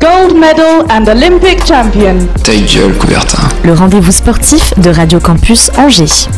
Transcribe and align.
Gold 0.00 0.36
medal 0.36 0.86
and 0.90 1.08
Olympic 1.08 1.66
champion. 1.66 2.18
Ta 2.44 2.52
gueule, 2.52 2.94
Coubertin. 2.98 3.48
le 3.64 3.72
rendez-vous 3.72 4.12
sportif 4.12 4.72
de 4.78 4.90
Radio 4.90 5.18
Campus 5.18 5.70
Angers. 5.76 6.28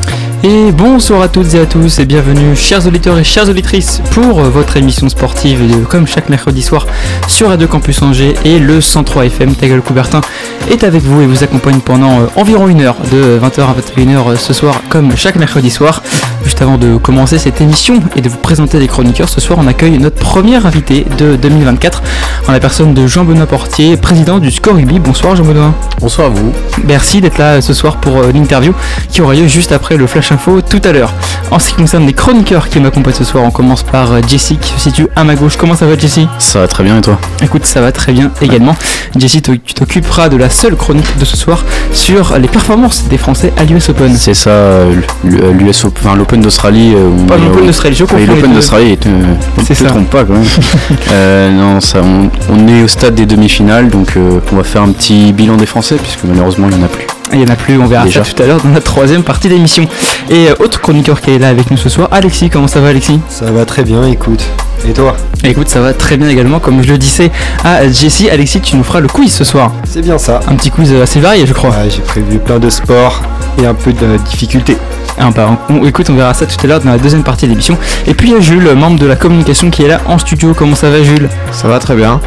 Et 0.42 0.72
bonsoir 0.72 1.20
à 1.20 1.28
toutes 1.28 1.54
et 1.54 1.60
à 1.60 1.66
tous 1.66 1.98
et 1.98 2.06
bienvenue 2.06 2.56
chers 2.56 2.86
auditeurs 2.86 3.18
et 3.18 3.24
chères 3.24 3.48
auditrices 3.50 4.00
pour 4.12 4.40
euh, 4.40 4.48
votre 4.48 4.78
émission 4.78 5.06
sportive 5.10 5.70
de, 5.70 5.84
comme 5.84 6.06
chaque 6.06 6.30
mercredi 6.30 6.62
soir 6.62 6.86
sur 7.28 7.48
Radio 7.48 7.68
Campus 7.68 8.00
Angers 8.00 8.34
et 8.46 8.58
le 8.58 8.80
103 8.80 9.26
FM 9.26 9.54
Tagueul 9.54 9.82
Coubertin 9.82 10.22
est 10.70 10.82
avec 10.82 11.02
vous 11.02 11.20
et 11.20 11.26
vous 11.26 11.44
accompagne 11.44 11.80
pendant 11.80 12.20
euh, 12.20 12.26
environ 12.36 12.68
une 12.68 12.80
heure 12.80 12.96
de 13.12 13.38
20h 13.38 13.60
à 13.60 13.74
21h 13.74 14.30
euh, 14.30 14.36
ce 14.36 14.54
soir 14.54 14.80
comme 14.88 15.14
chaque 15.14 15.36
mercredi 15.36 15.68
soir. 15.68 16.02
Juste 16.44 16.62
avant 16.62 16.78
de 16.78 16.96
commencer 16.96 17.38
cette 17.38 17.60
émission 17.60 18.00
et 18.16 18.22
de 18.22 18.28
vous 18.28 18.38
présenter 18.38 18.78
les 18.78 18.88
chroniqueurs, 18.88 19.28
ce 19.28 19.40
soir 19.40 19.58
on 19.62 19.66
accueille 19.66 19.98
notre 19.98 20.16
premier 20.16 20.56
invité 20.56 21.06
de 21.18 21.36
2024 21.36 22.02
en 22.48 22.52
la 22.52 22.60
personne 22.60 22.94
de 22.94 23.06
Jean-Benoît 23.06 23.46
Portier, 23.46 23.96
président 23.96 24.38
du 24.38 24.50
Score 24.50 24.74
Rugby. 24.76 24.98
Bonsoir 24.98 25.36
Jean-Benoît. 25.36 25.74
Bonsoir 26.00 26.28
à 26.28 26.30
vous. 26.30 26.52
Merci 26.84 27.20
d'être 27.20 27.38
là 27.38 27.60
ce 27.60 27.74
soir 27.74 27.98
pour 27.98 28.18
euh, 28.18 28.32
l'interview 28.32 28.72
qui 29.10 29.20
aura 29.20 29.34
lieu 29.34 29.46
juste 29.48 29.70
après 29.72 29.96
le 29.96 30.06
Flash 30.06 30.32
Info 30.32 30.62
tout 30.62 30.80
à 30.84 30.92
l'heure. 30.92 31.12
En 31.50 31.58
ce 31.58 31.68
qui 31.68 31.74
concerne 31.74 32.06
les 32.06 32.12
chroniqueurs 32.14 32.68
qui 32.68 32.80
m'accompagnent 32.80 33.14
ce 33.14 33.24
soir, 33.24 33.44
on 33.44 33.50
commence 33.50 33.82
par 33.82 34.12
euh, 34.12 34.20
Jessie 34.26 34.56
qui 34.56 34.72
se 34.72 34.80
situe 34.80 35.08
à 35.16 35.24
ma 35.24 35.34
gauche. 35.34 35.56
Comment 35.56 35.74
ça 35.76 35.86
va 35.86 35.96
Jessie 35.98 36.26
Ça 36.38 36.60
va 36.60 36.68
très 36.68 36.84
bien 36.84 36.96
et 36.98 37.00
toi? 37.02 37.18
Écoute, 37.42 37.66
ça 37.66 37.80
va 37.80 37.92
très 37.92 38.12
bien 38.12 38.30
également. 38.40 38.74
Jessie, 39.16 39.42
tu 39.42 39.58
t'occuperas 39.58 40.28
de 40.30 40.36
la 40.36 40.48
seule 40.48 40.76
chronique 40.76 41.18
de 41.18 41.24
ce 41.24 41.36
soir 41.36 41.64
sur 41.92 42.38
les 42.38 42.48
performances 42.48 43.04
des 43.08 43.18
Français 43.18 43.52
à 43.58 43.64
l'US 43.64 43.88
Open. 43.90 44.14
C'est 44.16 44.34
ça, 44.34 44.50
euh, 44.50 44.94
l'US 45.24 45.84
Open, 45.84 46.00
enfin 46.06 46.16
l'Open 46.30 46.42
d'Australie. 46.42 46.92
euh, 46.94 47.26
Pas 47.26 47.34
on 47.34 47.42
est 47.42 47.44
l'Open 47.46 47.62
au- 47.62 47.66
d'Australie, 47.66 47.96
je 47.96 48.04
les 48.16 48.26
l'Open 48.26 48.52
d'Australie, 48.52 48.98
je 49.68 49.74
te 49.74 49.84
trompe 49.84 50.10
pas 50.10 50.24
quand 50.24 50.34
même. 50.34 50.44
Euh, 51.12 51.50
non, 51.50 51.80
ça, 51.80 52.00
on, 52.04 52.30
on 52.54 52.68
est 52.68 52.82
au 52.84 52.88
stade 52.88 53.14
des 53.16 53.26
demi-finales, 53.26 53.88
donc 53.88 54.16
euh, 54.16 54.38
on 54.52 54.56
va 54.56 54.62
faire 54.62 54.82
un 54.82 54.92
petit 54.92 55.32
bilan 55.32 55.56
des 55.56 55.66
Français, 55.66 55.96
puisque 55.96 56.22
malheureusement 56.24 56.68
il 56.70 56.76
n'y 56.76 56.82
en 56.82 56.86
a 56.86 56.88
plus. 56.88 57.06
Il 57.32 57.40
y 57.40 57.44
en 57.44 57.48
a 57.52 57.56
plus, 57.56 57.78
on 57.78 57.86
verra 57.86 58.04
Déjà. 58.04 58.24
ça 58.24 58.32
tout 58.32 58.42
à 58.42 58.46
l'heure 58.46 58.60
dans 58.60 58.70
la 58.70 58.80
troisième 58.80 59.22
partie 59.22 59.48
d'émission. 59.48 59.86
Et 60.28 60.48
euh, 60.48 60.54
autre 60.58 60.80
chroniqueur 60.80 61.20
qui 61.20 61.30
est 61.30 61.38
là 61.38 61.48
avec 61.48 61.70
nous 61.70 61.76
ce 61.76 61.88
soir, 61.88 62.08
Alexis. 62.10 62.50
Comment 62.50 62.66
ça 62.66 62.80
va 62.80 62.88
Alexis? 62.88 63.20
Ça 63.28 63.50
va 63.50 63.64
très 63.64 63.84
bien, 63.84 64.04
écoute. 64.06 64.42
Et 64.88 64.92
toi? 64.92 65.14
Écoute, 65.44 65.68
ça 65.68 65.80
va 65.80 65.92
très 65.92 66.16
bien 66.16 66.28
également. 66.28 66.58
Comme 66.58 66.82
je 66.82 66.88
le 66.88 66.98
disais 66.98 67.30
à 67.64 67.86
Jessie, 67.88 68.28
Alexis, 68.30 68.60
tu 68.60 68.76
nous 68.76 68.82
feras 68.82 69.00
le 69.00 69.08
quiz 69.08 69.32
ce 69.32 69.44
soir. 69.44 69.72
C'est 69.84 70.00
bien 70.02 70.18
ça. 70.18 70.40
Un 70.48 70.54
petit 70.56 70.70
quiz 70.70 70.92
assez 70.94 71.20
varié, 71.20 71.46
je 71.46 71.52
crois. 71.52 71.70
Ouais, 71.70 71.88
j'ai 71.88 72.02
prévu 72.02 72.38
plein 72.38 72.58
de 72.58 72.68
sports 72.70 73.22
et 73.62 73.66
un 73.66 73.74
peu 73.74 73.92
de 73.92 74.16
difficulté. 74.28 74.76
Ah, 75.18 75.28
bah, 75.34 75.58
on- 75.68 75.84
écoute, 75.86 76.08
on 76.10 76.14
verra 76.14 76.32
ça 76.34 76.46
tout 76.46 76.56
à 76.62 76.66
l'heure 76.66 76.80
dans 76.80 76.90
la 76.90 76.98
deuxième 76.98 77.22
partie 77.22 77.44
de 77.46 77.50
l'émission. 77.50 77.76
Et 78.06 78.14
puis 78.14 78.28
il 78.30 78.34
y 78.34 78.36
a 78.36 78.40
Jules, 78.40 78.72
membre 78.74 78.98
de 78.98 79.06
la 79.06 79.16
communication 79.16 79.70
qui 79.70 79.82
est 79.84 79.88
là 79.88 80.00
en 80.06 80.18
studio. 80.18 80.54
Comment 80.56 80.74
ça 80.74 80.88
va 80.90 81.02
Jules? 81.02 81.28
Ça 81.52 81.68
va 81.68 81.78
très 81.78 81.94
bien. 81.94 82.20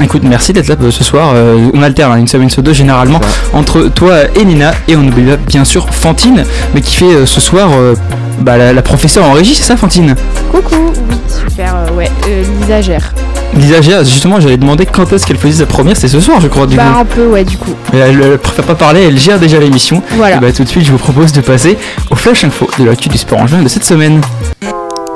Écoute, 0.00 0.22
merci 0.24 0.52
d'être 0.52 0.68
là 0.68 0.76
euh, 0.80 0.90
ce 0.90 1.02
soir. 1.02 1.32
Euh, 1.34 1.70
on 1.74 1.82
alterne 1.82 2.12
hein, 2.12 2.16
une 2.18 2.28
semaine 2.28 2.48
sur 2.48 2.62
deux 2.62 2.72
généralement 2.72 3.20
entre 3.52 3.88
toi 3.88 4.14
et 4.36 4.44
Nina. 4.44 4.72
Et 4.86 4.96
on 4.96 5.00
oublie 5.00 5.24
pas, 5.24 5.36
bien 5.36 5.64
sûr 5.64 5.86
Fantine, 5.90 6.44
mais 6.74 6.80
qui 6.80 6.94
fait 6.96 7.04
euh, 7.12 7.26
ce 7.26 7.40
soir 7.40 7.70
euh, 7.74 7.94
bah, 8.40 8.56
la, 8.56 8.72
la 8.72 8.82
professeure 8.82 9.24
en 9.24 9.32
régie, 9.32 9.54
c'est 9.54 9.64
ça 9.64 9.76
Fantine? 9.76 10.14
Coucou, 10.52 10.76
oui, 11.10 11.16
super, 11.28 11.74
euh, 11.76 11.96
ouais, 11.96 12.10
euh, 12.28 12.44
Lisa 12.60 12.80
gère. 12.80 13.12
Lisa 13.54 13.80
Géa, 13.80 14.04
justement, 14.04 14.38
j'allais 14.40 14.58
demander 14.58 14.84
quand 14.86 15.10
est-ce 15.12 15.26
qu'elle 15.26 15.38
faisait 15.38 15.64
sa 15.64 15.66
première, 15.66 15.96
c'est 15.96 16.06
ce 16.06 16.20
soir 16.20 16.38
je 16.40 16.48
crois 16.48 16.66
du 16.66 16.76
Bah, 16.76 16.82
coup. 16.94 17.00
un 17.00 17.04
peu, 17.04 17.26
ouais, 17.26 17.44
du 17.44 17.56
coup. 17.56 17.74
Mais 17.92 17.98
elle, 18.00 18.20
elle 18.22 18.38
préfère 18.38 18.66
pas 18.66 18.74
parler, 18.76 19.04
elle 19.08 19.18
gère 19.18 19.38
déjà 19.40 19.58
l'émission. 19.58 20.02
Voilà. 20.16 20.36
Et 20.36 20.40
bah 20.40 20.52
tout 20.52 20.62
de 20.64 20.68
suite, 20.68 20.84
je 20.84 20.92
vous 20.92 20.98
propose 20.98 21.32
de 21.32 21.40
passer 21.40 21.76
au 22.10 22.14
Flash 22.14 22.44
Info 22.44 22.68
de 22.78 22.84
l'actu 22.84 23.08
du 23.08 23.18
sport 23.18 23.40
en 23.40 23.46
juin 23.46 23.62
de 23.62 23.68
cette 23.68 23.84
semaine. 23.84 24.20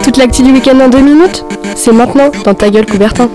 Toute 0.02 0.16
l'actu 0.16 0.42
du 0.42 0.50
week-end 0.50 0.80
en 0.82 0.88
deux 0.88 1.02
minutes? 1.02 1.44
C'est 1.76 1.92
maintenant, 1.92 2.30
dans 2.44 2.54
ta 2.54 2.70
gueule, 2.70 2.86
Coubertin. 2.86 3.28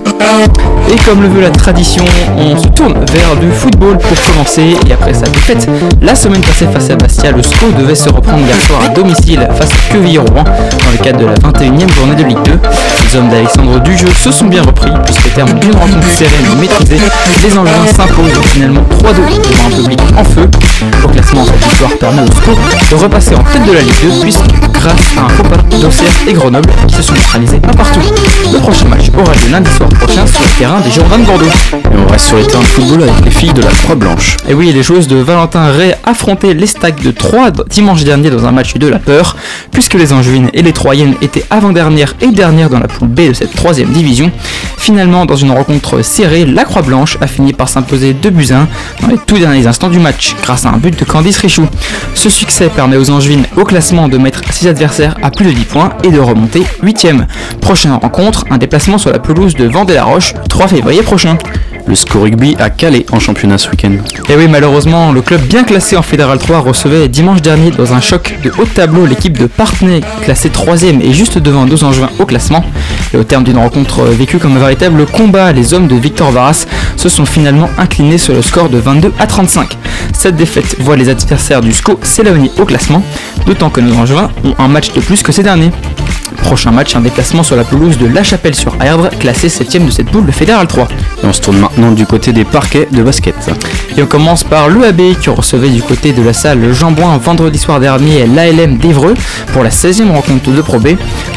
Et 0.90 0.96
comme 1.06 1.22
le 1.22 1.28
veut 1.28 1.42
la 1.42 1.50
tradition, 1.50 2.04
on 2.38 2.58
se 2.58 2.68
tourne 2.70 2.94
vers 3.12 3.36
du 3.36 3.52
football 3.52 3.98
pour 3.98 4.22
commencer. 4.22 4.76
Et 4.88 4.94
après 4.94 5.14
sa 5.14 5.28
défaite, 5.28 5.68
la 6.02 6.16
semaine 6.16 6.42
passée 6.42 6.66
face 6.72 6.90
à 6.90 6.96
Bastia, 6.96 7.32
le 7.32 7.42
SCO 7.44 7.72
devait 7.78 7.96
se 7.96 8.10
reprendre 8.10 8.46
hier 8.46 8.56
soir 8.62 8.82
à 8.86 8.90
domicile 8.90 9.46
face 9.58 9.70
à 9.72 9.94
Quevilly-Rouen 9.94 10.44
dans 10.44 10.92
le 10.92 10.98
cadre 11.04 11.20
de 11.20 11.26
la 11.26 11.36
21e 11.36 11.94
journée 11.94 12.16
de 12.16 12.24
Ligue 12.24 12.44
2. 12.46 12.60
Les 13.04 13.16
hommes 13.18 13.30
d'Alexandre 13.30 13.80
Dujeu 13.82 14.08
se 14.08 14.32
sont 14.32 14.46
bien 14.46 14.62
repris 14.62 14.92
puisqu'au 15.06 15.30
terme 15.30 15.60
d'une 15.60 15.74
rencontre 15.74 16.10
sereine 16.10 16.46
et 16.54 16.62
maîtrisée, 16.62 17.00
les 17.44 17.58
Angevins 17.58 17.88
s'imposent 17.88 18.46
finalement 18.46 18.84
3-2 18.92 19.14
devant 19.16 19.68
un 19.68 19.82
public 19.82 20.00
en 20.18 20.24
feu. 20.24 20.50
Au 21.04 21.08
classement, 21.08 21.44
cette 21.46 21.70
victoire 21.70 21.92
permet 22.00 22.22
au 22.22 22.28
SCO 22.28 22.52
de 22.92 22.96
repasser 22.96 23.36
en 23.36 23.44
tête 23.44 23.66
de 23.66 23.74
la 23.74 23.82
Ligue 23.82 24.16
2 24.16 24.22
puisque 24.22 24.72
grâce 24.74 25.18
à 25.18 25.26
un 25.26 25.30
faux 25.30 25.44
pas 25.44 25.58
d'Auxerre 25.78 26.12
et 26.28 26.34
Grenoble 26.34 26.70
qui 26.88 26.96
se 26.96 27.02
sont 27.02 27.14
neutralisés 27.14 27.62
un 27.64 27.74
partout. 27.74 28.00
Le 28.52 28.60
prochain 28.60 28.86
match 28.88 29.12
aura 29.18 29.34
lieu 29.34 29.52
lundi 29.52 29.72
soir 29.72 29.90
prochain 29.90 30.26
sur 30.26 30.42
le 30.42 30.60
terrain 30.60 30.77
des 30.82 30.92
Girondins 30.92 31.20
de 31.20 31.26
Bordeaux. 31.26 31.46
Et 31.74 31.98
on 31.98 32.12
reste 32.12 32.26
sur 32.26 32.38
les 32.38 32.46
terrains 32.46 32.62
de 32.62 32.66
football 32.66 33.04
avec 33.04 33.26
les 33.26 33.32
filles 33.32 33.54
de 33.54 33.62
la 33.62 33.72
Croix-Blanche. 33.72 34.38
Et 34.48 34.54
oui, 34.54 34.72
les 34.72 34.84
joueuses 34.84 35.08
de 35.08 35.16
Valentin 35.16 35.72
Ray 35.72 35.96
affrontaient 36.06 36.54
les 36.54 36.68
Stacks 36.68 37.02
de 37.02 37.12
Troyes 37.12 37.52
dimanche 37.70 38.04
dernier 38.04 38.30
dans 38.30 38.46
un 38.46 38.52
match 38.52 38.76
de 38.76 38.88
la 38.88 39.00
peur, 39.00 39.36
puisque 39.72 39.96
les 39.96 40.14
Angevines 40.14 40.50
et 40.54 40.62
les 40.62 40.74
Troyennes 40.74 41.16
étaient 41.22 41.46
avant-dernières 41.50 42.16
et 42.22 42.28
dernières 42.28 42.70
dans 42.70 42.80
la 42.80 42.88
poule 42.88 43.08
B 43.08 43.30
de 43.30 43.34
cette 43.34 43.56
troisième 43.56 43.90
division. 43.90 44.32
Finalement, 44.78 45.26
dans 45.26 45.36
une 45.36 45.52
rencontre 45.52 46.02
serrée, 46.02 46.46
la 46.46 46.64
Croix-Blanche 46.64 47.18
a 47.22 47.28
fini 47.28 47.54
par 47.54 47.70
s'imposer 47.70 48.14
2 48.14 48.30
buts 48.30 48.48
à 48.52 48.60
1 48.60 48.68
dans 49.02 49.08
les 49.08 49.18
tout 49.18 49.38
derniers 49.38 49.66
instants 49.66 49.90
du 49.90 50.00
match, 50.00 50.36
grâce 50.42 50.66
à 50.66 50.70
un 50.70 50.78
but 50.78 50.98
de 50.98 51.06
Candice 51.06 51.40
Richoux. 51.40 51.68
Ce 52.14 52.30
succès 52.30 52.70
permet 52.70 52.98
aux 52.98 53.10
Angevines 53.10 53.46
au 53.56 53.64
classement 53.64 54.10
de 54.10 54.18
mettre 54.18 54.42
ses 54.52 54.68
adversaires 54.68 55.16
à 55.24 55.32
plus 55.32 55.46
de 55.46 55.52
10 55.52 55.66
points 55.66 55.90
et 56.04 56.10
de 56.10 56.20
remonter 56.20 56.64
8ème. 56.84 57.26
Prochaine 57.62 57.94
rencontre, 57.94 58.46
un 58.50 58.58
déplacement 58.58 58.98
sur 58.98 59.12
la 59.12 59.20
pelouse 59.20 59.56
de 59.56 59.66
Vendée-la-Roche, 59.66 60.34
3 60.50 60.67
février 60.68 61.02
prochain. 61.02 61.38
Le 61.88 61.96
score 61.96 62.24
rugby 62.24 62.56
à 62.60 62.70
Calais 62.70 63.06
en 63.14 63.20
championnat 63.20 63.58
ce 63.58 63.70
week-end. 63.70 63.94
Et 64.30 64.36
oui, 64.36 64.48
malheureusement, 64.50 65.14
le 65.14 65.22
club 65.22 65.42
bien 65.44 65.64
classé 65.64 65.96
en 65.96 66.02
Fédéral 66.02 66.38
3 66.38 66.60
recevait 66.60 67.08
dimanche 67.08 67.42
dernier 67.42 67.72
dans 67.72 67.94
un 67.94 68.02
choc 68.02 68.36
de 68.44 68.52
haut 68.58 68.66
de 68.66 68.70
tableau 68.70 69.06
l'équipe 69.06 69.38
de 69.38 69.48
Parthenay, 69.48 70.02
classée 70.22 70.50
3ème 70.50 71.02
et 71.02 71.14
juste 71.14 71.38
devant 71.38 71.66
nos 71.66 71.86
Angevins 71.86 72.10
au 72.20 72.26
classement. 72.26 72.66
Et 73.14 73.18
au 73.18 73.24
terme 73.24 73.46
d'une 73.46 73.58
rencontre 73.58 74.04
vécue 74.04 74.38
comme 74.38 74.58
un 74.58 74.60
véritable 74.60 75.06
combat, 75.06 75.54
les 75.54 75.74
hommes 75.74 75.88
de 75.88 75.96
Victor 75.96 76.32
Varas 76.32 76.66
se 76.98 77.08
sont 77.08 77.26
finalement 77.26 77.70
inclinés 77.78 78.18
sur 78.18 78.34
le 78.34 78.42
score 78.42 78.70
de 78.70 78.80
22 78.80 79.14
à 79.18 79.26
35. 79.26 79.78
Cette 80.12 80.36
défaite 80.36 80.76
voit 80.80 80.98
les 80.98 81.08
adversaires 81.08 81.62
du 81.62 81.72
SCO 81.72 81.98
s'éloigner 82.04 82.52
au 82.60 82.66
classement, 82.66 83.02
d'autant 83.46 83.70
que 83.70 83.80
nos 83.80 83.96
Angevins 83.96 84.30
ont 84.44 84.56
un 84.60 84.68
match 84.68 84.92
de 84.92 85.00
plus 85.00 85.24
que 85.24 85.32
ces 85.32 85.44
derniers. 85.44 85.72
Prochain 86.42 86.72
match, 86.72 86.96
un 86.96 87.02
déplacement 87.02 87.44
sur 87.44 87.56
la 87.56 87.64
pelouse 87.64 87.98
de 87.98 88.08
La 88.08 88.24
Chapelle 88.24 88.56
sur 88.56 88.76
Erdre, 88.82 89.10
classé 89.20 89.48
7ème 89.50 89.86
de 89.86 89.92
cette 89.92 90.10
poule 90.10 90.26
de 90.26 90.32
Fédéral 90.32 90.68
3. 90.68 90.88
Et 91.24 91.26
on 91.26 91.34
se 91.34 91.42
tourne 91.42 91.58
maintenant 91.58 91.92
du 91.92 92.06
côté 92.06 92.32
des 92.32 92.46
parquets 92.46 92.88
de 92.92 93.04
basket. 93.04 93.36
Et 93.98 94.02
on 94.02 94.06
commence 94.06 94.44
par 94.44 94.70
l'EAB 94.70 95.20
qui 95.20 95.30
recevait 95.30 95.70
du 95.70 95.82
côté 95.82 96.14
de 96.14 96.22
la 96.22 96.34
salle 96.34 96.74
Jean 96.74 96.92
Boin 96.92 97.18
vendredi 97.18 97.58
soir 97.58 97.80
dernier 97.80 98.26
l'ALM 98.28 98.78
d'Evreux 98.78 99.14
pour 99.54 99.64
la 99.64 99.70
16e 99.70 100.12
rencontre 100.12 100.52
de 100.52 100.62
Pro 100.62 100.80
B. 100.80 100.90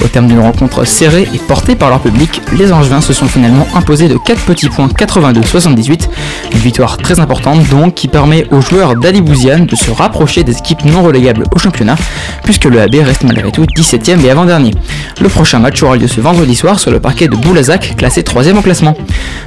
Au 0.04 0.08
terme 0.08 0.28
d'une 0.28 0.40
rencontre 0.40 0.84
serrée 0.84 1.28
et 1.34 1.38
portée 1.38 1.74
par 1.74 1.90
leur 1.90 2.00
public, 2.00 2.40
les 2.56 2.72
Angevins 2.72 3.00
se 3.00 3.12
sont 3.12 3.26
finalement 3.26 3.66
imposés 3.74 4.08
de 4.08 4.16
4 4.16 4.42
petits 4.42 4.68
points 4.68 4.88
82-78. 4.88 6.08
Une 6.52 6.58
victoire 6.58 6.96
très 6.96 7.18
importante 7.18 7.68
donc 7.68 7.94
qui 7.94 8.08
permet 8.08 8.46
aux 8.50 8.60
joueurs 8.60 8.96
d'Ali 8.96 9.22
Bouziane 9.22 9.66
de 9.66 9.76
se 9.76 9.90
rapprocher 9.90 10.44
des 10.44 10.56
équipes 10.56 10.84
non 10.84 11.02
relégables 11.02 11.44
au 11.54 11.58
championnat 11.58 11.96
puisque 12.44 12.64
le 12.64 12.80
AB 12.80 12.96
reste 13.04 13.24
malgré 13.24 13.50
tout 13.50 13.64
17ème 13.64 14.24
et 14.24 14.30
avant-dernier. 14.30 14.72
Le 15.20 15.28
prochain 15.28 15.58
match 15.58 15.82
aura 15.82 15.96
lieu 15.96 16.08
ce 16.08 16.20
vendredi 16.20 16.54
soir 16.54 16.80
sur 16.80 16.90
le 16.90 17.00
parquet 17.00 17.28
de 17.28 17.36
Boulazac, 17.36 17.94
classé 17.96 18.22
3ème 18.22 18.58
au 18.58 18.62
classement. 18.62 18.96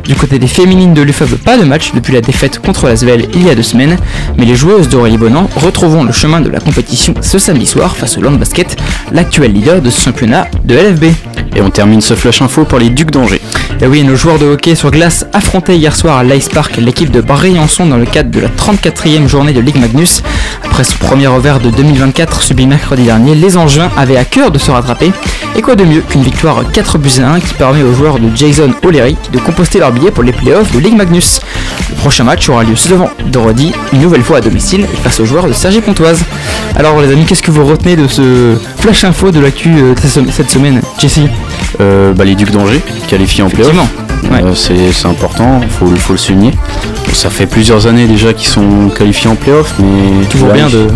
Du 0.05 0.15
côté 0.15 0.39
des 0.39 0.47
féminines 0.47 0.93
de 0.93 1.01
l'UFAB, 1.01 1.35
pas 1.37 1.57
de 1.57 1.63
match 1.63 1.91
depuis 1.93 2.13
la 2.13 2.21
défaite 2.21 2.59
contre 2.59 2.87
la 2.87 2.95
Svel 2.95 3.27
il 3.33 3.45
y 3.45 3.49
a 3.49 3.55
deux 3.55 3.63
semaines, 3.63 3.97
mais 4.37 4.45
les 4.45 4.55
joueuses 4.55 4.89
d'Aurélie 4.89 5.17
Bonan 5.17 5.49
retrouveront 5.55 6.03
le 6.03 6.11
chemin 6.11 6.41
de 6.41 6.49
la 6.49 6.59
compétition 6.59 7.13
ce 7.21 7.39
samedi 7.39 7.65
soir 7.65 7.95
face 7.95 8.17
au 8.17 8.21
Land 8.21 8.33
Basket, 8.33 8.77
l'actuel 9.11 9.53
leader 9.53 9.81
de 9.81 9.89
ce 9.89 10.01
championnat 10.01 10.47
de 10.63 10.75
LFB. 10.75 11.05
Et 11.55 11.61
on 11.61 11.69
termine 11.69 12.01
ce 12.01 12.15
flash 12.15 12.41
info 12.41 12.65
par 12.65 12.79
les 12.79 12.89
Ducs 12.89 13.11
d'Angers. 13.11 13.41
Et 13.81 13.87
oui, 13.87 14.03
nos 14.03 14.15
joueurs 14.15 14.39
de 14.39 14.45
hockey 14.45 14.75
sur 14.75 14.91
glace 14.91 15.25
affrontaient 15.33 15.75
hier 15.77 15.95
soir 15.95 16.17
à 16.17 16.23
l'Ice 16.23 16.47
Park 16.47 16.77
l'équipe 16.77 17.11
de 17.11 17.21
Briançon 17.21 17.85
dans 17.85 17.97
le 17.97 18.05
cadre 18.05 18.31
de 18.31 18.39
la 18.39 18.47
34e 18.47 19.27
journée 19.27 19.51
de 19.51 19.59
Ligue 19.59 19.77
Magnus. 19.77 20.23
Après 20.63 20.83
ce 20.83 20.95
premier 20.95 21.27
revers 21.27 21.59
de 21.59 21.69
2024 21.69 22.41
subi 22.41 22.65
mercredi 22.65 23.03
dernier, 23.03 23.35
les 23.35 23.57
Angevins 23.57 23.91
avaient 23.97 24.17
à 24.17 24.25
cœur 24.25 24.51
de 24.51 24.57
se 24.57 24.71
rattraper. 24.71 25.11
Et 25.55 25.61
quoi 25.61 25.75
de 25.75 25.83
mieux 25.83 26.01
qu'une 26.01 26.23
victoire 26.23 26.63
4 26.71 26.97
buts 26.97 27.11
à 27.21 27.29
1 27.33 27.39
qui 27.39 27.53
permet 27.53 27.83
aux 27.83 27.93
joueurs 27.93 28.19
de 28.19 28.29
Jason 28.35 28.71
O'Leary 28.83 29.15
de 29.31 29.39
composter 29.39 29.79
leur 29.79 29.91
billet 29.91 30.11
pour 30.11 30.23
les 30.23 30.31
playoffs 30.31 30.71
de 30.71 30.79
Ligue 30.79 30.95
Magnus. 30.95 31.39
Le 31.89 31.95
prochain 31.95 32.23
match 32.23 32.49
aura 32.49 32.63
lieu 32.63 32.75
ce 32.75 32.93
vendredi, 32.93 33.71
une 33.93 34.01
nouvelle 34.01 34.23
fois 34.23 34.37
à 34.37 34.41
domicile 34.41 34.81
et 34.91 34.97
face 34.97 35.19
aux 35.19 35.25
joueurs 35.25 35.47
de 35.47 35.53
Sergi 35.53 35.81
Pontoise. 35.81 36.23
Alors 36.75 36.99
les 37.01 37.11
amis, 37.11 37.25
qu'est-ce 37.25 37.43
que 37.43 37.51
vous 37.51 37.65
retenez 37.65 37.95
de 37.95 38.07
ce 38.07 38.55
flash 38.79 39.03
info 39.03 39.31
de 39.31 39.39
l'actu 39.39 39.69
euh, 39.77 39.93
cette 40.31 40.49
semaine 40.49 40.81
Jesse? 40.99 41.19
Euh, 41.79 42.13
bah, 42.13 42.23
les 42.25 42.35
Ducs 42.35 42.51
d'Angers, 42.51 42.81
qualifiés 43.07 43.43
en 43.43 43.49
playoff. 43.49 43.71
Effectivement. 43.73 44.35
Ouais. 44.35 44.43
Euh, 44.43 44.55
c'est 44.55 45.07
important, 45.07 45.61
faut, 45.69 45.85
le- 45.87 45.95
faut 45.97 46.13
le 46.13 46.19
souligner. 46.19 46.51
Ça 47.13 47.29
fait 47.29 47.45
plusieurs 47.45 47.87
années 47.87 48.05
déjà 48.07 48.33
qu'ils 48.33 48.47
sont 48.49 48.89
qualifiés 48.89 49.29
en 49.29 49.35
playoff, 49.35 49.75
mais 49.79 50.25
Toujours 50.27 50.49
là, 50.49 50.53
bien 50.55 50.67
de, 50.67 50.87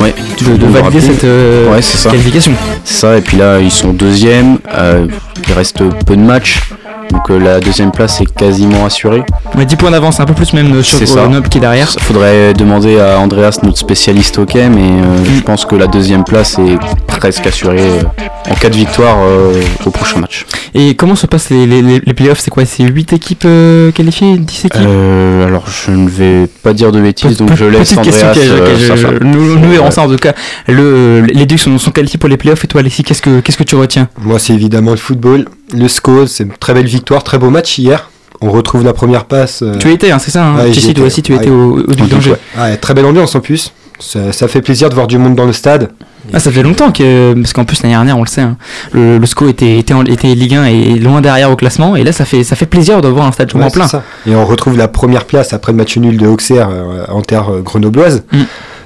ouais, 0.00 0.14
de, 0.42 0.66
valider 0.66 1.00
cette 1.00 1.24
euh, 1.24 1.72
Ouais, 1.72 1.80
ça. 1.80 2.10
qualification. 2.10 2.52
C'est 2.84 2.98
ça, 3.00 3.16
et 3.16 3.20
puis 3.22 3.38
là 3.38 3.58
ils 3.60 3.70
sont 3.70 3.92
deuxième, 3.92 4.58
euh, 4.76 5.06
il 5.48 5.52
reste 5.54 5.78
peu 6.04 6.16
de 6.16 6.20
matchs, 6.22 6.60
donc 7.10 7.30
euh, 7.30 7.38
la 7.38 7.60
deuxième 7.60 7.90
place 7.90 8.20
est 8.20 8.32
quasiment 8.34 8.84
assurée. 8.86 9.22
Mais 9.56 9.64
10 9.66 9.76
points 9.76 9.90
d'avance, 9.90 10.20
un 10.20 10.24
peu 10.24 10.34
plus 10.34 10.52
même 10.52 10.82
sur 10.82 10.98
C'est 10.98 11.06
ça. 11.06 11.22
Grenoble 11.22 11.48
qui 11.48 11.58
est 11.58 11.60
derrière. 11.60 11.88
Il 11.96 12.02
faudrait 12.02 12.52
demander 12.54 12.98
à 13.00 13.18
Andreas, 13.18 13.58
notre 13.62 13.78
spécialiste 13.78 14.38
hockey, 14.38 14.68
mais 14.68 14.82
euh, 14.82 15.18
Mm. 15.20 15.24
je 15.36 15.42
pense 15.42 15.64
que 15.64 15.74
la 15.74 15.86
deuxième 15.86 16.24
place 16.24 16.58
est 16.58 16.78
presque 17.06 17.46
assurée 17.46 17.78
euh, 17.80 18.50
en 18.50 18.54
cas 18.54 18.68
de 18.70 18.76
victoire 18.76 19.16
euh, 19.20 19.60
au 19.84 19.90
prochain 19.90 20.18
match. 20.20 20.46
Et 20.74 20.94
comment 20.94 21.16
se 21.16 21.26
passent 21.26 21.50
les, 21.50 21.66
les, 21.66 21.82
les- 21.82 22.00
les 22.04 22.14
playoffs? 22.14 22.40
C'est 22.40 22.50
quoi? 22.50 22.64
C'est 22.64 22.84
8 22.84 23.12
équipes 23.12 23.42
euh, 23.44 23.90
qualifiées? 23.92 24.38
10 24.38 24.64
équipes? 24.66 24.80
Euh, 24.86 25.46
alors 25.46 25.64
je 25.68 25.90
ne 25.90 26.08
vais 26.08 26.46
pas 26.62 26.72
dire 26.72 26.92
de 26.92 27.00
bêtises, 27.00 27.36
donc 27.36 27.54
je 27.54 27.64
laisse 27.64 27.96
Andreas 27.96 28.34
euh, 28.36 29.18
nous, 29.20 29.58
nous 29.58 29.70
verrons 29.70 29.90
ça 29.90 30.02
en 30.02 30.08
tout 30.08 30.16
cas. 30.16 30.32
Le, 30.68 31.22
les 31.22 31.46
Ducs 31.46 31.58
sont, 31.60 31.76
sont 31.78 31.90
qualifiés 31.90 32.18
pour 32.18 32.28
les 32.28 32.36
playoffs 32.36 32.64
et 32.64 32.68
toi 32.68 32.80
Alexis, 32.80 33.02
qu'est-ce 33.02 33.22
que, 33.22 33.40
qu'est-ce 33.40 33.58
que 33.58 33.64
tu 33.64 33.74
retiens? 33.76 34.08
Moi, 34.22 34.38
c'est 34.38 34.52
évidemment 34.54 34.92
le 34.92 34.96
football. 34.96 35.46
Le 35.72 35.88
SCO, 35.88 36.26
c'est 36.26 36.44
une 36.44 36.52
très 36.52 36.74
belle 36.74 36.86
victoire, 36.86 37.22
très 37.24 37.38
beau 37.38 37.50
match 37.50 37.78
hier. 37.78 38.10
On 38.40 38.50
retrouve 38.50 38.84
la 38.84 38.92
première 38.94 39.26
passe. 39.26 39.62
euh, 39.62 39.76
Tu 39.78 39.90
étais, 39.92 40.10
hein, 40.10 40.18
c'est 40.18 40.30
ça 40.30 40.44
hein 40.46 40.56
Ouais, 40.56 40.70
toi 40.94 41.04
aussi 41.06 41.22
tu 41.22 41.32
Ouais. 41.32 41.38
étais 41.38 41.50
au, 41.50 41.78
au 41.80 41.82
Duc 41.94 42.08
d'Angers. 42.08 42.34
ouais, 42.58 42.76
très 42.78 42.94
belle 42.94 43.04
ambiance 43.04 43.34
en 43.34 43.40
plus. 43.40 43.72
Ça, 43.98 44.32
ça 44.32 44.48
fait 44.48 44.62
plaisir 44.62 44.88
de 44.88 44.94
voir 44.94 45.06
du 45.06 45.18
monde 45.18 45.34
dans 45.34 45.44
le 45.44 45.52
stade. 45.52 45.90
Ah, 46.32 46.40
ça 46.40 46.50
fait 46.50 46.62
longtemps 46.62 46.90
que. 46.90 47.34
Parce 47.34 47.52
qu'en 47.52 47.64
plus 47.66 47.82
l'année 47.82 47.94
dernière, 47.94 48.16
on 48.16 48.22
le 48.22 48.28
sait, 48.28 48.40
hein, 48.40 48.56
le, 48.92 49.18
le 49.18 49.26
SCO 49.26 49.46
était, 49.48 49.78
était, 49.78 49.92
en, 49.92 50.04
était 50.06 50.34
Ligue 50.34 50.54
1 50.54 50.64
et 50.66 50.98
loin 50.98 51.20
derrière 51.20 51.50
au 51.50 51.56
classement. 51.56 51.96
Et 51.96 52.02
là, 52.04 52.12
ça 52.12 52.24
fait, 52.24 52.42
ça 52.42 52.56
fait 52.56 52.64
plaisir 52.66 53.02
de 53.02 53.08
voir 53.08 53.26
un 53.26 53.32
stade 53.32 53.54
Ouais, 53.54 53.62
en 53.64 53.70
plein. 53.70 53.86
ça. 53.88 54.02
Et 54.26 54.34
on 54.34 54.46
retrouve 54.46 54.78
la 54.78 54.88
première 54.88 55.26
place 55.26 55.52
après 55.52 55.72
le 55.72 55.76
match 55.78 55.98
nul 55.98 56.16
de 56.16 56.26
Auxerre 56.26 56.68
euh, 56.72 57.04
en 57.08 57.20
terre 57.20 57.50
euh, 57.52 57.60
grenobloise. 57.60 58.22
Mm. 58.32 58.38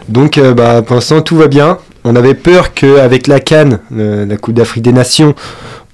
Donc, 0.09 0.37
euh, 0.39 0.53
bah, 0.53 0.83
pour 0.83 0.97
l'instant, 0.97 1.21
tout 1.23 1.37
va 1.37 1.47
bien. 1.47 1.79
On 2.03 2.17
avait 2.17 2.35
peur 2.35 2.75
qu'avec 2.75 3.29
la 3.29 3.39
Cannes, 3.41 3.79
la 3.91 4.37
Coupe 4.37 4.55
d'Afrique 4.55 4.83
des 4.83 4.93
Nations, 4.93 5.35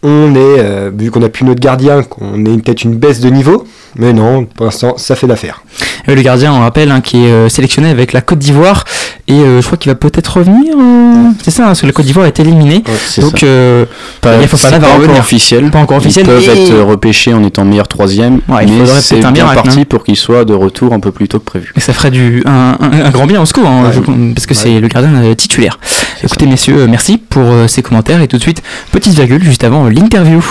on 0.02 0.34
ait, 0.34 0.60
euh, 0.60 0.90
vu 0.96 1.10
qu'on 1.10 1.22
a 1.22 1.28
plus 1.28 1.44
notre 1.44 1.60
gardien, 1.60 2.02
qu'on 2.02 2.44
ait 2.44 2.58
peut-être 2.58 2.84
une 2.84 2.94
baisse 2.96 3.20
de 3.20 3.28
niveau. 3.28 3.66
Mais 3.96 4.12
non, 4.12 4.44
pour 4.44 4.66
l'instant, 4.66 4.94
ça 4.98 5.16
fait 5.16 5.26
l'affaire. 5.26 5.62
Euh, 6.08 6.14
le 6.14 6.22
gardien, 6.22 6.52
on 6.52 6.60
rappelle, 6.60 6.90
hein, 6.90 7.00
qui 7.00 7.24
est 7.24 7.30
euh, 7.30 7.48
sélectionné 7.48 7.90
avec 7.90 8.12
la 8.12 8.20
Côte 8.20 8.38
d'Ivoire. 8.38 8.84
Et 9.26 9.32
euh, 9.34 9.60
je 9.60 9.66
crois 9.66 9.76
qu'il 9.78 9.90
va 9.90 9.96
peut-être 9.96 10.36
revenir. 10.38 10.74
euh, 10.78 11.30
C'est 11.42 11.50
ça, 11.50 11.64
hein, 11.64 11.66
parce 11.66 11.80
que 11.82 11.86
la 11.86 11.92
Côte 11.92 12.06
d'Ivoire 12.06 12.26
est 12.26 12.38
éliminée. 12.40 12.82
Donc, 13.18 13.42
euh, 13.42 13.84
Pas, 14.20 14.40
il 14.40 14.48
faut 14.48 14.56
pas 14.56 14.70
pas 14.70 14.76
encore 14.78 14.96
revenir. 14.96 15.18
officiel. 15.20 15.70
Pas 15.70 15.78
encore 15.80 15.98
officiel, 15.98 16.24
Ils 16.26 16.28
peuvent 16.28 16.44
mais- 16.54 16.62
être 16.68 16.78
repêchés 16.80 17.34
en 17.34 17.42
étant 17.44 17.64
meilleur 17.64 17.88
troisième, 17.88 18.40
Ouais, 18.48 18.64
il 18.66 18.72
mais 18.72 18.78
faudrait 18.86 19.00
c'est 19.00 19.16
peut-être 19.16 19.26
un 19.26 19.32
bien 19.32 19.44
miracle, 19.44 19.62
parti 19.64 19.80
hein. 19.80 19.84
pour 19.88 20.04
qu'il 20.04 20.16
soit 20.16 20.44
de 20.44 20.54
retour 20.54 20.92
un 20.92 21.00
peu 21.00 21.10
plus 21.12 21.28
tôt 21.28 21.38
que 21.40 21.44
prévu. 21.44 21.72
Et 21.76 21.80
ça 21.80 21.92
ferait 21.92 22.10
du, 22.10 22.42
un, 22.46 22.76
un- 22.80 23.04
un 23.06 23.10
grand 23.10 23.26
bien 23.26 23.40
au 23.42 23.46
SCO, 23.46 23.62
hein, 23.66 23.84
Ouais. 23.86 23.92
je- 23.92 24.32
parce 24.34 24.46
que 24.46 24.54
c'est 24.54 24.80
le 24.80 24.88
gardien 24.88 25.34
titulaire. 25.34 25.78
Écoutez, 26.22 26.46
messieurs, 26.46 26.86
merci 26.86 27.18
pour 27.18 27.42
euh, 27.44 27.66
ces 27.68 27.82
commentaires. 27.82 28.20
Et 28.22 28.28
tout 28.28 28.36
de 28.36 28.42
suite, 28.42 28.62
petite 28.92 29.14
virgule 29.14 29.42
juste 29.44 29.64
avant 29.64 29.86
euh, 29.86 29.90
l'interview. 29.90 30.42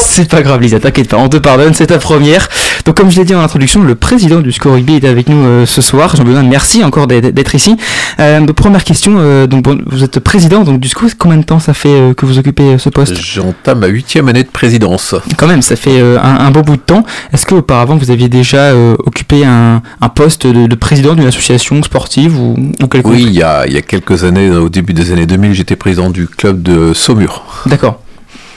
C'est 0.00 0.28
pas 0.30 0.42
grave, 0.42 0.60
Lisa, 0.60 0.80
t'inquiète 0.80 1.08
pas, 1.08 1.16
on 1.16 1.28
te 1.28 1.36
pardonne, 1.36 1.74
c'est 1.74 1.86
ta 1.86 1.98
première. 1.98 2.48
Donc, 2.84 2.96
comme 2.96 3.10
je 3.10 3.18
l'ai 3.18 3.24
dit 3.24 3.34
en 3.34 3.40
introduction, 3.40 3.82
le 3.82 3.94
président 3.94 4.40
du 4.40 4.52
Score 4.52 4.74
Rugby 4.74 4.94
est 4.96 5.04
avec 5.04 5.28
nous 5.28 5.44
euh, 5.44 5.66
ce 5.66 5.82
soir. 5.82 6.14
Jean-Benoît, 6.16 6.42
merci 6.42 6.84
encore 6.84 7.06
d'être 7.06 7.54
ici. 7.54 7.76
Euh, 8.20 8.44
première 8.46 8.84
question, 8.84 9.16
euh, 9.18 9.46
donc, 9.46 9.62
bon, 9.64 9.78
vous 9.86 10.04
êtes 10.04 10.20
président 10.20 10.62
donc, 10.62 10.80
du 10.80 10.88
SCO, 10.88 11.06
combien 11.18 11.38
de 11.38 11.44
temps 11.44 11.58
ça 11.58 11.74
fait 11.74 11.88
euh, 11.88 12.14
que 12.14 12.24
vous 12.26 12.38
occupez 12.38 12.62
euh, 12.74 12.78
ce 12.78 12.88
poste? 12.88 13.16
J'entame 13.20 13.80
ma 13.80 13.86
huitième 13.88 14.28
année 14.28 14.42
de 14.44 14.48
présidence. 14.48 15.14
Quand 15.36 15.46
même, 15.46 15.62
ça 15.62 15.76
fait 15.76 16.00
un, 16.00 16.16
un 16.22 16.50
beau 16.50 16.62
bout 16.62 16.76
de 16.76 16.80
temps. 16.82 17.04
Est-ce 17.32 17.44
qu'auparavant 17.46 17.96
vous 17.96 18.10
aviez 18.10 18.28
déjà 18.28 18.58
euh, 18.58 18.94
occupé 19.04 19.44
un, 19.44 19.82
un 20.00 20.08
poste 20.08 20.46
de, 20.46 20.66
de 20.66 20.74
président 20.74 21.14
d'une 21.14 21.26
association 21.26 21.82
sportive 21.82 22.38
ou, 22.38 22.54
ou 22.82 22.86
quelconque 22.86 23.12
Oui, 23.12 23.24
il 23.26 23.32
y, 23.34 23.42
a, 23.42 23.66
il 23.66 23.72
y 23.72 23.76
a 23.78 23.82
quelques 23.82 24.24
années, 24.24 24.50
au 24.50 24.68
début 24.68 24.92
des 24.94 25.12
années 25.12 25.26
2000, 25.26 25.52
j'étais 25.54 25.76
président 25.76 26.10
du 26.10 26.26
club 26.28 26.62
de 26.62 26.92
Saumur. 26.94 27.42
D'accord. 27.66 28.00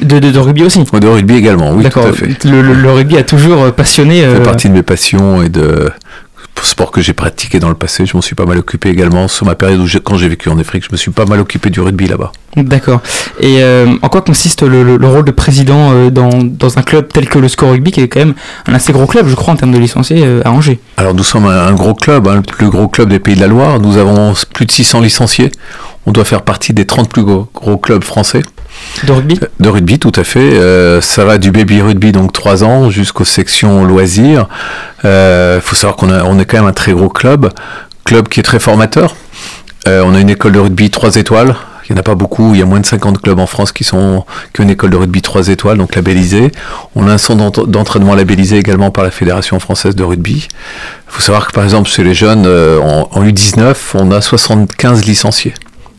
De, 0.01 0.19
de, 0.19 0.31
de 0.31 0.39
rugby 0.39 0.63
aussi 0.63 0.81
De 0.83 1.07
rugby 1.07 1.35
également, 1.35 1.71
oui, 1.71 1.77
tout 1.77 1.83
D'accord. 1.83 2.07
à 2.07 2.13
fait. 2.13 2.43
Le, 2.45 2.61
le- 2.61 2.73
le 2.73 2.91
rugby 2.91 3.17
a 3.17 3.23
toujours 3.23 3.63
euh, 3.63 3.71
passionné. 3.71 4.21
Ça 4.21 4.27
euh, 4.27 4.35
fait 4.37 4.43
partie 4.43 4.69
de 4.69 4.73
mes 4.73 4.83
passions 4.83 5.41
et 5.43 5.49
de 5.49 5.89
sport 6.61 6.91
que 6.91 6.99
j'ai 7.01 7.13
pratiqué 7.13 7.59
dans 7.59 7.69
le 7.69 7.75
passé. 7.75 8.05
Je 8.05 8.15
m'en 8.15 8.21
suis 8.21 8.35
pas 8.35 8.45
mal 8.45 8.57
occupé 8.57 8.89
également. 8.89 9.27
Sur 9.27 9.45
ma 9.45 9.55
période 9.55 9.79
où 9.79 9.87
j'ai- 9.87 9.99
quand 10.01 10.17
j'ai 10.17 10.27
vécu 10.29 10.49
en 10.49 10.57
Afrique, 10.59 10.83
je 10.85 10.91
me 10.91 10.97
suis 10.97 11.11
pas 11.11 11.25
mal 11.25 11.39
occupé 11.39 11.69
du 11.69 11.79
rugby 11.81 12.07
là-bas. 12.07 12.31
D'accord. 12.57 12.99
Et 13.39 13.61
euh, 13.63 13.85
en 14.01 14.09
quoi 14.09 14.21
consiste 14.21 14.63
le, 14.63 14.83
le- 14.83 14.97
le 14.97 15.07
rôle 15.07 15.23
de 15.23 15.31
président 15.31 15.91
euh, 15.93 16.09
dans, 16.09 16.29
dans 16.43 16.77
un 16.77 16.81
club 16.81 17.07
tel 17.13 17.29
que 17.29 17.37
le 17.37 17.47
Score 17.47 17.71
Rugby, 17.71 17.91
qui 17.91 18.01
est 18.01 18.07
quand 18.07 18.19
même 18.19 18.33
un 18.67 18.73
assez 18.73 18.91
gros 18.91 19.05
club, 19.05 19.27
je 19.27 19.35
crois, 19.35 19.53
en 19.53 19.55
termes 19.55 19.71
de 19.71 19.77
licenciés 19.77 20.23
euh, 20.25 20.41
à 20.43 20.51
Angers? 20.51 20.79
Alors 20.97 21.13
nous 21.13 21.23
sommes 21.23 21.45
un, 21.45 21.67
un 21.67 21.73
gros 21.73 21.93
club, 21.93 22.27
hein, 22.27 22.35
le 22.37 22.41
plus 22.41 22.69
gros 22.69 22.87
club 22.87 23.09
des 23.09 23.19
Pays 23.19 23.35
de 23.35 23.41
la 23.41 23.47
Loire. 23.47 23.79
Nous 23.79 23.97
avons 23.97 24.33
plus 24.53 24.65
de 24.65 24.71
600 24.71 24.99
licenciés. 25.01 25.51
On 26.07 26.11
doit 26.11 26.25
faire 26.25 26.41
partie 26.41 26.73
des 26.73 26.85
30 26.85 27.07
plus 27.09 27.23
gros, 27.23 27.47
gros 27.53 27.77
clubs 27.77 28.03
français. 28.03 28.41
De 29.03 29.11
rugby? 29.11 29.39
De 29.59 29.69
rugby, 29.69 29.99
tout 29.99 30.11
à 30.15 30.23
fait. 30.23 31.01
Ça 31.01 31.25
va 31.25 31.37
du 31.37 31.51
baby 31.51 31.81
rugby, 31.81 32.11
donc 32.11 32.33
3 32.33 32.63
ans, 32.63 32.89
jusqu'aux 32.89 33.25
sections 33.25 33.83
loisirs. 33.85 34.47
Il 35.03 35.59
faut 35.61 35.75
savoir 35.75 35.97
qu'on 35.97 36.09
a- 36.09 36.23
on 36.23 36.39
est 36.39 36.45
quand 36.45 36.57
même 36.57 36.67
un 36.67 36.73
très 36.73 36.93
gros 36.93 37.09
club, 37.09 37.49
club 38.05 38.27
qui 38.27 38.39
est 38.39 38.43
très 38.43 38.59
formateur. 38.59 39.15
On 39.85 40.15
a 40.15 40.19
une 40.19 40.29
école 40.29 40.53
de 40.53 40.59
rugby 40.59 40.89
3 40.89 41.15
étoiles. 41.17 41.55
Il 41.89 41.93
n'y 41.93 41.97
en 41.97 42.01
a 42.01 42.03
pas 42.03 42.15
beaucoup, 42.15 42.53
il 42.53 42.59
y 42.59 42.61
a 42.61 42.65
moins 42.65 42.79
de 42.79 42.85
50 42.85 43.21
clubs 43.21 43.39
en 43.39 43.47
France 43.47 43.71
qui, 43.71 43.83
sont, 43.83 44.23
qui 44.53 44.61
ont 44.61 44.63
une 44.63 44.69
école 44.69 44.91
de 44.91 44.95
rugby 44.97 45.21
3 45.21 45.47
étoiles, 45.49 45.77
donc 45.77 45.95
labellisée. 45.95 46.51
On 46.95 47.07
a 47.07 47.13
un 47.13 47.17
centre 47.17 47.49
d'ent- 47.51 47.65
d'entraînement 47.65 48.13
labellisé 48.15 48.57
également 48.57 48.91
par 48.91 49.03
la 49.03 49.11
Fédération 49.11 49.59
française 49.59 49.95
de 49.95 50.03
rugby. 50.03 50.47
Il 50.51 51.11
faut 51.13 51.21
savoir 51.21 51.47
que 51.47 51.51
par 51.51 51.63
exemple 51.63 51.89
chez 51.89 52.03
les 52.03 52.13
jeunes, 52.13 52.43
euh, 52.45 52.79
en, 52.79 53.09
en 53.11 53.23
U19, 53.25 53.75
on 53.95 54.11
a 54.11 54.21
75 54.21 55.05
licenciés, 55.05 55.53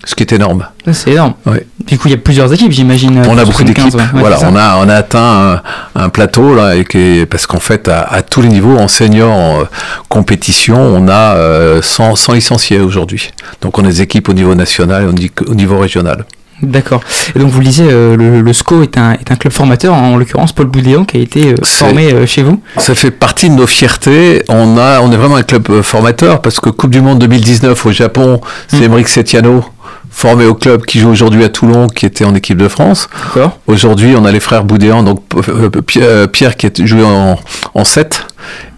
ce 0.04 0.14
qui 0.14 0.22
est 0.22 0.32
énorme. 0.32 0.66
C'est 0.92 1.10
énorme. 1.12 1.34
Ouais. 1.46 1.66
Du 1.86 1.98
coup, 1.98 2.08
il 2.08 2.12
y 2.12 2.14
a 2.14 2.16
plusieurs 2.18 2.52
équipes, 2.52 2.72
j'imagine. 2.72 3.18
euh, 3.18 3.24
On 3.28 3.36
a 3.36 3.44
beaucoup 3.44 3.58
75, 3.62 3.84
d'équipes. 3.94 4.00
ouais. 4.14 4.20
Voilà, 4.20 4.38
on 4.42 4.56
a, 4.56 4.76
on 4.78 4.88
a 4.88 4.94
atteint 4.94 5.60
un, 5.94 6.02
un 6.02 6.08
plateau 6.08 6.54
là, 6.54 6.74
et 6.76 6.84
qui 6.84 6.98
est- 6.98 7.26
parce 7.26 7.46
qu'en 7.46 7.60
fait, 7.60 7.86
à, 7.88 8.00
à 8.02 8.22
tous 8.22 8.40
les 8.42 8.48
niveaux, 8.48 8.78
en 8.78 8.88
senior, 8.88 9.30
en 9.30 9.60
euh, 9.60 9.64
compétition, 10.08 10.78
on 10.80 11.06
a 11.08 11.34
euh, 11.36 11.82
100, 11.82 12.16
100 12.16 12.32
licenciés 12.32 12.80
aujourd'hui. 12.80 13.30
Donc, 13.60 13.78
on 13.78 13.84
a 13.84 13.88
des 13.88 14.02
équipes 14.02 14.28
au 14.28 14.32
niveau 14.34 14.54
national 14.54 15.02
et 15.04 15.30
au 15.46 15.54
niveau 15.54 15.78
régional. 15.78 16.24
D'accord. 16.62 17.00
Et 17.34 17.38
donc 17.38 17.50
vous 17.50 17.60
le 17.60 17.64
disiez, 17.66 17.86
euh, 17.90 18.16
le, 18.16 18.40
le 18.42 18.52
SCO 18.52 18.82
est 18.82 18.98
un, 18.98 19.12
est 19.12 19.30
un 19.30 19.36
club 19.36 19.52
formateur, 19.52 19.94
en 19.94 20.16
l'occurrence 20.16 20.52
Paul 20.52 20.66
Boudéan 20.66 21.04
qui 21.04 21.16
a 21.16 21.20
été 21.20 21.52
euh, 21.52 21.54
formé 21.64 22.12
euh, 22.12 22.26
chez 22.26 22.42
vous. 22.42 22.60
Ça 22.76 22.94
fait 22.94 23.10
partie 23.10 23.48
de 23.48 23.54
nos 23.54 23.66
fiertés. 23.66 24.42
On, 24.48 24.76
a, 24.76 25.00
on 25.00 25.10
est 25.12 25.16
vraiment 25.16 25.36
un 25.36 25.42
club 25.42 25.66
euh, 25.70 25.82
formateur 25.82 26.42
parce 26.42 26.60
que 26.60 26.68
Coupe 26.70 26.90
du 26.90 27.00
Monde 27.00 27.18
2019 27.20 27.86
au 27.86 27.92
Japon, 27.92 28.40
c'est 28.68 28.80
Mm. 28.80 28.84
Emeric 28.84 29.08
Setiano, 29.08 29.64
formé 30.10 30.44
au 30.44 30.54
club 30.54 30.84
qui 30.84 30.98
joue 31.00 31.08
aujourd'hui 31.10 31.44
à 31.44 31.48
Toulon, 31.48 31.86
qui 31.86 32.04
était 32.06 32.24
en 32.24 32.34
équipe 32.34 32.58
de 32.58 32.68
France. 32.68 33.08
D'accord. 33.34 33.58
Aujourd'hui, 33.66 34.14
on 34.18 34.24
a 34.24 34.32
les 34.32 34.40
frères 34.40 34.64
Boudéan, 34.64 35.02
donc 35.02 35.22
euh, 35.48 35.70
Pi- 35.70 36.00
euh, 36.02 36.26
Pierre 36.26 36.56
qui 36.56 36.66
a 36.66 36.70
joué 36.84 37.02
en, 37.04 37.38
en 37.74 37.84
7 37.84 38.26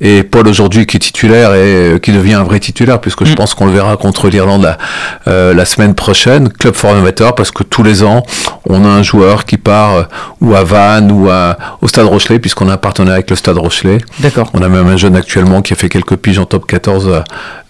et 0.00 0.24
Paul 0.24 0.48
aujourd'hui 0.48 0.86
qui 0.86 0.96
est 0.96 1.00
titulaire 1.00 1.54
et 1.54 1.58
euh, 1.94 1.98
qui 1.98 2.10
devient 2.10 2.34
un 2.34 2.42
vrai 2.42 2.58
titulaire 2.60 3.00
puisque 3.00 3.24
je 3.24 3.32
Mm. 3.32 3.36
pense 3.36 3.54
qu'on 3.54 3.66
le 3.66 3.72
verra 3.72 3.96
contre 3.96 4.28
l'Irlande 4.28 4.62
la, 4.62 4.76
euh, 5.28 5.54
la 5.54 5.64
semaine 5.64 5.94
prochaine. 5.94 6.48
Club 6.50 6.74
formateur 6.74 7.34
parce 7.34 7.50
que 7.52 7.62
tous 7.62 7.82
les 7.84 8.02
ans, 8.02 8.24
on 8.68 8.84
a 8.84 8.88
un 8.88 9.02
joueur 9.02 9.44
qui 9.44 9.56
part 9.56 9.94
euh, 9.94 10.02
ou 10.40 10.54
à 10.54 10.64
Vannes 10.64 11.10
ou 11.12 11.30
à, 11.30 11.56
au 11.80 11.88
Stade 11.88 12.06
Rochelet 12.06 12.40
puisqu'on 12.40 12.68
a 12.68 12.74
un 12.74 12.76
partenariat 12.76 13.14
avec 13.14 13.30
le 13.30 13.36
Stade 13.36 13.56
Rochelet. 13.56 13.98
D'accord. 14.18 14.50
On 14.52 14.62
a 14.62 14.68
même 14.68 14.86
un 14.88 14.96
jeune 14.96 15.16
actuellement 15.16 15.62
qui 15.62 15.72
a 15.72 15.76
fait 15.76 15.88
quelques 15.88 16.16
piges 16.16 16.38
en 16.40 16.44
top 16.44 16.66
14 16.66 17.06
à, 17.08 17.10
euh, 17.10 17.22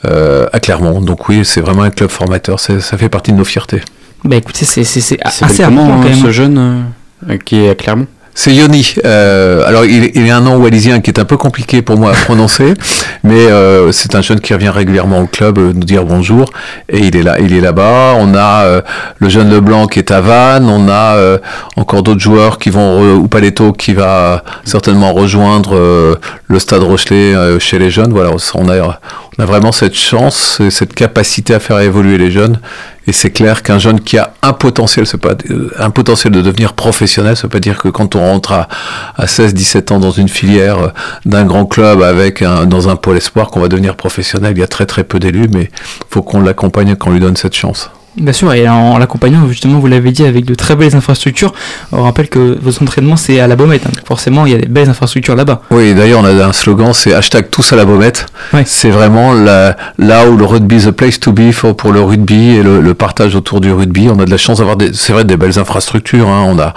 à 0.05 0.61
Clermont. 0.61 1.01
Donc 1.01 1.29
oui, 1.29 1.45
c'est 1.45 1.61
vraiment 1.61 1.83
un 1.83 1.91
club 1.91 2.11
formateur, 2.11 2.59
c'est- 2.61 2.81
ça 2.81 2.97
fait 2.97 3.09
partie 3.09 3.33
de 3.33 3.37
nos 3.39 3.45
fiertés. 3.45 3.83
Bah 4.25 4.37
écoutez, 4.37 4.65
c'est 4.65 4.83
assez 4.83 5.17
comment 5.65 5.83
important 5.83 6.01
quand 6.03 6.07
euh, 6.07 6.11
même. 6.11 6.23
ce 6.23 6.31
jeune 6.31 6.85
euh, 7.31 7.37
qui 7.45 7.57
est 7.65 7.71
à 7.71 7.75
Clermont? 7.75 8.07
C'est 8.35 8.55
Yoni. 8.55 8.95
Euh, 9.05 9.63
alors, 9.67 9.85
il, 9.85 10.11
il 10.15 10.31
a 10.31 10.39
un 10.39 10.41
nom 10.41 10.57
wallisien 10.57 11.01
qui 11.01 11.11
est 11.11 11.19
un 11.21 11.27
peu 11.27 11.37
compliqué 11.37 11.83
pour 11.83 11.99
moi 11.99 12.13
à 12.13 12.15
prononcer, 12.15 12.73
mais 13.25 13.35
euh, 13.51 13.93
c'est 13.93 14.15
un 14.15 14.23
jeune 14.23 14.41
qui 14.41 14.55
revient 14.55 14.71
régulièrement 14.71 15.21
au 15.21 15.27
club 15.27 15.59
euh, 15.59 15.73
nous 15.75 15.85
dire 15.85 16.05
bonjour, 16.05 16.47
et 16.89 17.01
il 17.01 17.15
est 17.15 17.23
là, 17.23 17.39
il 17.41 17.53
est 17.53 17.61
là-bas. 17.61 18.15
On 18.19 18.35
a 18.35 18.63
euh, 18.65 18.81
le 19.19 19.29
jeune 19.29 19.51
Leblanc 19.51 19.87
qui 19.87 19.99
est 19.99 20.11
à 20.11 20.23
Vannes, 20.23 20.65
on 20.71 20.89
a 20.89 21.17
euh, 21.17 21.39
encore 21.77 22.03
d'autres 22.03 22.21
joueurs 22.23 22.59
qui 22.59 22.71
vont, 22.71 23.17
ou 23.17 23.29
Paletto 23.29 23.73
qui 23.75 23.93
va 23.93 24.43
certainement 24.65 25.13
rejoindre 25.13 25.77
euh, 25.77 26.15
le 26.49 26.59
Stade 26.59 26.85
Rochelet 26.85 27.35
euh, 27.35 27.59
chez 27.59 27.79
les 27.79 27.91
jeunes. 27.91 28.13
Voilà, 28.13 28.31
on 28.55 28.69
a, 28.71 28.99
on 29.39 29.43
a 29.43 29.47
vraiment 29.47 29.73
cette 29.73 29.95
chance, 29.95 30.61
et 30.61 30.71
cette 30.71 30.95
capacité 30.95 31.55
à 31.55 31.61
faire 31.61 31.79
évoluer 31.81 32.19
les 32.19 32.31
jeunes. 32.31 32.61
Et 33.07 33.13
c'est 33.13 33.31
clair 33.31 33.63
qu'un 33.63 33.79
jeune 33.79 34.01
qui 34.01 34.19
a 34.19 34.35
un 34.43 34.53
potentiel, 34.53 35.07
pas 35.21 35.35
euh, 35.51 35.71
un 35.79 35.91
potentiel 35.91 36.33
de 36.33 36.41
devenir 36.41 36.75
professionnel, 36.75 37.37
ça 37.37 37.45
veut 37.45 37.49
pas 37.49 37.59
dire 37.59 37.79
que 37.79 37.89
quand 37.89 38.15
on 38.15 38.21
rentre 38.21 38.53
à, 38.53 38.69
à 39.17 39.27
16, 39.27 39.55
17 39.55 39.93
ans 39.93 39.99
dans 39.99 40.13
une 40.13 40.29
filière 40.29 40.79
euh, 40.79 40.89
d'un 41.25 41.45
grand 41.45 41.67
club 41.67 42.03
avec 42.03 42.43
un, 42.43 42.67
dans 42.67 42.89
un 42.89 42.97
pôle 42.97 43.17
espoir 43.17 43.49
qu'on 43.49 43.61
va 43.61 43.69
devenir 43.69 43.97
professionnel. 43.97 44.53
Il 44.57 44.61
y 44.61 44.65
a 44.65 44.69
très 44.69 44.87
très 44.87 45.03
peu 45.03 45.19
d'élus, 45.19 45.49
mais 45.53 45.71
faut 46.11 46.23
qu'on 46.23 46.41
l'accompagne 46.41 46.91
et 46.91 46.97
qu'on 46.97 47.11
lui 47.11 47.21
donne 47.21 47.37
cette 47.37 47.55
chance. 47.55 47.91
Bien 48.19 48.35
sûr, 48.35 48.53
et 48.53 48.69
en 48.69 48.99
l'accompagnant, 48.99 49.49
justement, 49.49 49.79
vous 49.79 49.87
l'avez 49.87 50.11
dit, 50.13 50.27
avec 50.27 50.45
de 50.45 50.55
très 50.55 50.77
belles 50.77 50.95
infrastructures. 50.95 51.55
On 51.93 52.03
rappelle 52.03 52.29
que 52.29 52.59
vos 52.61 52.71
entraînements, 52.83 53.17
c'est 53.17 53.41
à 53.41 53.47
la 53.47 53.57
Baumette. 53.57 53.87
hein. 53.87 53.91
Forcément, 54.07 54.45
il 54.45 54.53
y 54.53 54.55
a 54.55 54.59
des 54.59 54.67
belles 54.67 54.91
infrastructures 54.91 55.35
là-bas. 55.35 55.63
Oui, 55.71 55.95
d'ailleurs, 55.95 56.21
on 56.21 56.25
a 56.27 56.45
un 56.45 56.53
slogan, 56.53 56.93
c'est 56.93 57.15
hashtag 57.15 57.49
tous 57.51 57.73
à 57.73 57.77
la 57.77 57.87
baumette. 57.87 58.27
Ouais. 58.53 58.65
C'est 58.67 58.91
vraiment 58.91 59.33
la- 59.33 59.79
là 59.99 60.29
où 60.29 60.37
le 60.37 60.45
rugby 60.45 60.77
is 60.77 60.85
the 60.85 60.91
place 60.91 61.19
to 61.21 61.33
be 61.33 61.53
for, 61.53 61.75
pour 61.75 61.91
le 61.93 62.03
rugby 62.03 62.57
et 62.57 62.63
le, 62.63 62.83
le 62.83 62.93
partage 62.95 63.35
autour 63.35 63.63
du 63.63 63.73
rugby. 63.73 64.11
On 64.15 64.19
a 64.21 64.27
de 64.27 64.31
la 64.31 64.37
chance 64.37 64.59
d'avoir, 64.59 64.77
c'est 64.93 65.15
vrai, 65.15 65.25
des 65.25 65.39
belles 65.39 65.59
infrastructures. 65.59 66.29
hein. 66.29 66.45
On 66.47 66.59
a, 66.59 66.75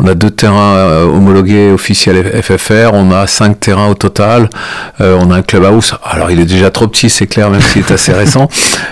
on 0.00 0.08
a 0.08 0.14
deux 0.14 0.30
terrains 0.30 0.74
euh, 0.74 1.04
homologués 1.06 1.70
officiels 1.70 2.42
FFR. 2.42 2.90
On 2.92 3.12
a 3.12 3.28
cinq 3.28 3.60
terrains 3.60 3.86
au 3.86 3.94
total. 3.94 4.50
Euh, 5.00 5.16
on 5.20 5.30
a 5.30 5.36
un 5.36 5.42
clubhouse. 5.42 5.94
Alors, 6.04 6.32
il 6.32 6.40
est 6.40 6.44
déjà 6.44 6.72
trop 6.72 6.88
petit, 6.88 7.08
c'est 7.08 7.28
clair, 7.28 7.50
même 7.50 7.60
s'il 7.60 7.82
est 7.82 7.92
assez 7.92 8.12
récent. 8.22 8.48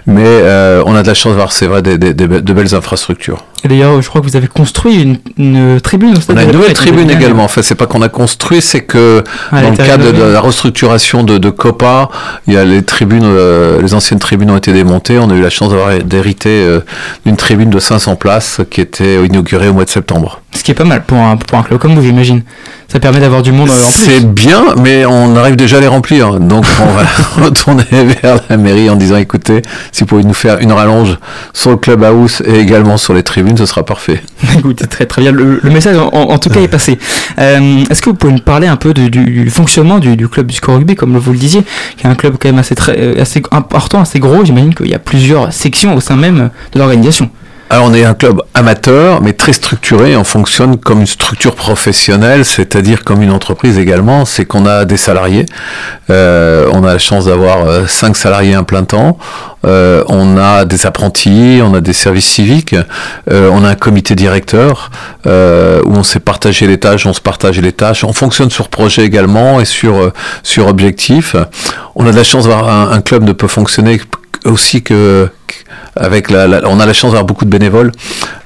Mais 0.07 0.23
euh, 0.25 0.85
on 0.87 0.95
a 0.95 1.03
de 1.03 1.09
la 1.09 1.15
chance 1.15 1.33
d'avoir, 1.33 1.51
c'est 1.51 1.67
vrai, 1.67 1.80
des, 1.83 1.99
des- 1.99 2.15
des 2.15 2.27
be- 2.27 2.41
de 2.41 2.53
belles 2.53 2.75
infrastructures. 2.75 3.45
D'ailleurs, 3.65 4.01
je 4.01 4.09
crois 4.09 4.23
que 4.23 4.27
vous 4.27 4.37
avez 4.37 4.47
construit 4.47 5.03
une, 5.03 5.19
une 5.37 5.81
tribune 5.83 6.17
au 6.17 6.21
stade 6.21 6.37
On 6.37 6.41
a 6.41 6.45
une 6.45 6.53
nouvelle 6.53 6.73
tribune 6.73 7.11
également. 7.11 7.25
En 7.27 7.29
dernière. 7.37 7.51
fait, 7.51 7.63
c'est 7.63 7.75
pas 7.75 7.87
qu'on 7.87 8.01
a 8.01 8.09
construit, 8.09 8.63
c'est 8.63 8.81
que 8.81 9.23
Ah, 9.53 9.61
dans 9.61 9.71
le 9.71 9.77
cadre 9.77 10.13
de 10.13 10.23
la 10.23 10.41
restructuration 10.41 11.23
de, 11.25 11.37
de 11.37 11.51
Copa, 11.51 12.09
il 12.47 12.55
y 12.55 12.57
a 12.57 12.65
les 12.65 12.83
tribunes, 12.83 13.21
euh, 13.25 13.83
les 13.83 13.93
anciennes 13.95 14.19
tribunes 14.19 14.51
ont 14.51 14.57
été 14.57 14.73
démontées. 14.73 15.19
On 15.19 15.29
a 15.31 15.35
eu 15.35 15.43
la 15.43 15.51
chance 15.51 15.71
d'avoir 15.71 15.91
d'hériter 15.99 16.65
euh, 16.65 16.81
d'une 17.27 17.37
tribune 17.37 17.69
de 17.71 17.79
500 17.79 18.17
places 18.17 18.61
qui 18.71 18.81
était 18.81 19.25
inaugurée 19.27 19.69
au 19.69 19.75
mois 19.75 19.85
de 19.85 19.91
septembre. 19.91 20.41
Ce 20.55 20.65
qui 20.65 20.71
est 20.73 20.75
pas 20.75 20.85
mal 20.85 21.05
pour 21.05 21.19
un, 21.19 21.37
pour 21.37 21.59
un 21.59 21.63
club 21.63 21.79
comme 21.79 21.95
vous, 21.95 22.03
j'imagine. 22.03 22.43
Ça 22.89 22.99
permet 22.99 23.21
d'avoir 23.21 23.43
du 23.43 23.53
monde 23.53 23.69
euh, 23.69 23.73
en. 23.73 23.91
C'est 23.91 24.25
bien, 24.27 24.65
mais 24.79 25.05
on 25.05 25.37
arrive 25.37 25.55
déjà 25.57 25.77
à 25.77 25.81
les 25.81 25.87
remplir. 25.87 26.41
Donc 26.41 26.65
on 26.81 26.93
va 26.93 27.03
retourner 27.45 27.85
vers 28.23 28.41
la 28.49 28.57
mairie 28.57 28.89
en 28.91 28.97
disant 28.97 29.17
écoutez, 29.17 29.61
si 29.93 30.01
vous 30.01 30.07
pouvez 30.07 30.25
nous 30.25 30.35
faire 30.35 30.59
une 30.61 30.73
rallonge 30.73 31.19
sur 31.53 31.70
le 31.71 31.77
clubhouse 31.77 32.43
et 32.45 32.59
également 32.59 32.97
sur 32.97 33.15
les 33.15 33.23
tribunes, 33.23 33.57
ce 33.57 33.67
sera 33.67 33.85
parfait. 33.85 34.23
Écoutez, 34.59 34.87
très 34.87 35.07
très 35.07 35.23
bien. 35.23 35.33
Le, 35.33 35.61
message 35.65 35.97
en, 35.99 36.39
tout 36.39 36.51
cas 36.51 36.61
est 36.61 36.69
passé. 36.69 36.99
Euh, 37.39 37.85
Est-ce 37.91 38.01
que 38.03 38.11
vous 38.11 38.17
pouvez 38.17 38.33
nous 38.33 38.41
parler 38.41 38.67
un 38.67 38.77
peu 38.77 38.93
du, 38.95 39.51
fonctionnement 39.51 39.99
du, 39.99 40.17
du 40.17 40.29
club 40.29 40.47
du 40.47 40.55
Score 40.55 40.77
Rugby, 40.77 40.95
comme 40.95 41.17
vous 41.17 41.33
le 41.33 41.39
disiez, 41.39 41.63
qui 41.97 42.07
est 42.07 42.11
un 42.11 42.15
club 42.15 42.37
quand 42.41 42.49
même 42.49 42.59
assez, 42.59 42.75
très, 42.75 42.97
euh, 42.99 43.21
assez 43.21 43.43
important, 43.51 44.01
assez 44.01 44.19
gros. 44.19 44.45
J'imagine 44.45 44.75
qu'il 44.75 44.89
y 44.89 44.95
a 44.95 44.99
plusieurs 44.99 45.53
sections 45.53 45.95
au 45.95 46.01
sein 46.01 46.17
même 46.17 46.51
de 46.73 46.79
l'organisation. 46.79 47.31
Alors 47.73 47.87
on 47.87 47.95
est 47.95 48.05
un 48.05 48.15
club 48.15 48.43
amateur, 48.53 49.23
mais 49.23 49.33
très 49.33 49.53
structuré. 49.53 50.17
On 50.17 50.25
fonctionne 50.25 50.77
comme 50.77 51.03
une 51.03 51.07
structure 51.07 51.55
professionnelle, 51.55 52.45
c'est-à-dire 52.45 53.05
comme 53.05 53.23
une 53.23 53.31
entreprise 53.31 53.79
également. 53.79 54.25
C'est 54.25 54.45
qu'on 54.45 54.67
a 54.67 54.85
des 54.85 54.97
salariés. 54.97 55.47
Euh, 56.11 56.69
on 56.73 56.83
a 56.83 56.95
la 56.95 56.99
chance 56.99 57.27
d'avoir 57.27 57.65
euh, 57.65 57.87
cinq 57.87 58.17
salariés 58.17 58.57
à 58.57 58.65
plein 58.65 58.83
temps. 58.83 59.19
Euh, 59.65 60.03
on 60.09 60.37
a 60.37 60.65
des 60.65 60.85
apprentis, 60.85 61.61
on 61.63 61.73
a 61.73 61.81
des 61.81 61.93
services 61.93 62.27
civiques. 62.27 62.75
On 63.31 63.63
a 63.63 63.69
un 63.69 63.77
comité 63.77 64.17
directeur 64.17 64.91
où 65.25 65.29
on 65.29 66.03
s'est 66.03 66.19
partagé 66.19 66.67
les 66.67 66.81
tâches, 66.81 67.07
on 67.07 67.13
se 67.13 67.21
partage 67.21 67.61
les 67.61 67.73
tâches. 67.73 68.03
On 68.03 68.13
fonctionne 68.13 68.51
sur 68.51 68.69
projet 68.69 69.05
également 69.05 69.61
et 69.61 69.65
sur 69.65 70.11
sur 70.43 70.67
objectif. 70.67 71.37
On 71.95 72.05
a 72.05 72.11
de 72.11 72.17
la 72.17 72.25
chance 72.25 72.49
d'avoir 72.49 72.69
un, 72.69 72.91
un 72.91 73.01
club 73.01 73.23
ne 73.23 73.33
peut 73.33 73.47
fonctionner 73.47 74.01
aussi 74.45 74.83
que 74.83 75.31
avec 75.97 76.31
la, 76.31 76.63
on 76.69 76.81
a 76.81 76.87
la 76.87 76.93
chance 76.93 77.11
d'avoir 77.11 77.25
beaucoup 77.25 77.45
de 77.45 77.51
bénévoles. 77.51 77.93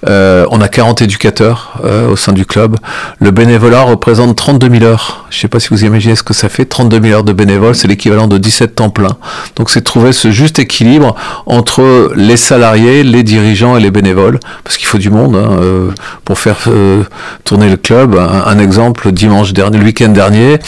Euh, 0.08 0.46
on 0.50 0.60
a 0.60 0.68
40 0.68 1.02
éducateurs 1.02 1.80
euh, 1.84 2.10
au 2.10 2.16
sein 2.16 2.32
du 2.32 2.44
club. 2.44 2.76
Le 3.20 3.30
bénévolat 3.30 3.82
représente 3.82 4.36
32 4.36 4.70
000 4.70 4.84
heures. 4.84 5.26
Je 5.30 5.38
ne 5.38 5.40
sais 5.42 5.48
pas 5.48 5.60
si 5.60 5.68
vous 5.68 5.84
imaginez 5.84 6.16
ce 6.16 6.22
que 6.22 6.34
ça 6.34 6.48
fait. 6.48 6.64
32 6.64 7.00
000 7.00 7.14
heures 7.14 7.24
de 7.24 7.32
bénévoles, 7.32 7.74
c'est 7.74 7.88
l'équivalent 7.88 8.26
de 8.26 8.38
17 8.38 8.74
temps 8.74 8.90
plein. 8.90 9.16
Donc 9.56 9.70
c'est 9.70 9.82
trouver 9.82 10.12
ce 10.12 10.30
juste 10.30 10.58
équilibre 10.58 11.14
entre 11.46 12.12
les 12.16 12.36
salariés, 12.36 13.02
les 13.02 13.22
dirigeants 13.22 13.76
et 13.76 13.80
les 13.80 13.90
bénévoles, 13.90 14.38
parce 14.62 14.76
qu'il 14.76 14.86
faut 14.86 14.98
du 14.98 15.10
monde 15.10 15.36
hein, 15.36 15.58
euh, 15.60 15.90
pour 16.24 16.38
faire 16.38 16.68
tourner 17.44 17.68
le 17.68 17.76
club. 17.76 18.16
Un, 18.16 18.44
un 18.46 18.58
exemple, 18.58 19.10
dimanche 19.12 19.52
dernier, 19.52 19.78
le 19.78 19.84
week-end 19.84 20.08
dernier, 20.08 20.58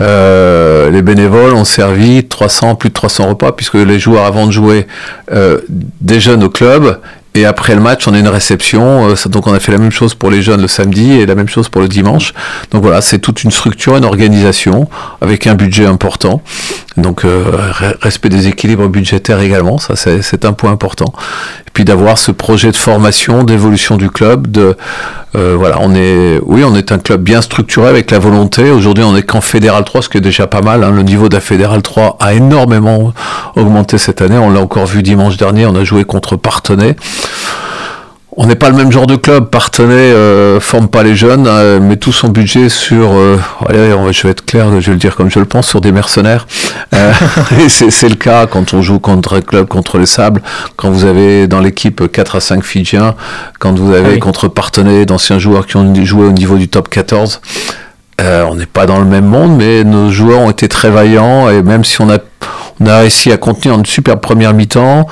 les 0.00 1.02
bénévoles 1.02 1.54
ont 1.54 1.64
servi 1.64 2.24
300, 2.24 2.74
plus 2.74 2.90
de 2.90 2.94
300 2.94 3.28
repas, 3.28 3.52
puisque 3.52 3.74
les 3.74 3.98
joueurs 3.98 4.24
avant 4.24 4.46
de 4.46 4.52
jouer 4.52 4.86
euh, 5.82 5.86
déjeunent 6.00 6.44
au 6.44 6.50
club. 6.50 7.00
Et 7.34 7.46
après 7.46 7.74
le 7.74 7.80
match, 7.80 8.06
on 8.06 8.12
a 8.12 8.18
une 8.18 8.28
réception. 8.28 9.08
euh, 9.08 9.14
donc 9.26 9.46
on 9.46 9.54
a 9.54 9.60
fait 9.60 9.72
la 9.72 9.78
même 9.78 9.90
chose 9.90 10.14
pour 10.14 10.30
les 10.30 10.42
jeunes 10.42 10.60
le 10.60 10.68
samedi 10.68 11.12
et 11.12 11.24
la 11.24 11.34
même 11.34 11.48
chose 11.48 11.70
pour 11.70 11.80
le 11.80 11.88
dimanche. 11.88 12.34
Donc 12.72 12.82
voilà, 12.82 13.00
c'est 13.00 13.20
toute 13.20 13.42
une 13.42 13.50
structure, 13.50 13.96
une 13.96 14.04
organisation 14.04 14.86
avec 15.22 15.46
un 15.46 15.54
budget 15.54 15.86
important. 15.86 16.42
Donc 16.98 17.24
euh, 17.24 17.44
re- 17.72 17.94
respect 18.02 18.28
des 18.28 18.48
équilibres 18.48 18.86
budgétaires 18.88 19.40
également, 19.40 19.78
ça 19.78 19.94
c'est 19.96 20.44
un 20.44 20.52
point 20.52 20.70
important. 20.72 21.10
Puis 21.72 21.84
d'avoir 21.84 22.18
ce 22.18 22.30
projet 22.32 22.70
de 22.70 22.76
formation, 22.76 23.44
d'évolution 23.44 23.96
du 23.96 24.10
club. 24.10 24.46
De 24.50 24.76
euh, 25.34 25.54
voilà, 25.56 25.78
on 25.80 25.94
est, 25.94 26.38
oui, 26.44 26.62
on 26.64 26.74
est 26.76 26.92
un 26.92 26.98
club 26.98 27.22
bien 27.22 27.40
structuré 27.40 27.88
avec 27.88 28.10
la 28.10 28.18
volonté. 28.18 28.70
Aujourd'hui, 28.70 29.04
on 29.04 29.16
est 29.16 29.22
qu'en 29.22 29.40
fédéral 29.40 29.84
3, 29.84 30.02
ce 30.02 30.08
qui 30.10 30.18
est 30.18 30.22
déjà 30.22 30.46
pas 30.46 30.60
mal. 30.60 30.84
hein. 30.84 30.90
Le 30.90 31.02
niveau 31.02 31.28
de 31.30 31.34
la 31.34 31.40
fédéral 31.40 31.80
3 31.80 32.18
a 32.20 32.34
énormément 32.34 33.14
augmenté 33.56 33.96
cette 33.96 34.20
année. 34.20 34.36
On 34.36 34.50
l'a 34.50 34.60
encore 34.60 34.86
vu 34.86 35.02
dimanche 35.02 35.38
dernier. 35.38 35.64
On 35.64 35.74
a 35.74 35.84
joué 35.84 36.04
contre 36.04 36.36
Partenay. 36.36 36.96
On 38.34 38.46
n'est 38.46 38.54
pas 38.54 38.70
le 38.70 38.76
même 38.76 38.90
genre 38.90 39.06
de 39.06 39.16
club. 39.16 39.50
Partenay 39.50 39.92
euh, 39.94 40.58
forme 40.58 40.88
pas 40.88 41.02
les 41.02 41.14
jeunes, 41.14 41.46
euh, 41.46 41.80
met 41.80 41.96
tout 41.96 42.12
son 42.12 42.28
budget 42.28 42.70
sur. 42.70 43.12
euh, 43.12 43.38
allez, 43.68 43.92
on 43.92 44.10
je 44.10 44.22
vais 44.22 44.30
être 44.30 44.46
clair, 44.46 44.68
je 44.80 44.86
vais 44.86 44.92
le 44.92 44.98
dire 44.98 45.14
comme 45.16 45.30
je 45.30 45.38
le 45.38 45.44
pense, 45.44 45.68
sur 45.68 45.82
des 45.82 45.92
mercenaires. 45.92 46.46
Euh, 46.94 47.12
et 47.64 47.68
c'est 47.68 48.08
le 48.08 48.14
cas 48.14 48.46
quand 48.46 48.72
on 48.72 48.80
joue 48.80 48.98
contre 49.00 49.36
un 49.36 49.42
club 49.42 49.66
contre 49.68 49.98
les 49.98 50.06
Sables, 50.06 50.40
quand 50.76 50.90
vous 50.90 51.04
avez 51.04 51.46
dans 51.46 51.60
l'équipe 51.60 52.10
4 52.10 52.36
à 52.36 52.40
5 52.40 52.64
Fidjiens, 52.64 53.14
quand 53.58 53.78
vous 53.78 53.92
avez 53.92 54.06
Ah 54.06 54.12
oui. 54.14 54.18
contre 54.18 54.48
Partenay 54.48 55.04
d'anciens 55.04 55.38
joueurs 55.38 55.66
qui 55.66 55.76
ont 55.76 55.94
joué 56.02 56.24
au 56.26 56.32
niveau 56.32 56.56
du 56.56 56.68
top 56.68 56.88
14. 56.88 57.42
Euh, 58.20 58.44
on 58.48 58.54
n'est 58.54 58.66
pas 58.66 58.86
dans 58.86 58.98
le 58.98 59.04
même 59.06 59.24
monde, 59.26 59.56
mais 59.56 59.84
nos 59.84 60.10
joueurs 60.10 60.40
ont 60.40 60.50
été 60.50 60.68
très 60.68 60.90
vaillants 60.90 61.48
et 61.50 61.62
même 61.62 61.84
si 61.84 62.00
on 62.00 62.08
a, 62.10 62.18
on 62.82 62.86
a 62.86 62.98
réussi 62.98 63.30
à 63.32 63.36
contenir 63.36 63.74
une 63.78 63.86
superbe 63.86 64.20
première 64.20 64.54
mi-temps, 64.54 65.06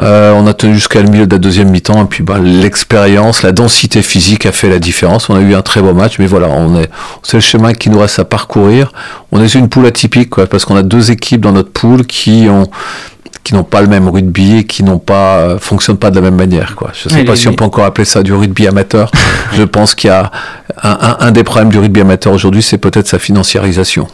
euh, 0.00 0.32
on 0.32 0.46
a 0.46 0.52
tenu 0.54 0.74
jusqu'à 0.74 1.00
le 1.02 1.08
milieu 1.08 1.26
de 1.26 1.34
la 1.34 1.38
deuxième 1.38 1.70
mi-temps 1.70 2.02
et 2.02 2.06
puis 2.06 2.22
bah, 2.22 2.38
l'expérience, 2.38 3.42
la 3.42 3.52
densité 3.52 4.02
physique 4.02 4.44
a 4.46 4.52
fait 4.52 4.68
la 4.68 4.78
différence. 4.78 5.30
On 5.30 5.36
a 5.36 5.40
eu 5.40 5.54
un 5.54 5.62
très 5.62 5.80
beau 5.80 5.94
match, 5.94 6.18
mais 6.18 6.26
voilà, 6.26 6.48
on 6.48 6.78
est, 6.78 6.90
c'est 7.22 7.38
le 7.38 7.40
chemin 7.40 7.72
qui 7.72 7.88
nous 7.90 7.98
reste 7.98 8.18
à 8.18 8.24
parcourir. 8.24 8.92
On 9.32 9.42
est 9.42 9.54
une 9.54 9.68
poule 9.68 9.86
atypique, 9.86 10.30
quoi, 10.30 10.46
parce 10.46 10.64
qu'on 10.64 10.76
a 10.76 10.82
deux 10.82 11.10
équipes 11.10 11.40
dans 11.40 11.52
notre 11.52 11.70
poule 11.70 12.04
qui 12.06 12.46
ont 12.50 12.68
qui 13.42 13.54
n'ont 13.54 13.62
pas 13.62 13.80
le 13.80 13.86
même 13.86 14.08
rugby 14.08 14.56
et 14.56 14.64
qui 14.64 14.82
n'ont 14.82 14.98
pas 14.98 15.36
euh, 15.38 15.58
fonctionnent 15.60 15.98
pas 15.98 16.10
de 16.10 16.16
la 16.16 16.20
même 16.20 16.34
manière 16.34 16.74
quoi. 16.74 16.90
Je 16.92 17.08
sais 17.08 17.22
pas 17.24 17.36
si 17.36 17.46
on 17.46 17.52
peut 17.54 17.64
encore 17.64 17.84
appeler 17.84 18.04
ça 18.04 18.24
du 18.24 18.32
rugby 18.32 18.66
amateur. 18.66 19.08
Je 19.52 19.62
pense 19.62 19.94
qu'il 19.94 20.08
y 20.08 20.12
a 20.12 20.32
un, 20.82 20.90
un- 21.00 21.16
un 21.20 21.30
des 21.30 21.44
problèmes 21.44 21.68
du 21.70 21.78
rugby 21.78 22.00
amateur 22.00 22.32
aujourd'hui, 22.32 22.60
c'est 22.60 22.76
peut-être 22.78 23.06
sa 23.06 23.20
financiarisation. 23.20 24.08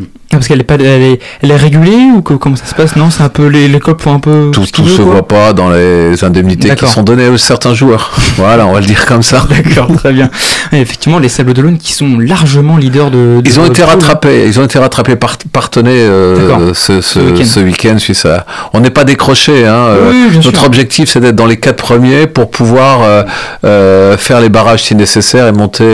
Ah, 0.00 0.02
Parce 0.32 0.48
qu'elle 0.48 0.60
est 0.60 0.64
pas, 0.64 0.74
elle 0.74 0.82
est, 1.02 1.20
elle 1.42 1.50
est 1.50 1.56
régulée 1.56 2.10
ou 2.14 2.22
que- 2.22 2.34
comment 2.34 2.56
ça 2.56 2.66
se 2.66 2.74
passe? 2.74 2.96
Non, 2.96 3.10
c'est 3.10 3.22
un 3.22 3.28
peu 3.28 3.46
les, 3.46 3.68
les 3.68 3.78
clubs 3.80 4.00
font 4.00 4.14
un 4.14 4.18
peu. 4.20 4.50
Tout, 4.52 4.64
tout 4.72 4.86
se 4.88 5.02
quoi. 5.02 5.12
voit 5.12 5.28
pas 5.28 5.52
dans 5.52 5.70
les 5.70 6.22
indemnités 6.24 6.74
qui 6.74 6.86
sont 6.86 7.02
données 7.02 7.26
à 7.26 7.38
certains 7.38 7.74
joueurs. 7.74 8.12
voilà, 8.36 8.66
on 8.66 8.72
va 8.72 8.80
le 8.80 8.86
dire 8.86 9.04
comme 9.06 9.22
ça. 9.22 9.46
D'accord, 9.48 9.88
très 9.96 10.12
bien. 10.12 10.30
Et 10.72 10.80
effectivement, 10.80 11.18
les 11.18 11.28
Sables 11.28 11.52
d'Olonne 11.54 11.78
qui 11.78 11.92
sont 11.92 12.18
largement 12.18 12.76
leaders 12.76 13.10
de. 13.10 13.40
de 13.40 13.42
Ils 13.44 13.60
ont 13.60 13.66
été 13.66 13.82
rattrapés, 13.84 14.46
ils 14.46 14.58
ont 14.60 14.64
été 14.64 14.78
rattrapés 14.78 15.16
par 15.16 15.36
Partenay 15.52 15.90
euh, 16.00 16.72
ce, 16.74 17.00
ce, 17.00 17.20
Ce 17.44 17.60
week-end. 17.60 17.98
suite 17.98 18.24
à- 18.26 18.46
On 18.72 18.80
n'est 18.80 18.90
pas 18.90 19.04
décroché. 19.04 19.66
Hein, 19.66 19.72
euh, 19.74 20.10
Oui, 20.10 20.36
notre 20.44 20.58
sûr. 20.58 20.64
objectif, 20.66 21.08
c'est 21.10 21.20
d'être 21.20 21.36
dans 21.36 21.46
les 21.46 21.58
quatre 21.58 21.76
premiers 21.82 22.26
pour 22.26 22.50
pouvoir 22.50 23.02
euh, 23.02 23.22
euh, 23.64 24.16
faire 24.16 24.40
les 24.40 24.48
barrages 24.48 24.82
si 24.84 24.94
nécessaire 24.94 25.46
et 25.46 25.52
monter 25.52 25.84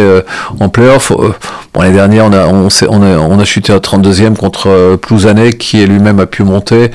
en 0.60 0.68
playoff. 0.68 1.12
Bon, 1.74 1.82
l'année 1.82 1.94
dernière, 1.94 2.24
on 2.24 2.32
a, 2.32 2.46
on, 2.46 3.02
a, 3.02 3.18
on 3.18 3.38
a 3.38 3.44
chuté 3.44 3.72
à 3.72 3.78
32e 3.78 4.27
contre 4.36 4.68
euh, 4.68 4.96
Plouzané, 4.96 5.54
qui 5.54 5.84
lui-même 5.86 6.20
a 6.20 6.26
pu 6.26 6.42
monter. 6.42 6.90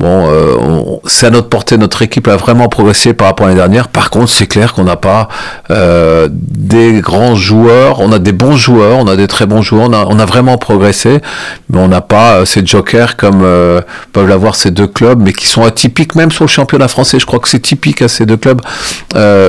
Bon, 0.00 0.28
euh, 0.28 0.98
c'est 1.06 1.26
à 1.26 1.30
notre 1.30 1.48
portée. 1.48 1.76
Notre 1.76 2.02
équipe 2.02 2.28
a 2.28 2.36
vraiment 2.36 2.68
progressé 2.68 3.14
par 3.14 3.28
rapport 3.28 3.46
à 3.46 3.48
l'année 3.48 3.60
dernière. 3.60 3.88
Par 3.88 4.10
contre, 4.10 4.30
c'est 4.30 4.46
clair 4.46 4.72
qu'on 4.72 4.84
n'a 4.84 4.96
pas 4.96 5.28
euh, 5.70 6.28
des 6.30 7.00
grands 7.00 7.34
joueurs. 7.34 8.00
On 8.00 8.12
a 8.12 8.18
des 8.18 8.32
bons 8.32 8.56
joueurs, 8.56 8.98
on 8.98 9.08
a 9.08 9.16
des 9.16 9.26
très 9.26 9.46
bons 9.46 9.62
joueurs. 9.62 9.88
On 9.90 10.18
a, 10.18 10.26
vraiment 10.28 10.58
progressé, 10.58 11.20
mais 11.70 11.78
on 11.78 11.88
n'a 11.88 12.02
pas 12.02 12.34
euh, 12.34 12.44
ces 12.44 12.64
jokers 12.64 13.16
comme 13.16 13.40
euh, 13.42 13.80
peuvent 14.12 14.28
l'avoir 14.28 14.54
ces 14.54 14.70
deux 14.70 14.86
clubs, 14.86 15.20
mais 15.20 15.32
qui 15.32 15.46
sont 15.46 15.64
atypiques 15.64 16.14
même 16.14 16.30
sur 16.30 16.44
le 16.44 16.48
championnat 16.48 16.86
français. 16.86 17.18
Je 17.18 17.26
crois 17.26 17.40
que 17.40 17.48
c'est 17.48 17.60
typique 17.60 18.02
à 18.02 18.08
ces 18.08 18.26
deux 18.26 18.36
clubs. 18.36 18.60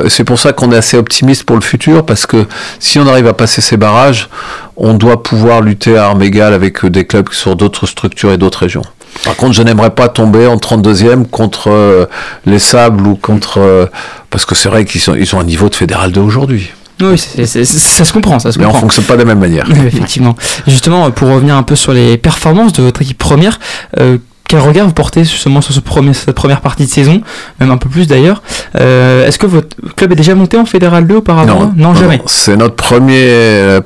C'est 0.07 0.23
pour 0.23 0.39
ça 0.39 0.53
qu'on 0.53 0.71
est 0.71 0.77
assez 0.77 0.97
optimiste 0.97 1.43
pour 1.43 1.57
le 1.57 1.61
futur, 1.61 2.05
parce 2.05 2.25
que 2.25 2.45
si 2.79 2.97
on 2.97 3.07
arrive 3.07 3.27
à 3.27 3.33
passer 3.33 3.61
ces 3.61 3.77
barrages, 3.77 4.29
on 4.77 4.93
doit 4.93 5.21
pouvoir 5.21 5.61
lutter 5.61 5.97
à 5.97 6.05
armes 6.05 6.23
égales 6.23 6.53
avec 6.53 6.85
des 6.85 7.05
clubs 7.05 7.31
sur 7.31 7.55
d'autres 7.55 7.85
structures 7.85 8.31
et 8.31 8.37
d'autres 8.37 8.59
régions. 8.59 8.83
Par 9.23 9.35
contre, 9.35 9.53
je 9.53 9.61
n'aimerais 9.63 9.89
pas 9.89 10.07
tomber 10.07 10.47
en 10.47 10.55
32e 10.57 11.25
contre 11.25 11.69
euh, 11.69 12.05
les 12.45 12.59
Sables 12.59 13.05
ou 13.07 13.15
contre... 13.15 13.59
euh, 13.59 13.85
parce 14.29 14.45
que 14.45 14.55
c'est 14.55 14.69
vrai 14.69 14.85
qu'ils 14.85 15.01
sont, 15.01 15.15
ils 15.15 15.35
ont 15.35 15.39
un 15.39 15.43
niveau 15.43 15.69
de 15.69 15.75
fédéral 15.75 16.11
2 16.11 16.21
aujourd'hui. 16.21 16.69
Oui, 17.01 17.17
ça 17.17 18.05
se 18.05 18.11
comprend, 18.13 18.39
ça 18.39 18.51
se 18.51 18.59
Mais 18.59 18.65
on 18.65 18.69
comprend. 18.69 18.81
fonctionne 18.81 19.05
pas 19.05 19.13
de 19.13 19.19
la 19.19 19.25
même 19.25 19.39
manière. 19.39 19.65
Oui, 19.69 19.79
effectivement. 19.87 20.35
Justement, 20.67 21.09
pour 21.11 21.29
revenir 21.29 21.55
un 21.55 21.63
peu 21.63 21.75
sur 21.75 21.93
les 21.93 22.17
performances 22.17 22.73
de 22.73 22.83
votre 22.83 23.01
équipe 23.01 23.17
première, 23.17 23.59
euh, 23.99 24.17
quel 24.47 24.59
regard 24.59 24.85
vous 24.87 24.93
portez 24.93 25.23
justement 25.23 25.61
sur 25.61 25.73
ce 25.73 25.79
premier, 25.79 26.13
cette 26.13 26.31
première 26.35 26.61
partie 26.61 26.85
de 26.85 26.89
saison, 26.91 27.21
même 27.59 27.71
un 27.71 27.77
peu 27.77 27.87
plus 27.87 28.07
d'ailleurs 28.07 28.41
Est-ce 28.73 29.37
que 29.37 29.45
votre 29.45 29.75
club 29.95 30.11
est 30.11 30.15
déjà 30.15 30.33
monté 30.35 30.57
en 30.57 30.65
Fédéral 30.65 31.05
2 31.07 31.15
auparavant? 31.17 31.71
Jamais. 31.95 32.21
C'est 32.25 32.57
notre 32.57 32.75
premier. 32.75 33.79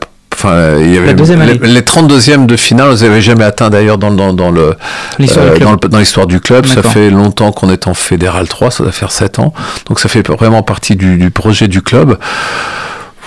Enfin, 0.44 0.78
il 0.80 0.94
y 0.94 0.98
avait 0.98 1.08
La 1.08 1.14
deuxième 1.14 1.42
les, 1.42 1.54
les 1.58 1.82
32e 1.82 2.46
de 2.46 2.58
finale, 2.58 2.92
les 2.92 3.04
avait 3.06 3.22
jamais 3.22 3.46
atteints 3.46 3.70
d'ailleurs 3.70 3.98
dans, 3.98 4.12
dans, 4.12 4.34
dans 4.34 4.52
le 4.52 4.76
L'histoire 5.20 5.46
euh, 5.46 5.54
du 5.54 5.60
club. 5.62 5.86
dans 5.88 6.00
l'histoire 6.00 6.28
du 6.28 6.40
club. 6.42 6.66
Ça 6.66 6.84
fait 6.84 7.10
longtemps 7.10 7.52
qu'on 7.52 7.70
est 7.70 7.88
en 7.88 7.94
fédéral 7.94 8.48
3, 8.48 8.70
ça 8.72 8.84
doit 8.84 8.92
faire 8.92 9.12
7 9.12 9.40
ans. 9.40 9.54
Donc 9.88 10.00
ça 10.00 10.10
fait 10.10 10.28
vraiment 10.28 10.62
partie 10.64 10.96
du, 10.98 11.18
du 11.18 11.32
projet 11.32 11.68
du 11.68 11.82
club. 11.82 12.18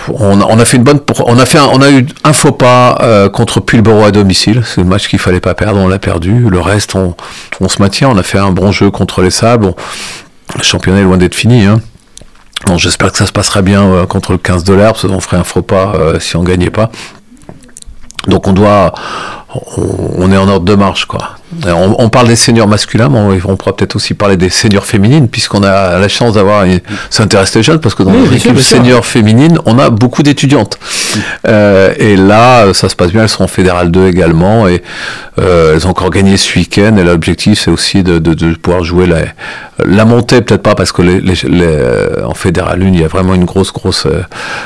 On 0.09 0.39
a, 0.39 0.45
on 0.45 0.59
a 0.59 0.63
fait 0.65 0.77
une 0.77 0.83
bonne, 0.83 0.99
on 1.25 1.37
a 1.39 1.45
fait, 1.45 1.57
un- 1.57 1.67
on 1.73 1.81
a 1.81 1.89
eu 1.91 2.05
un 2.23 2.31
faux 2.33 2.51
pas 2.53 2.97
euh, 3.01 3.29
contre 3.29 3.59
Pulboro 3.59 4.05
à 4.05 4.11
domicile. 4.11 4.61
C'est 4.65 4.81
le 4.81 4.87
match 4.87 5.07
qu'il 5.09 5.19
fallait 5.19 5.41
pas 5.41 5.53
perdre, 5.53 5.79
on 5.79 5.87
l'a 5.87 5.99
perdu. 5.99 6.45
Le 6.49 6.59
reste, 6.61 6.95
on, 6.95 7.15
on 7.59 7.67
se 7.67 7.81
maintient. 7.81 8.09
On 8.09 8.17
a 8.17 8.23
fait 8.23 8.37
un 8.37 8.51
bon 8.51 8.71
jeu 8.71 8.89
contre 8.91 9.21
les 9.21 9.31
Sables. 9.31 9.65
On- 9.65 9.75
le 10.57 10.63
championnat 10.63 10.99
est 10.99 11.03
loin 11.03 11.17
d'être 11.17 11.35
fini. 11.35 11.65
Hein. 11.65 11.81
Bon, 12.65 12.77
j'espère 12.77 13.11
que 13.11 13.17
ça 13.17 13.27
se 13.27 13.31
passera 13.31 13.61
bien 13.61 13.83
euh, 13.83 14.05
contre 14.05 14.31
le 14.31 14.37
15 14.39 14.63
dollars, 14.63 14.93
parce 14.93 15.07
qu'on 15.07 15.19
ferait 15.19 15.37
un 15.37 15.43
faux 15.43 15.61
pas 15.61 15.93
euh, 15.95 16.19
si 16.19 16.35
on 16.35 16.43
gagnait 16.43 16.71
pas. 16.71 16.89
Donc 18.27 18.47
on 18.47 18.53
doit, 18.53 18.93
on, 19.77 20.11
on 20.25 20.31
est 20.31 20.37
en 20.37 20.47
ordre 20.47 20.65
de 20.65 20.75
marche 20.75 21.05
quoi. 21.05 21.31
Et 21.65 21.71
On, 21.71 21.95
on 22.01 22.09
parle 22.09 22.27
des 22.27 22.35
seniors 22.35 22.67
masculins, 22.67 23.07
mais 23.09 23.19
on, 23.19 23.51
on 23.51 23.55
pourra 23.55 23.73
peut-être 23.75 23.95
aussi 23.95 24.13
parler 24.13 24.35
des 24.35 24.49
seniors 24.49 24.85
féminines, 24.85 25.29
puisqu'on 25.29 25.63
a 25.63 25.97
la 25.97 26.07
chance 26.09 26.33
d'avoir, 26.33 26.65
ça 27.09 27.23
intéresse 27.23 27.55
les 27.55 27.63
jeunes, 27.63 27.79
parce 27.79 27.95
que 27.95 28.03
dans 28.03 28.11
Oui, 28.11 28.37
senior 28.59 29.05
féminine, 29.05 29.57
on 29.65 29.79
a 29.79 29.89
beaucoup 29.89 30.23
d'étudiantes. 30.23 30.77
Euh, 31.47 31.93
et 31.97 32.17
là, 32.17 32.73
ça 32.73 32.89
se 32.89 32.95
passe 32.97 33.11
bien, 33.11 33.23
elles 33.23 33.29
sont 33.29 33.43
en 33.45 33.47
fédéral 33.47 33.91
2 33.91 34.07
également, 34.07 34.67
et 34.67 34.83
euh, 35.39 35.75
elles 35.75 35.87
ont 35.87 35.91
encore 35.91 36.09
gagné 36.09 36.35
ce 36.35 36.59
week-end, 36.59 36.97
et 36.97 37.03
l'objectif 37.03 37.61
c'est 37.63 37.71
aussi 37.71 38.03
de, 38.03 38.19
de- 38.19 38.33
de 38.33 38.53
pouvoir 38.55 38.83
jouer 38.83 39.07
la, 39.07 39.19
la 39.85 40.03
montée, 40.03 40.41
peut-être 40.41 40.63
pas, 40.63 40.75
parce 40.75 40.91
que 40.91 41.01
les, 41.01 41.21
les- 41.21 41.35
les- 41.47 42.23
en 42.25 42.33
fédéral 42.33 42.83
1, 42.83 42.87
il 42.87 42.99
y 42.99 43.03
a 43.05 43.07
vraiment 43.07 43.33
une 43.35 43.45
grosse, 43.45 43.71
grosse, 43.71 44.05
euh, 44.05 44.21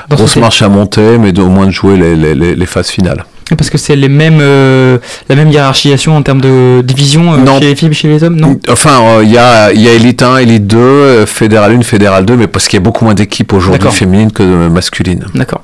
grosse 0.10 0.36
marche 0.38 0.63
à 0.63 0.69
monter, 0.69 1.19
mais 1.19 1.31
de- 1.31 1.41
au 1.43 1.50
moins 1.50 1.67
de 1.67 1.71
jouer 1.71 1.95
les, 1.95 2.15
les- 2.15 2.33
les- 2.36 2.55
les 2.55 2.65
phases 2.65 2.89
finales. 2.89 3.24
Parce 3.57 3.69
que 3.69 3.77
c'est 3.77 3.98
les 3.98 4.07
mêmes, 4.07 4.39
euh, 4.39 4.80
la 5.29 5.35
même 5.35 5.50
hiérarchisation 5.51 6.15
en 6.15 6.21
termes 6.21 6.41
de 6.41 6.81
division 6.83 7.33
euh, 7.33 7.59
chez 7.59 7.65
les 7.65 7.75
filles 7.75 7.93
chez 7.93 8.07
les 8.07 8.23
hommes 8.23 8.35
Non? 8.35 8.57
Enfin, 8.69 9.01
euh, 9.03 9.23
il 9.23 9.31
y, 9.31 9.38
a, 9.38 9.71
y 9.73 9.88
a 9.88 9.93
Elite 9.93 10.21
1, 10.21 10.38
Elite 10.38 10.67
2, 10.67 10.77
euh, 10.77 11.25
Fédéral 11.25 11.75
1, 11.77 11.81
Fédéral 11.83 12.25
2, 12.25 12.35
mais 12.38 12.47
parce 12.47 12.67
qu'il 12.67 12.77
y 12.77 12.81
a 12.81 12.83
beaucoup 12.83 13.05
moins 13.05 13.13
d'équipes 13.13 13.53
aujourd'hui 13.53 13.89
féminines 13.91 14.31
que 14.31 14.43
euh, 14.43 14.69
masculines. 14.69 15.25
D'accord. 15.35 15.63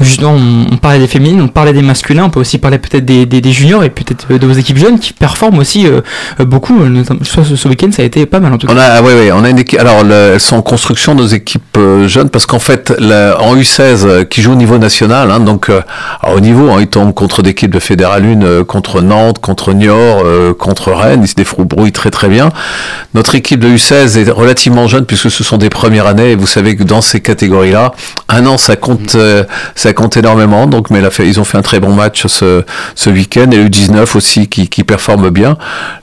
Justement, 0.00 0.34
on, 0.34 0.66
on 0.74 0.76
parlait 0.76 1.00
des 1.00 1.08
féminines, 1.08 1.40
on 1.40 1.48
parlait 1.48 1.72
des 1.72 1.82
masculins, 1.82 2.24
on 2.24 2.30
peut 2.30 2.40
aussi 2.40 2.58
parler 2.58 2.78
peut-être 2.78 3.04
des, 3.04 3.26
des, 3.26 3.40
des 3.40 3.52
juniors 3.52 3.82
et 3.82 3.90
peut-être 3.90 4.26
euh, 4.30 4.38
de 4.38 4.46
vos 4.46 4.52
équipes 4.52 4.78
jeunes 4.78 4.98
qui 4.98 5.12
performent 5.12 5.58
aussi 5.58 5.86
euh, 5.86 6.00
euh, 6.40 6.44
beaucoup. 6.44 6.80
euh, 6.80 7.02
Je 7.22 7.36
que 7.36 7.56
ce 7.56 7.68
week-end, 7.68 7.88
ça 7.92 8.02
a 8.02 8.04
été 8.04 8.24
pas 8.26 8.38
mal 8.40 8.52
en 8.52 8.58
tout 8.58 8.66
cas. 8.66 8.72
On 8.74 8.78
a, 8.78 8.82
ah 8.82 9.02
ouais, 9.02 9.14
ouais, 9.14 9.32
on 9.32 9.42
a 9.44 9.50
une 9.50 9.58
équipe. 9.58 9.78
Alors, 9.80 10.04
le- 10.04 10.32
elles 10.34 10.40
sont 10.40 10.56
en 10.56 10.62
construction 10.62 11.14
nos 11.14 11.26
équipes 11.26 11.76
euh, 11.76 12.06
jeunes 12.08 12.30
parce 12.30 12.46
qu'en 12.46 12.58
fait, 12.60 12.92
la- 12.98 13.40
en 13.40 13.56
U16 13.56 13.80
euh, 14.06 14.24
qui 14.24 14.40
joue 14.42 14.52
au 14.52 14.56
niveau 14.56 14.78
national, 14.78 15.30
hein, 15.30 15.40
donc 15.40 15.68
euh, 15.68 15.80
alors, 16.22 16.36
au 16.36 16.40
niveau, 16.40 16.70
hein, 16.70 16.76
ils 16.80 16.86
tombent 16.86 17.14
contre 17.14 17.42
des 17.42 17.50
équipes 17.50 17.72
de 17.74 17.80
Fédéral 17.80 18.24
1, 18.24 18.44
euh, 18.48 18.64
contre 18.64 19.00
Nantes, 19.00 19.38
contre 19.38 19.72
Niort, 19.72 20.22
euh, 20.24 20.54
contre 20.54 20.92
Rennes, 20.92 21.20
ils 21.22 21.28
se 21.28 21.34
débrouillent 21.34 21.92
très 21.92 22.10
très 22.10 22.28
bien. 22.28 22.50
Notre 23.14 23.34
équipe 23.34 23.60
de 23.60 23.68
U16 23.68 24.18
est 24.18 24.30
relativement 24.30 24.86
jeune 24.86 25.04
puisque 25.04 25.30
ce 25.30 25.44
sont 25.44 25.58
des 25.58 25.70
premières 25.70 26.06
années 26.06 26.32
et 26.32 26.36
vous 26.36 26.46
savez 26.46 26.76
que 26.76 26.82
dans 26.82 27.00
ces 27.00 27.20
catégories-là, 27.20 27.92
un 28.28 28.46
an 28.46 28.58
ça 28.58 28.76
compte, 28.76 29.14
euh, 29.14 29.44
ça 29.74 29.92
compte 29.92 30.16
énormément. 30.16 30.66
Donc, 30.66 30.90
mais 30.90 31.02
ils 31.20 31.40
ont 31.40 31.44
fait 31.44 31.58
un 31.58 31.62
très 31.62 31.80
bon 31.80 31.92
match 31.92 32.26
ce, 32.26 32.64
ce 32.94 33.10
week-end 33.10 33.50
et 33.50 33.58
le 33.58 33.68
19 33.68 34.16
aussi 34.16 34.48
qui, 34.48 34.68
qui 34.68 34.84
performe 34.84 35.30
bien. 35.30 35.56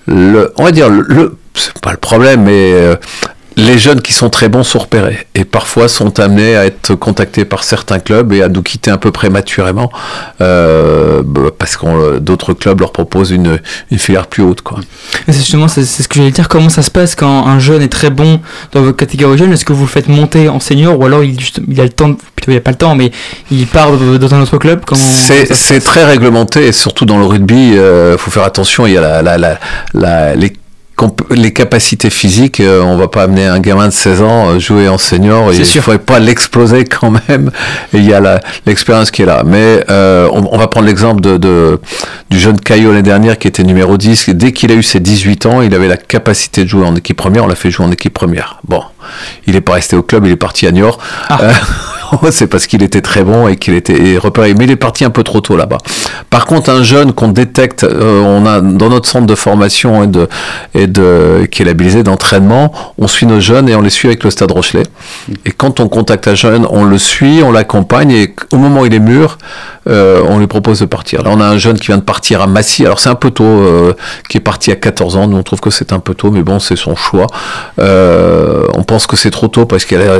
On 0.08 0.64
va 0.64 0.72
dire 0.72 0.90
le, 0.90 1.38
c'est 1.56 1.80
pas 1.80 1.92
le 1.92 1.98
problème, 1.98 2.44
mais 2.44 2.74
les 3.58 3.78
jeunes 3.78 4.02
qui 4.02 4.12
sont 4.12 4.30
très 4.30 4.50
bons 4.50 4.64
sont 4.64 4.80
repérés 4.80 5.28
et 5.34 5.46
parfois 5.46 5.88
sont 5.88 6.20
amenés 6.20 6.58
à 6.58 6.66
être 6.66 6.94
contactés 6.96 7.46
par 7.46 7.64
certains 7.64 8.00
clubs 8.00 8.34
et 8.34 8.42
à 8.44 8.50
nous 8.50 8.62
quitter 8.62 8.92
un 8.92 8.98
peu 8.98 9.12
prématurément 9.12 9.90
euh, 10.42 11.22
bah, 11.26 11.52
parce 11.58 11.78
que 11.78 12.20
d'autres 12.20 12.54
clubs 12.54 12.80
leur 12.82 12.92
proposent 12.92 13.32
une, 13.32 13.60
une 13.92 13.98
filière 14.00 14.28
plus 14.28 14.44
haute. 14.44 14.62
Quoi. 14.62 14.80
Et 15.28 15.32
c'est 15.32 15.40
justement, 15.40 15.68
c'est 15.70 15.86
ce 15.86 16.08
que 16.08 16.16
j'allais 16.16 16.32
dire. 16.32 16.50
Comment 16.50 16.70
ça 16.70 16.82
se 16.82 16.92
passe 16.92 17.16
quand 17.16 17.48
un 17.48 17.60
jeune 17.60 17.82
est 17.82 17.88
très 17.92 18.10
bon 18.10 18.42
dans 18.74 18.82
votre 18.82 18.98
catégorie 18.98 19.38
jeune 19.38 19.54
Est-ce 19.54 19.66
que 19.66 19.74
vous 19.74 19.84
le 19.84 19.90
faites 19.90 20.10
monter 20.10 20.50
en 20.50 20.60
senior 20.60 21.00
ou 21.00 21.06
alors 21.06 21.24
il, 21.24 21.40
juste- 21.40 21.62
il 21.68 21.80
a 21.80 21.84
le 21.84 21.90
temps, 21.90 22.10
de- 22.10 22.18
plutôt 22.36 22.52
il 22.52 22.58
a 22.58 22.62
pas 22.62 22.72
le 22.72 22.78
temps, 22.78 22.96
mais 22.96 23.12
il 23.52 23.68
part 23.68 23.92
dans 23.94 24.34
un 24.36 24.42
autre 24.42 24.58
club? 24.58 24.82
C'est 24.96 25.80
très 25.80 26.04
réglementé 26.04 26.68
et 26.68 26.72
surtout 26.74 27.06
dans 27.06 27.18
le 27.20 27.26
rugby, 27.26 27.72
il 27.72 28.18
faut 28.18 28.32
faire 28.32 28.44
attention. 28.44 28.86
Il 28.86 28.94
y 28.94 28.98
a 28.98 29.02
la, 29.02 29.22
la, 29.22 29.38
la, 29.38 29.60
la- 29.94 30.36
les, 30.36 30.52
les 31.30 31.52
capacités 31.52 32.10
physiques. 32.10 32.60
euh, 32.62 32.82
on 32.82 32.96
va 32.98 33.08
pas 33.08 33.24
amener 33.24 33.46
un 33.46 33.60
gamin 33.60 33.88
de 33.88 33.94
16 33.94 34.22
ans 34.22 34.50
euh, 34.50 34.60
jouer 34.60 34.88
en 34.88 34.98
senior. 34.98 35.50
C'est 35.52 35.58
Il 35.60 35.66
sûr. 35.66 35.80
ne 35.80 35.84
faudrait 35.84 36.00
pas 36.00 36.20
l'exploser 36.20 36.84
quand 36.86 37.12
même. 37.28 37.52
Et 37.94 37.98
il 37.98 38.06
y 38.06 38.14
a 38.14 38.42
l'expérience 38.66 39.12
qui 39.12 39.22
est 39.22 39.26
là. 39.26 39.44
Mais 39.46 39.84
euh, 39.90 40.30
on, 40.32 40.48
on 40.52 40.58
va 40.58 40.68
prendre 40.68 40.86
l'exemple 40.88 41.22
de, 41.22 41.38
de- 41.38 41.80
du 42.30 42.40
jeune 42.40 42.60
Caillot 42.60 42.92
l'année 42.92 43.02
dernière 43.04 43.38
qui 43.38 43.48
était 43.48 43.64
numéro 43.64 43.98
10. 43.98 44.30
Dès 44.30 44.52
qu'il 44.54 44.72
a 44.72 44.76
eu 44.76 44.84
ses 44.84 45.00
18 45.00 45.46
ans, 45.46 45.62
il 45.62 45.74
avait 45.76 45.88
la 45.90 45.98
capacité 45.98 46.64
de 46.64 46.70
jouer 46.70 46.86
en 46.86 46.96
équipe 46.96 47.18
première. 47.18 47.44
On 47.44 47.48
l'a 47.48 47.56
fait 47.56 47.72
jouer 47.72 47.86
en 47.86 47.92
équipe 47.92 48.14
première. 48.14 48.60
Bon, 48.68 48.82
il 49.48 49.54
n'est 49.54 49.62
pas 49.62 49.74
resté 49.74 49.96
au 49.96 50.02
club, 50.04 50.26
il 50.26 50.32
est 50.32 50.36
parti 50.38 50.66
à 50.66 50.72
Niort. 50.72 51.00
Ah. 51.30 51.40
Euh, 51.44 51.52
c'est 52.32 52.48
parce 52.48 52.68
qu'il 52.68 52.84
était 52.84 53.02
très 53.02 53.24
bon 53.24 53.48
et 53.48 53.56
qu'il 53.56 53.74
était 53.74 54.18
repéré. 54.18 54.54
Mais 54.54 54.66
il 54.66 54.72
est 54.72 54.76
parti 54.76 55.06
un 55.06 55.10
peu 55.10 55.24
trop 55.24 55.42
tôt 55.42 55.58
là-bas. 55.58 55.78
Par 56.30 56.46
contre, 56.46 56.70
un 56.70 56.84
jeune 56.84 57.14
qu'on 57.14 57.30
détecte, 57.30 57.84
euh, 57.84 58.22
on 58.22 58.46
a 58.46 58.62
dans 58.62 58.90
notre 58.90 59.08
centre 59.08 59.28
de 59.28 59.36
formation 59.36 60.04
et 60.04 60.08
de, 60.08 60.28
et 61.42 61.48
qui 61.48 61.62
est 61.62 61.66
labellisé 61.66 62.04
d'entraînement, 62.04 62.72
on 62.98 63.08
suit 63.08 63.26
nos 63.26 63.40
jeunes 63.40 63.70
et 63.70 63.76
on 63.76 63.82
les 63.82 63.90
suit 63.90 64.08
avec 64.08 64.24
le 64.24 64.30
Stade 64.30 64.52
Rochelet. 64.52 64.84
Et 65.46 65.52
quand 65.52 65.80
on 65.80 65.88
contacte 65.88 66.28
un 66.28 66.36
jeune, 66.36 66.66
on 66.70 66.84
le 66.84 66.98
suit, 66.98 67.42
on 67.44 67.52
l'accompagne 67.52 68.12
et 68.12 68.36
au 68.52 68.58
moment 68.58 68.82
où 68.82 68.86
il 68.86 68.94
est 68.94 69.00
mûr, 69.00 69.38
euh, 69.88 70.22
on 70.28 70.40
lui 70.40 70.48
propose 70.48 70.80
de 70.80 70.86
partir. 70.86 71.24
Là, 71.24 71.30
on 71.32 71.40
a 71.40 71.46
un 71.46 71.58
jeune 71.58 71.78
qui 71.78 71.88
vient 71.88 71.98
de 71.98 72.04
partir 72.04 72.42
à 72.42 72.48
Massy. 72.48 72.86
Alors 72.86 73.00
c'est 73.00 73.10
un 73.10 73.16
peu 73.16 73.32
tôt, 73.32 73.44
euh, 73.44 73.94
qui 74.30 74.38
est 74.38 74.42
parti 74.42 74.72
à 74.72 74.76
14 74.76 75.16
ans. 75.18 75.28
Nous 75.28 75.38
on 75.38 75.44
trouve 75.44 75.60
que 75.60 75.70
c'est 75.70 75.94
un 75.94 76.00
peu 76.00 76.16
tôt, 76.16 76.32
mais 76.32 76.42
bon, 76.42 76.60
c'est 76.60 76.76
son 76.76 76.96
choix. 76.96 77.28
On 77.78 78.84
pense 78.84 79.08
que 79.08 79.16
c'est 79.16 79.32
trop 79.32 79.48
tôt 79.48 79.66
parce 79.66 79.86
qu'il 79.86 80.00
y 80.00 80.02
a 80.02 80.20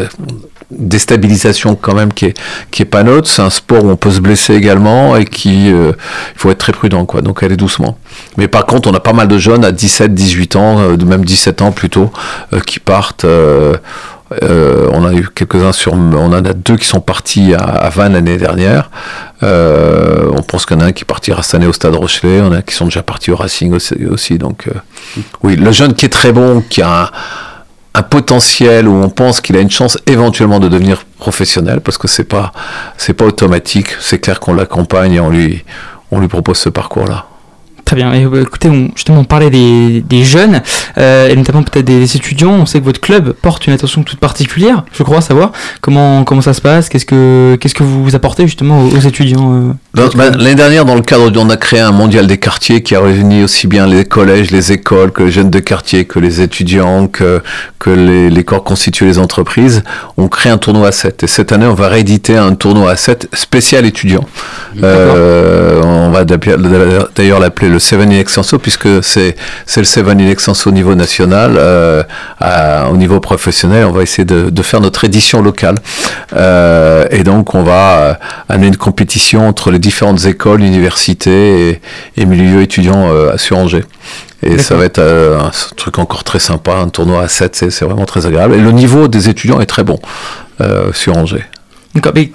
déstabilisation 0.72 1.76
quand 1.76 1.94
même 1.94 2.12
qui 2.12 2.26
est 2.26 2.40
qui 2.72 2.82
est 2.82 2.86
pas 2.86 3.04
neutre. 3.04 3.28
C'est 3.28 3.42
un 3.42 3.50
sport 3.50 3.84
où 3.84 3.90
on 3.90 3.96
peut 3.96 4.12
se 4.12 4.20
blesser 4.20 4.56
également 4.56 5.16
et 5.16 5.26
qui 5.26 5.72
euh, 5.72 5.92
il 6.36 6.40
faut 6.40 6.52
être 6.52 6.58
très 6.58 6.74
prudent 6.74 7.06
quoi. 7.06 7.22
Donc 7.22 7.44
aller 7.44 7.58
doucement. 7.58 7.98
Mais 8.38 8.48
par 8.48 8.66
contre, 8.66 8.90
on 8.90 8.94
a 8.94 9.00
pas 9.00 9.14
mal 9.14 9.28
de 9.28 9.38
jeunes 9.38 9.66
à 9.66 9.72
17, 9.72 10.14
18 10.14 10.56
ans, 10.56 10.80
euh, 10.80 10.98
même 10.98 11.26
17 11.26 11.62
ans 11.62 11.72
plutôt, 11.72 12.12
euh, 12.54 12.60
qui 12.60 12.80
partent. 12.80 13.26
on 13.26 15.06
a 15.06 15.14
eu 15.14 15.28
quelques-uns 15.34 15.72
sur, 15.72 15.94
on 15.94 16.14
en 16.14 16.34
a 16.34 16.42
deux 16.42 16.78
qui 16.78 16.88
sont 16.88 17.00
partis 17.00 17.54
à, 17.54 17.60
à 17.60 17.90
Vannes 17.90 18.14
l'année 18.14 18.38
dernière. 18.38 18.90
On 19.42 20.42
pense 20.42 20.66
qu'il 20.66 20.78
y 20.78 20.80
en 20.80 20.84
a 20.84 20.88
un 20.88 20.92
qui 20.92 21.06
partira 21.06 21.44
cette 21.44 21.56
année 21.56 21.68
au 21.68 21.74
Stade 21.74 21.96
Rochelet, 21.96 22.42
on 22.42 22.52
a 22.52 22.62
qui 22.62 22.74
sont 22.74 22.86
déjà 22.86 23.04
partis 23.04 23.32
au 23.32 23.36
Racing 23.36 23.74
aussi. 23.74 23.96
aussi. 24.06 24.38
donc, 24.38 24.68
oui, 25.44 25.56
le 25.56 25.72
jeune 25.72 25.94
qui 25.94 26.06
est 26.06 26.10
très 26.10 26.32
bon, 26.32 26.62
qui 26.68 26.82
a 26.82 27.04
un, 27.04 27.10
un 27.96 28.02
potentiel 28.04 28.88
où 28.88 28.94
on 28.94 29.10
pense 29.10 29.40
qu'il 29.40 29.56
a 29.56 29.62
une 29.62 29.72
chance 29.72 29.98
éventuellement 30.06 30.60
de 30.60 30.68
devenir 30.68 31.06
professionnel, 31.18 31.80
parce 31.80 31.98
que 31.98 32.10
c'est 32.10 32.26
pas, 32.26 32.52
c'est 32.98 33.14
pas 33.14 33.26
automatique. 33.26 33.88
C'est 34.02 34.20
clair 34.20 34.42
qu'on 34.42 34.54
l'accompagne 34.54 35.14
et 35.14 35.20
on 35.22 35.30
lui, 35.30 35.64
on 36.12 36.20
lui 36.20 36.28
propose 36.28 36.58
ce 36.58 36.70
parcours-là. 36.70 37.26
Très 37.86 37.96
bien. 37.96 38.12
Et, 38.14 38.26
euh, 38.26 38.42
écoutez, 38.42 38.70
justement, 38.96 39.20
on 39.20 39.24
parlait 39.24 39.52
des, 39.52 40.02
des 40.02 40.24
jeunes, 40.24 40.62
euh, 40.98 41.30
et 41.30 41.36
notamment 41.36 41.64
peut-être 41.64 41.86
des, 41.86 42.16
étudiants. 42.18 42.52
On 42.52 42.66
sait 42.66 42.80
que 42.80 42.86
votre 42.86 43.00
club 43.00 43.32
porte 43.32 43.68
une 43.68 43.74
attention 43.74 44.04
toute 44.04 44.20
particulière, 44.20 44.84
je 44.92 45.04
crois 45.04 45.22
savoir. 45.22 45.52
Comment, 45.82 46.24
comment 46.26 46.42
ça 46.42 46.54
se 46.54 46.62
passe? 46.62 46.90
Qu'est-ce 46.90 47.06
que, 47.06 47.58
que 47.62 47.84
vous 47.84 48.16
apportez 48.16 48.48
justement 48.48 48.84
aux, 48.84 49.00
étudiants 49.00 49.54
euh? 49.54 49.74
L'année 49.98 50.56
dernière, 50.56 50.84
dans 50.84 50.96
le 50.96 51.02
cadre, 51.02 51.32
on 51.42 51.50
a 51.50 51.56
créé 51.56 51.80
un 51.80 51.92
mondial 51.92 52.28
des 52.28 52.38
quartiers 52.38 52.84
qui 52.84 52.96
a 52.96 53.00
réuni 53.00 53.44
aussi 53.44 53.66
bien 53.68 53.88
les 53.88 54.04
collèges, 54.04 54.52
les 54.52 54.74
écoles, 54.74 55.12
que 55.12 55.24
les 55.24 55.32
jeunes 55.32 55.50
de 55.50 55.60
quartier, 55.60 56.04
que 56.06 56.20
les 56.20 56.42
étudiants, 56.42 57.08
que, 57.08 57.42
que 57.80 57.90
les, 57.92 58.30
les 58.30 58.44
corps 58.44 58.64
constitués 58.66 59.06
les 59.06 59.20
entreprises. 59.20 59.84
On 60.18 60.28
crée 60.28 60.50
un 60.50 60.58
tournoi 60.58 60.90
à 60.90 60.92
7. 60.92 61.24
Et 61.24 61.28
cette 61.28 61.54
année, 61.54 61.66
on 61.66 61.74
va 61.76 61.88
rééditer 61.88 62.36
un 62.36 62.56
tournoi 62.56 62.92
à 62.92 62.96
7 62.98 63.30
spécial 63.34 63.86
étudiant. 63.86 64.26
Euh, 64.84 65.82
on 65.82 66.10
va 66.10 66.26
d'ailleurs 66.26 67.40
l'appeler 67.40 67.70
le 67.70 67.80
Seven 67.80 68.12
in 68.12 68.20
Extenso, 68.20 68.60
puisque 68.60 68.90
c'est 69.02 69.36
le 69.78 69.84
Seven 69.86 70.20
in 70.20 70.28
Extenso 70.30 70.70
au 70.70 70.74
niveau 70.74 70.96
national. 70.96 71.56
Euh, 71.58 72.04
à- 72.42 72.90
au 72.92 72.98
niveau 72.98 73.22
professionnel, 73.22 73.86
on 73.86 73.92
va 73.94 74.04
essayer 74.04 74.26
de, 74.26 74.50
de 74.50 74.62
faire 74.62 74.82
notre 74.82 75.06
édition 75.06 75.42
locale. 75.42 75.76
Euh, 76.36 77.06
et 77.12 77.24
donc, 77.24 77.56
on 77.56 77.64
va 77.64 77.98
euh, 78.00 78.14
amener 78.50 78.68
une 78.68 78.76
compétition 78.78 79.48
entre 79.48 79.72
les 79.72 79.85
différentes 79.86 80.26
écoles, 80.26 80.62
universités 80.64 81.70
et, 81.70 81.82
et 82.18 82.26
milieux 82.26 82.62
étudiants 82.62 83.08
euh, 83.12 83.34
à 83.34 83.38
sur 83.38 83.58
Angers. 83.58 83.86
Et 84.44 84.58
ça 84.58 84.76
va 84.76 84.86
être 84.86 85.00
euh, 85.00 85.40
un 85.40 85.52
truc 85.76 85.98
encore 86.00 86.24
très 86.24 86.40
sympa, 86.40 86.74
un 86.76 86.90
tournoi 86.90 87.22
à 87.24 87.28
7, 87.28 87.56
c'est 87.70 87.86
vraiment 87.86 88.06
très 88.06 88.26
agréable. 88.26 88.54
Et 88.56 88.60
le 88.60 88.72
niveau 88.72 89.08
des 89.08 89.30
étudiants 89.30 89.60
est 89.62 89.66
très 89.66 89.84
bon 89.84 90.00
euh, 90.62 90.92
sur 90.94 91.16
Angers. 91.18 91.46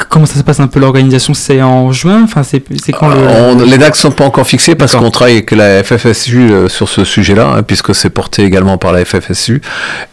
Comment 0.08 0.24
ça 0.24 0.38
se 0.38 0.42
passe 0.42 0.58
un 0.60 0.68
peu 0.68 0.80
l'organisation? 0.80 1.34
C'est 1.34 1.60
en 1.60 1.92
juin? 1.92 2.22
Enfin, 2.24 2.42
c'est 2.42 2.62
quand 2.92 3.08
le. 3.08 3.14
Euh, 3.16 3.52
On- 3.52 3.62
les 3.62 3.76
dates 3.76 3.94
sont 3.94 4.10
pas 4.10 4.24
encore 4.24 4.46
fixées 4.46 4.74
parce 4.74 4.96
qu'on 4.96 5.10
travaille 5.10 5.34
avec 5.34 5.50
la 5.50 5.84
FFSU 5.84 6.50
euh, 6.50 6.68
sur 6.70 6.88
ce 6.88 7.04
sujet-là, 7.04 7.46
hein, 7.56 7.62
puisque 7.62 7.94
c'est 7.94 8.08
porté 8.08 8.42
également 8.42 8.78
par 8.78 8.92
la 8.92 9.04
FFSU. 9.04 9.60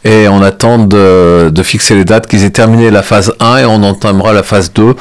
Et 0.03 0.27
on 0.27 0.41
attend 0.41 0.79
de, 0.79 1.49
de 1.49 1.63
fixer 1.63 1.95
les 1.95 2.03
dates, 2.03 2.27
qu'ils 2.27 2.43
aient 2.43 2.49
terminé 2.49 2.91
la 2.91 3.01
phase 3.03 3.33
1 3.39 3.57
et 3.59 3.65
on 3.65 3.81
entamera 3.83 4.33
la 4.33 4.43
phase 4.43 4.73
2. 4.73 4.93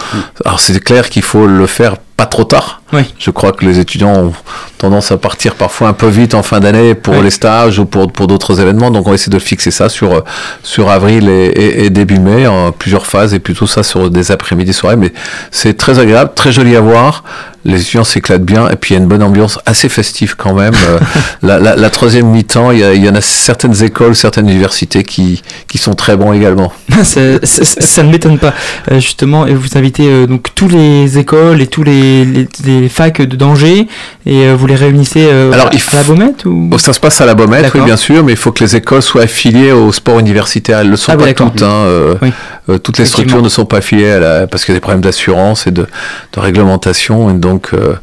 Alors 0.44 0.60
c'est 0.60 0.78
clair 0.78 1.10
qu'il 1.10 1.22
faut 1.24 1.48
le 1.48 1.66
faire 1.66 1.96
pas 2.16 2.26
trop 2.26 2.44
tard. 2.44 2.80
Oui. 2.94 3.02
Je 3.18 3.30
crois 3.30 3.52
que 3.52 3.64
les 3.64 3.78
étudiants 3.78 4.14
ont 4.14 4.32
tendance 4.78 5.12
à 5.12 5.18
partir 5.18 5.54
parfois 5.54 5.88
un 5.88 5.92
peu 5.92 6.06
vite 6.06 6.34
en 6.34 6.42
fin 6.42 6.60
d'année 6.60 6.94
pour 6.94 7.14
Oui. 7.16 7.22
les 7.22 7.30
stages 7.30 7.78
ou 7.78 7.84
pour, 7.84 8.10
pour 8.10 8.26
d'autres 8.26 8.58
événements. 8.60 8.90
Donc 8.90 9.06
on 9.06 9.10
va 9.10 9.14
essayer 9.16 9.32
de 9.32 9.38
fixer 9.38 9.70
ça 9.70 9.88
sur, 9.90 10.24
sur 10.62 10.88
avril 10.90 11.28
et, 11.28 11.46
et- 11.48 11.84
et 11.84 11.90
début 11.90 12.18
mai, 12.18 12.46
en 12.46 12.72
plusieurs 12.72 13.06
phases, 13.06 13.34
et 13.34 13.38
plutôt 13.38 13.66
ça 13.66 13.82
sur 13.82 14.08
des 14.10 14.32
après-midi, 14.32 14.72
soirées. 14.72 14.96
Mais 14.96 15.12
c'est 15.50 15.76
très 15.76 15.98
agréable, 15.98 16.30
très 16.34 16.52
joli 16.52 16.74
à 16.74 16.80
voir. 16.80 17.22
Les 17.68 17.80
étudiants 17.82 18.04
s'éclatent 18.04 18.44
bien, 18.44 18.68
et 18.70 18.76
puis 18.76 18.94
il 18.94 18.96
y 18.96 19.00
a 19.00 19.02
une 19.02 19.08
bonne 19.08 19.22
ambiance 19.22 19.58
assez 19.66 19.88
festive 19.88 20.36
quand 20.36 20.54
même. 20.54 20.72
Euh, 20.88 20.98
la, 21.42 21.58
la- 21.58 21.74
la 21.76 21.90
troisième 21.90 22.26
mi-temps, 22.28 22.70
il 22.70 22.78
y, 22.78 22.84
a- 22.84 22.94
il 22.94 23.04
y 23.04 23.08
en 23.08 23.14
a 23.14 23.20
certaines 23.20 23.82
écoles, 23.82 24.14
certaines 24.14 24.48
universités 24.48 25.02
qui, 25.02 25.42
qui 25.68 25.78
sont 25.78 25.94
très 25.94 26.16
bons 26.16 26.32
également. 26.32 26.72
ça, 27.02 27.20
ça- 27.42 27.64
ça 27.64 28.02
ne 28.04 28.10
m'étonne 28.10 28.38
pas. 28.38 28.54
Euh, 28.92 29.00
justement, 29.00 29.46
et 29.46 29.54
vous 29.54 29.76
invitez 29.76 30.06
euh, 30.08 30.26
donc 30.26 30.54
tous 30.54 30.68
les 30.68 31.18
écoles 31.18 31.60
et 31.60 31.66
tous 31.66 31.82
les, 31.82 32.24
les, 32.24 32.48
les 32.64 32.88
facs 32.88 33.20
de 33.20 33.36
danger 33.36 33.88
et 34.26 34.46
euh, 34.46 34.54
vous 34.56 34.66
les 34.66 34.76
réunissez 34.76 35.28
Alors, 35.28 35.66
à, 35.66 35.70
il 35.72 35.76
à 35.76 35.78
faut- 35.80 35.96
la 35.96 36.02
Baumette 36.04 36.44
ou? 36.44 36.68
Bon, 36.70 36.78
ça 36.78 36.92
se 36.92 37.00
passe 37.00 37.20
à 37.20 37.26
la 37.26 37.34
Baumette, 37.34 37.72
oui, 37.74 37.80
bien 37.82 37.96
sûr, 37.96 38.22
mais 38.24 38.32
il 38.32 38.38
faut 38.38 38.52
que 38.52 38.62
les 38.62 38.76
écoles 38.76 39.02
soient 39.02 39.22
affiliées 39.22 39.72
au 39.72 39.90
sport 39.92 40.18
universitaire. 40.20 40.78
Elles 40.78 40.86
ne 40.86 40.92
le 40.92 40.96
sont 40.96 41.10
Ah 41.12 41.16
pas 41.16 41.32
toutes. 41.32 41.62
hein, 41.62 41.84
Oui. 42.22 42.30
Euh, 42.68 42.78
toutes 42.78 42.98
les 42.98 43.04
structures 43.10 43.42
ne 43.42 43.48
sont 43.48 43.64
pas 43.66 43.78
affiliées 43.78 44.10
à 44.10 44.18
la- 44.18 44.46
parce 44.46 44.64
qu'il 44.64 44.72
y 44.72 44.76
a 44.76 44.78
des 44.78 44.82
problèmes 44.82 45.00
d'assurance 45.02 45.66
et 45.66 45.70
de, 45.70 45.86
de 46.32 46.40
réglementation. 46.40 47.30
Et 47.30 47.34
donc, 47.34 47.70
euh, 47.74 47.94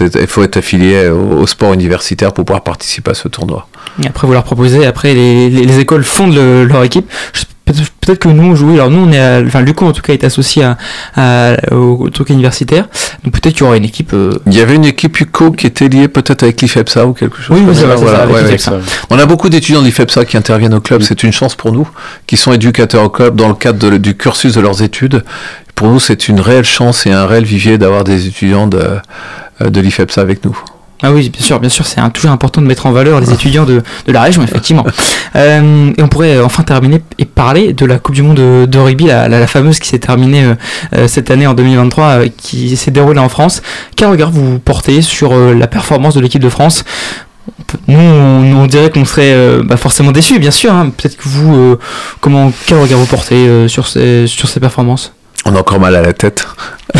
il 0.00 0.26
faut 0.26 0.42
être 0.42 0.56
affilié 0.56 1.08
au, 1.08 1.38
au 1.40 1.46
sport 1.46 1.72
universitaire 1.74 2.32
pour 2.32 2.44
pouvoir 2.44 2.62
participer 2.62 3.10
à 3.10 3.14
ce 3.14 3.28
tournoi. 3.28 3.68
Et 4.02 4.06
après, 4.06 4.26
vous 4.26 4.32
leur 4.32 4.44
proposez, 4.44 4.86
après, 4.86 5.14
les, 5.14 5.50
les, 5.50 5.64
les 5.64 5.78
écoles 5.78 6.04
fondent 6.04 6.34
le- 6.34 6.64
leur 6.64 6.82
équipe. 6.84 7.10
Je- 7.32 7.44
peut-être- 8.06 8.18
que 8.20 8.28
nous, 8.28 8.56
oui, 8.62 8.74
alors 8.74 8.90
nous, 8.90 9.06
on 9.08 9.12
est 9.12 9.20
à- 9.20 9.42
enfin, 9.46 9.60
Luco 9.60 9.84
en 9.86 9.92
tout 9.92 10.00
cas 10.02 10.12
est 10.14 10.24
associé 10.24 10.64
à, 10.64 10.76
à- 11.16 11.56
au, 11.74 12.04
au 12.06 12.10
truc 12.10 12.30
universitaire. 12.30 12.86
Donc 13.24 13.34
peut-être 13.34 13.54
qu'il 13.54 13.62
y 13.64 13.66
aura 13.66 13.76
une 13.76 13.84
équipe. 13.84 14.12
euh, 14.14 14.30
Il 14.46 14.54
y 14.54 14.60
avait 14.60 14.74
une 14.76 14.84
équipe 14.84 15.20
UCO 15.20 15.50
qui 15.52 15.66
était 15.66 15.88
liée 15.88 16.08
peut-être 16.08 16.42
avec 16.42 16.60
l'IFEPSA 16.62 17.06
ou 17.06 17.12
quelque 17.12 17.40
chose 17.42 17.56
Oui, 17.58 17.64
oui, 17.68 17.74
ça. 17.76 17.86
Voilà, 17.96 18.26
ça, 18.58 18.72
ouais. 18.72 18.80
On 19.10 19.18
a 19.18 19.26
beaucoup 19.26 19.48
d'étudiants 19.48 19.80
de 19.80 19.86
l'IFEPSA 19.86 20.24
qui 20.24 20.36
interviennent 20.36 20.74
au 20.74 20.80
club. 20.80 21.02
C'est 21.02 21.22
une 21.22 21.32
chance 21.32 21.54
pour 21.54 21.72
nous, 21.72 21.88
qui 22.26 22.36
sont 22.36 22.52
éducateurs 22.52 23.04
au 23.04 23.10
club 23.10 23.36
dans 23.36 23.48
le 23.48 23.54
cadre 23.54 23.78
de- 23.78 23.96
du 23.98 24.16
cursus 24.16 24.54
de 24.54 24.60
leurs 24.60 24.82
études. 24.82 25.24
Pour 25.74 25.88
nous, 25.88 26.00
c'est 26.00 26.28
une 26.28 26.40
réelle 26.40 26.64
chance 26.64 27.06
et 27.06 27.12
un 27.12 27.26
réel 27.26 27.44
vivier 27.44 27.76
d'avoir 27.76 28.02
des 28.04 28.26
étudiants 28.26 28.66
de, 28.66 28.78
euh, 29.60 29.70
de 29.70 29.80
l'IFEPSA 29.80 30.20
avec 30.22 30.44
nous. 30.44 30.56
Ah 31.02 31.12
oui, 31.12 31.28
bien 31.28 31.42
sûr, 31.42 31.60
bien 31.60 31.68
sûr, 31.68 31.84
c'est 31.84 32.00
toujours 32.14 32.30
important 32.30 32.62
de 32.62 32.66
mettre 32.66 32.86
en 32.86 32.92
valeur 32.92 33.20
les 33.20 33.30
étudiants 33.30 33.66
de, 33.66 33.82
de 34.06 34.12
la 34.12 34.22
région, 34.22 34.42
effectivement. 34.42 34.86
Euh, 35.36 35.92
et 35.98 36.02
on 36.02 36.08
pourrait 36.08 36.40
enfin 36.40 36.62
terminer 36.62 37.02
et 37.18 37.25
parler 37.36 37.74
de 37.74 37.86
la 37.86 37.98
Coupe 38.00 38.16
du 38.16 38.22
Monde 38.22 38.36
de, 38.66 38.78
rugby, 38.78 39.04
la, 39.04 39.46
fameuse 39.46 39.78
qui 39.78 39.88
s'est 39.88 40.00
terminée 40.00 40.42
euh, 40.42 40.54
euh, 40.94 41.06
cette 41.06 41.30
année 41.30 41.46
en 41.46 41.54
2023, 41.54 42.04
euh, 42.04 42.28
qui 42.36 42.76
s'est 42.76 42.90
déroulée 42.90 43.20
en 43.20 43.28
France. 43.28 43.62
Quel 43.94 44.08
regard 44.08 44.32
vous 44.32 44.58
portez 44.58 45.02
sur 45.02 45.36
la 45.36 45.66
performance 45.68 46.14
de 46.16 46.20
l'équipe 46.20 46.42
de 46.42 46.48
France? 46.48 46.84
Nous, 47.86 47.98
on, 47.98 48.66
dirait 48.66 48.90
qu'on 48.90 49.04
serait 49.04 49.60
bah, 49.62 49.76
forcément 49.76 50.10
déçus, 50.10 50.40
bien 50.40 50.50
sûr. 50.50 50.72
hein. 50.72 50.90
Peut-être 50.96 51.16
que 51.16 51.28
vous, 51.28 51.76
comment, 52.20 52.50
quel 52.66 52.78
regard 52.78 52.98
vous 52.98 53.06
portez 53.06 53.68
sur, 53.68 53.86
ces, 53.86 54.26
sur 54.26 54.48
ces 54.48 54.58
performances? 54.58 55.12
On 55.44 55.54
a 55.54 55.60
encore 55.60 55.78
mal 55.78 55.94
à 55.94 56.02
la 56.02 56.12
tête. 56.12 56.48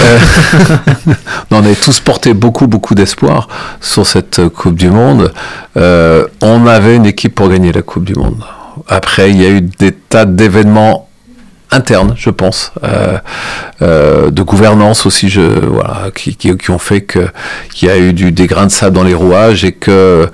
On 1.50 1.56
avait 1.56 1.74
tous 1.74 1.98
porté 1.98 2.32
beaucoup, 2.32 2.68
beaucoup 2.68 2.94
d'espoir 2.94 3.48
sur 3.80 4.06
cette 4.06 4.48
Coupe 4.50 4.76
du 4.76 4.90
Monde. 4.90 5.32
On 5.74 6.66
avait 6.66 6.94
une 6.94 7.06
équipe 7.06 7.34
pour 7.34 7.48
gagner 7.48 7.72
la 7.72 7.82
Coupe 7.82 8.04
du 8.04 8.14
Monde. 8.14 8.44
Après, 8.88 9.30
il 9.30 9.40
y 9.40 9.46
a 9.46 9.50
eu 9.50 9.60
des 9.60 9.92
tas 9.92 10.24
d'événements 10.24 11.06
internes, 11.70 12.14
je 12.16 12.30
pense, 12.30 12.72
euh, 12.84 13.18
euh, 13.82 14.30
de 14.30 14.42
gouvernance 14.42 15.06
aussi, 15.06 15.28
qui, 16.14 16.70
ont 16.70 16.78
fait 16.78 17.02
qu'il 17.02 17.88
y 17.88 17.90
a 17.90 17.98
eu 17.98 18.12
du, 18.12 18.32
des 18.32 18.46
grains 18.46 18.66
de 18.66 18.70
sable 18.72 18.94
dans 18.94 19.02
les 19.02 19.14
rouages 19.14 19.64
et 19.64 19.72
que 19.72 20.28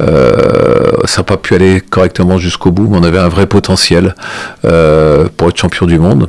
euh, 0.00 0.92
ça 1.04 1.20
n'a 1.20 1.24
pas 1.24 1.36
pu 1.36 1.54
aller 1.54 1.80
correctement 1.80 2.38
jusqu'au 2.38 2.70
bout. 2.70 2.88
Mais 2.88 2.98
on 2.98 3.02
avait 3.02 3.18
un 3.18 3.28
vrai 3.28 3.46
potentiel 3.46 4.14
pour 4.62 5.48
être 5.48 5.56
champion 5.56 5.86
du 5.86 5.98
monde. 5.98 6.28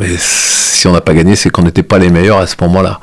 Mais 0.00 0.08
si 0.18 0.86
on 0.86 0.92
n'a 0.92 1.00
pas 1.00 1.14
gagné, 1.14 1.36
c'est 1.36 1.50
qu'on 1.50 1.62
n'était 1.62 1.82
pas 1.82 1.98
les 1.98 2.10
meilleurs 2.10 2.38
à 2.38 2.46
ce 2.46 2.56
moment-là. 2.62 2.98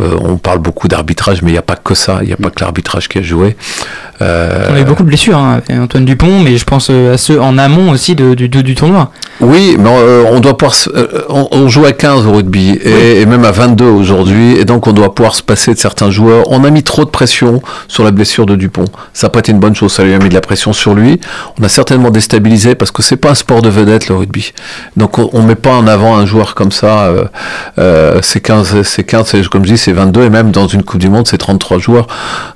Euh, 0.00 0.16
on 0.20 0.36
parle 0.38 0.58
beaucoup 0.58 0.88
d'arbitrage, 0.88 1.42
mais 1.42 1.50
il 1.50 1.52
n'y 1.52 1.58
a 1.58 1.62
pas 1.62 1.76
que 1.76 1.94
ça. 1.94 2.18
Il 2.22 2.26
n'y 2.26 2.32
a 2.32 2.36
pas 2.36 2.50
que 2.50 2.60
l'arbitrage 2.60 3.08
qui 3.08 3.18
a 3.18 3.22
joué. 3.22 3.56
Euh, 4.22 4.68
On 4.70 4.74
a 4.76 4.80
eu 4.80 4.84
beaucoup 4.84 5.02
de 5.02 5.08
blessures, 5.08 5.38
hein, 5.38 5.60
Antoine 5.80 6.04
Dupont, 6.04 6.40
mais 6.40 6.56
je 6.56 6.64
pense 6.64 6.88
euh, 6.90 7.14
à 7.14 7.18
ceux 7.18 7.40
en 7.40 7.58
amont 7.58 7.90
aussi 7.90 8.14
de- 8.14 8.34
du, 8.34 8.48
du- 8.48 8.74
tournoi. 8.76 9.10
Oui, 9.40 9.76
mais 9.78 9.90
euh, 9.90 10.24
on 10.30 10.38
doit 10.40 10.56
pouvoir. 10.56 10.74
se- 10.74 10.88
euh, 10.90 11.24
on, 11.28 11.48
on 11.50 11.68
joue 11.68 11.84
à 11.84 11.92
15 11.92 12.26
au 12.26 12.32
rugby 12.32 12.70
et, 12.70 13.20
et 13.20 13.26
même 13.26 13.44
à 13.44 13.50
22 13.50 13.84
aujourd'hui, 13.84 14.56
et 14.56 14.64
donc 14.64 14.86
on 14.86 14.92
doit 14.92 15.14
pouvoir 15.14 15.34
se 15.34 15.42
passer 15.42 15.74
de 15.74 15.78
certains 15.78 16.10
joueurs. 16.12 16.44
On 16.50 16.62
a 16.64 16.70
mis 16.70 16.84
trop 16.84 17.04
de 17.04 17.10
pression 17.10 17.60
sur 17.88 18.04
la 18.04 18.12
blessure 18.12 18.46
de 18.46 18.54
Dupont. 18.54 18.84
Ça 19.12 19.26
n'a 19.26 19.30
pas 19.30 19.40
été 19.40 19.50
une 19.50 19.58
bonne 19.58 19.74
chose. 19.74 19.92
Ça 19.92 20.04
lui 20.04 20.14
a 20.14 20.18
mis 20.18 20.28
de 20.28 20.34
la 20.34 20.40
pression 20.40 20.72
sur 20.72 20.94
lui. 20.94 21.20
On 21.60 21.64
a 21.64 21.68
certainement 21.68 22.10
déstabilisé 22.10 22.76
parce 22.76 22.92
que 22.92 23.02
c'est 23.02 23.16
pas 23.16 23.30
un 23.30 23.34
sport 23.34 23.62
de 23.62 23.68
vedette 23.68 24.08
le 24.08 24.14
rugby. 24.16 24.52
Donc 24.96 25.18
on, 25.18 25.28
on 25.32 25.42
met 25.42 25.56
pas 25.56 25.74
en 25.74 25.86
avant 25.88 26.16
un 26.16 26.24
joueur 26.26 26.54
comme 26.54 26.72
ça. 26.72 27.06
Euh, 27.06 27.24
euh, 27.78 28.18
c'est 28.22 28.40
15, 28.40 28.82
c'est 28.82 29.04
15, 29.04 29.26
c'est- 29.26 29.48
comme 29.48 29.64
je 29.64 29.72
dis, 29.72 29.78
c'est 29.84 29.92
22 29.92 30.22
et 30.22 30.30
même 30.30 30.50
dans 30.50 30.66
une 30.66 30.82
Coupe 30.82 31.00
du 31.00 31.08
Monde, 31.10 31.26
c'est 31.28 31.38
33 31.38 31.78
joueurs. 31.78 32.06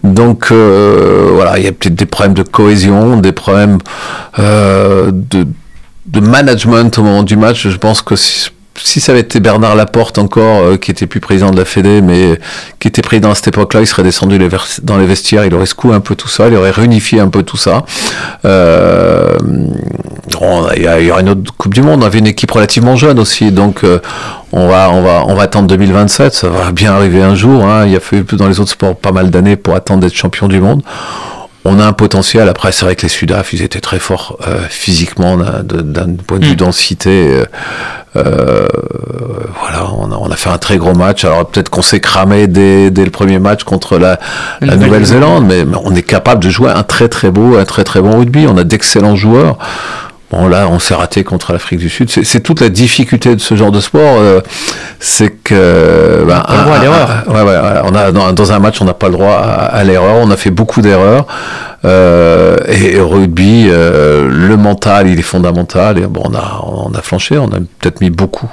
Donc 0.03 0.49
euh, 0.51 1.31
voilà, 1.35 1.59
il 1.59 1.65
y 1.65 1.69
a 1.69 1.73
peut-être 1.73 1.95
des 1.95 2.07
problèmes 2.07 2.35
de 2.35 2.43
cohésion, 2.43 3.19
des 3.19 3.33
problèmes 3.33 3.79
euh, 4.39 5.11
de 5.13 5.47
de 6.07 6.21
management 6.21 6.97
au 6.99 7.03
moment 7.03 7.23
du 7.23 7.37
match. 7.37 7.69
Je 7.69 7.77
pense 7.77 8.01
que 8.01 8.17
si, 8.17 8.49
si 8.83 9.01
ça 9.01 9.13
avait 9.13 9.21
été 9.23 9.41
Bernard 9.41 9.75
Laporte 9.75 10.19
encore, 10.19 10.63
euh, 10.63 10.77
qui 10.77 10.91
était 10.91 11.07
plus 11.07 11.21
président 11.21 11.51
de 11.51 11.57
la 11.57 11.65
Fédé, 11.65 12.01
mais 12.03 12.39
qui 12.81 12.89
était 12.89 13.03
président 13.03 13.31
à 13.31 13.35
cette 13.35 13.49
époque-là, 13.49 13.81
il 13.81 13.87
serait 13.87 14.03
descendu 14.03 14.39
dans 14.83 14.97
les 14.99 15.07
vestiaires, 15.07 15.45
il 15.45 15.55
aurait 15.55 15.67
secoué 15.67 15.95
un 15.95 16.01
peu 16.01 16.15
tout 16.15 16.29
ça, 16.29 16.49
il 16.49 16.55
aurait 16.57 16.71
réunifié 16.71 17.21
un 17.21 17.29
peu 17.29 17.43
tout 17.43 17.57
ça. 17.57 17.85
Euh, 18.45 19.37
il 20.77 20.83
y, 20.83 20.87
a- 20.87 21.01
il 21.01 21.07
y 21.07 21.11
aura 21.11 21.21
une 21.21 21.31
autre 21.31 21.53
Coupe 21.57 21.75
du 21.75 21.83
Monde, 21.83 22.03
on 22.03 22.07
avait 22.07 22.19
une 22.19 22.27
équipe 22.27 22.51
relativement 22.51 22.97
jeune 22.97 23.19
aussi, 23.19 23.51
donc 23.53 23.83
euh, 23.85 23.99
on 24.53 24.69
va, 24.69 24.91
on 24.91 25.03
va, 25.03 25.25
on 25.27 25.35
va 25.35 25.43
attendre 25.43 25.67
2027, 25.69 26.33
ça 26.35 26.49
va 26.49 26.71
bien 26.73 26.93
arriver 26.93 27.23
un 27.23 27.35
jour. 27.35 27.65
Hein. 27.67 27.85
Il 27.87 27.93
y 27.93 27.97
a 27.97 28.01
fallu 28.01 28.25
dans 28.33 28.47
les 28.49 28.61
autres 28.61 28.71
sports 28.71 28.97
pas 28.97 29.13
mal 29.13 29.31
d'années 29.31 29.57
pour 29.57 29.75
attendre 29.75 30.01
d'être 30.01 30.15
champion 30.15 30.49
du 30.49 30.61
monde 30.61 30.83
on 31.65 31.79
a 31.79 31.85
un 31.87 31.93
potentiel. 31.93 32.49
Après, 32.49 32.73
c'est 32.73 32.85
vrai 32.85 32.97
que 32.97 33.03
les 33.03 33.09
Sudaf, 33.09 33.53
ils 33.53 33.63
étaient 33.63 33.81
très 33.81 33.99
forts 33.99 34.39
euh, 34.47 34.59
physiquement, 34.69 35.37
d'un 35.37 36.15
point 36.27 36.39
de 36.39 36.45
vue 36.47 36.53
Mm. 36.53 36.57
densité. 36.57 37.29
euh, 37.31 37.45
euh, 38.17 38.67
voilà, 39.61 39.91
on 39.99 40.11
a, 40.11 40.17
on 40.17 40.31
a 40.31 40.37
fait 40.37 40.49
un 40.51 40.59
très 40.59 40.79
gros 40.79 40.95
match. 40.95 41.25
Alors 41.25 41.47
peut-être 41.47 41.69
qu'on 41.69 41.83
s'est 41.83 42.01
cramé 42.01 42.47
dès, 42.47 42.91
dès 42.91 43.05
le 43.05 43.11
premier 43.11 43.39
match 43.39 43.65
contre 43.65 43.99
la, 43.99 44.19
La 44.61 44.69
la 44.69 44.77
Nouvelle-Zélande. 44.77 45.45
Nouvelle-Zélande, 45.45 45.47
mais, 45.47 45.65
mais 45.65 45.77
on 45.85 45.95
est 45.95 46.03
capable 46.03 46.43
de 46.43 46.49
jouer 46.51 46.71
un 46.71 46.83
très 46.85 47.09
très 47.09 47.31
beau, 47.31 47.59
un 47.59 47.65
très 47.65 47.85
très 47.85 48.01
bon 48.01 48.19
rugby. 48.19 48.47
On 48.49 48.57
a 48.57 48.65
d'excellents 48.65 49.17
joueurs. 49.17 49.59
Bon 50.31 50.47
là, 50.47 50.69
on 50.71 50.79
s'est 50.79 50.95
raté 50.95 51.25
contre 51.25 51.53
l'Afrique 51.55 51.79
du 51.79 51.89
Sud. 51.89 52.11
C'est 52.11 52.41
toute 52.41 52.61
la 52.61 52.69
difficulté 52.69 53.35
de 53.35 53.41
ce 53.41 53.55
genre 53.57 53.71
de 53.73 53.81
sport, 53.81 54.17
euh, 54.19 54.41
c'est 55.01 55.31
que 55.31 56.23
droit 56.25 56.37
à 56.37 56.77
un- 56.77 56.83
l'erreur. 56.83 57.11
un- 57.27 57.33
Ouais, 57.33 57.41
ouais, 57.43 57.57
ouais. 57.57 57.81
On 57.85 57.95
a, 57.95 58.13
dans, 58.13 58.33
dans 58.35 58.53
un 58.53 58.59
match, 58.59 58.81
on 58.83 58.85
n'a 58.85 58.93
pas 58.93 59.07
le 59.09 59.15
droit 59.15 59.33
à, 59.37 59.65
à 59.67 59.85
l'erreur. 59.85 60.17
On 60.21 60.31
a 60.31 60.37
fait 60.37 60.51
beaucoup 60.51 60.83
d'erreurs. 60.83 61.27
Euh, 61.85 62.57
et, 62.67 62.99
au 63.01 63.09
rugby, 63.09 63.69
euh, 63.71 64.29
le 64.31 64.57
mental, 64.59 65.09
il 65.09 65.19
est 65.19 65.23
fondamental. 65.23 65.97
Et 65.99 66.03
bon, 66.07 66.23
on 66.27 66.35
a, 66.35 66.61
on 66.67 66.93
a 66.95 67.01
flanché. 67.01 67.39
On 67.39 67.47
a 67.49 67.59
peut-être 67.79 68.01
mis 68.03 68.11
beaucoup 68.11 68.51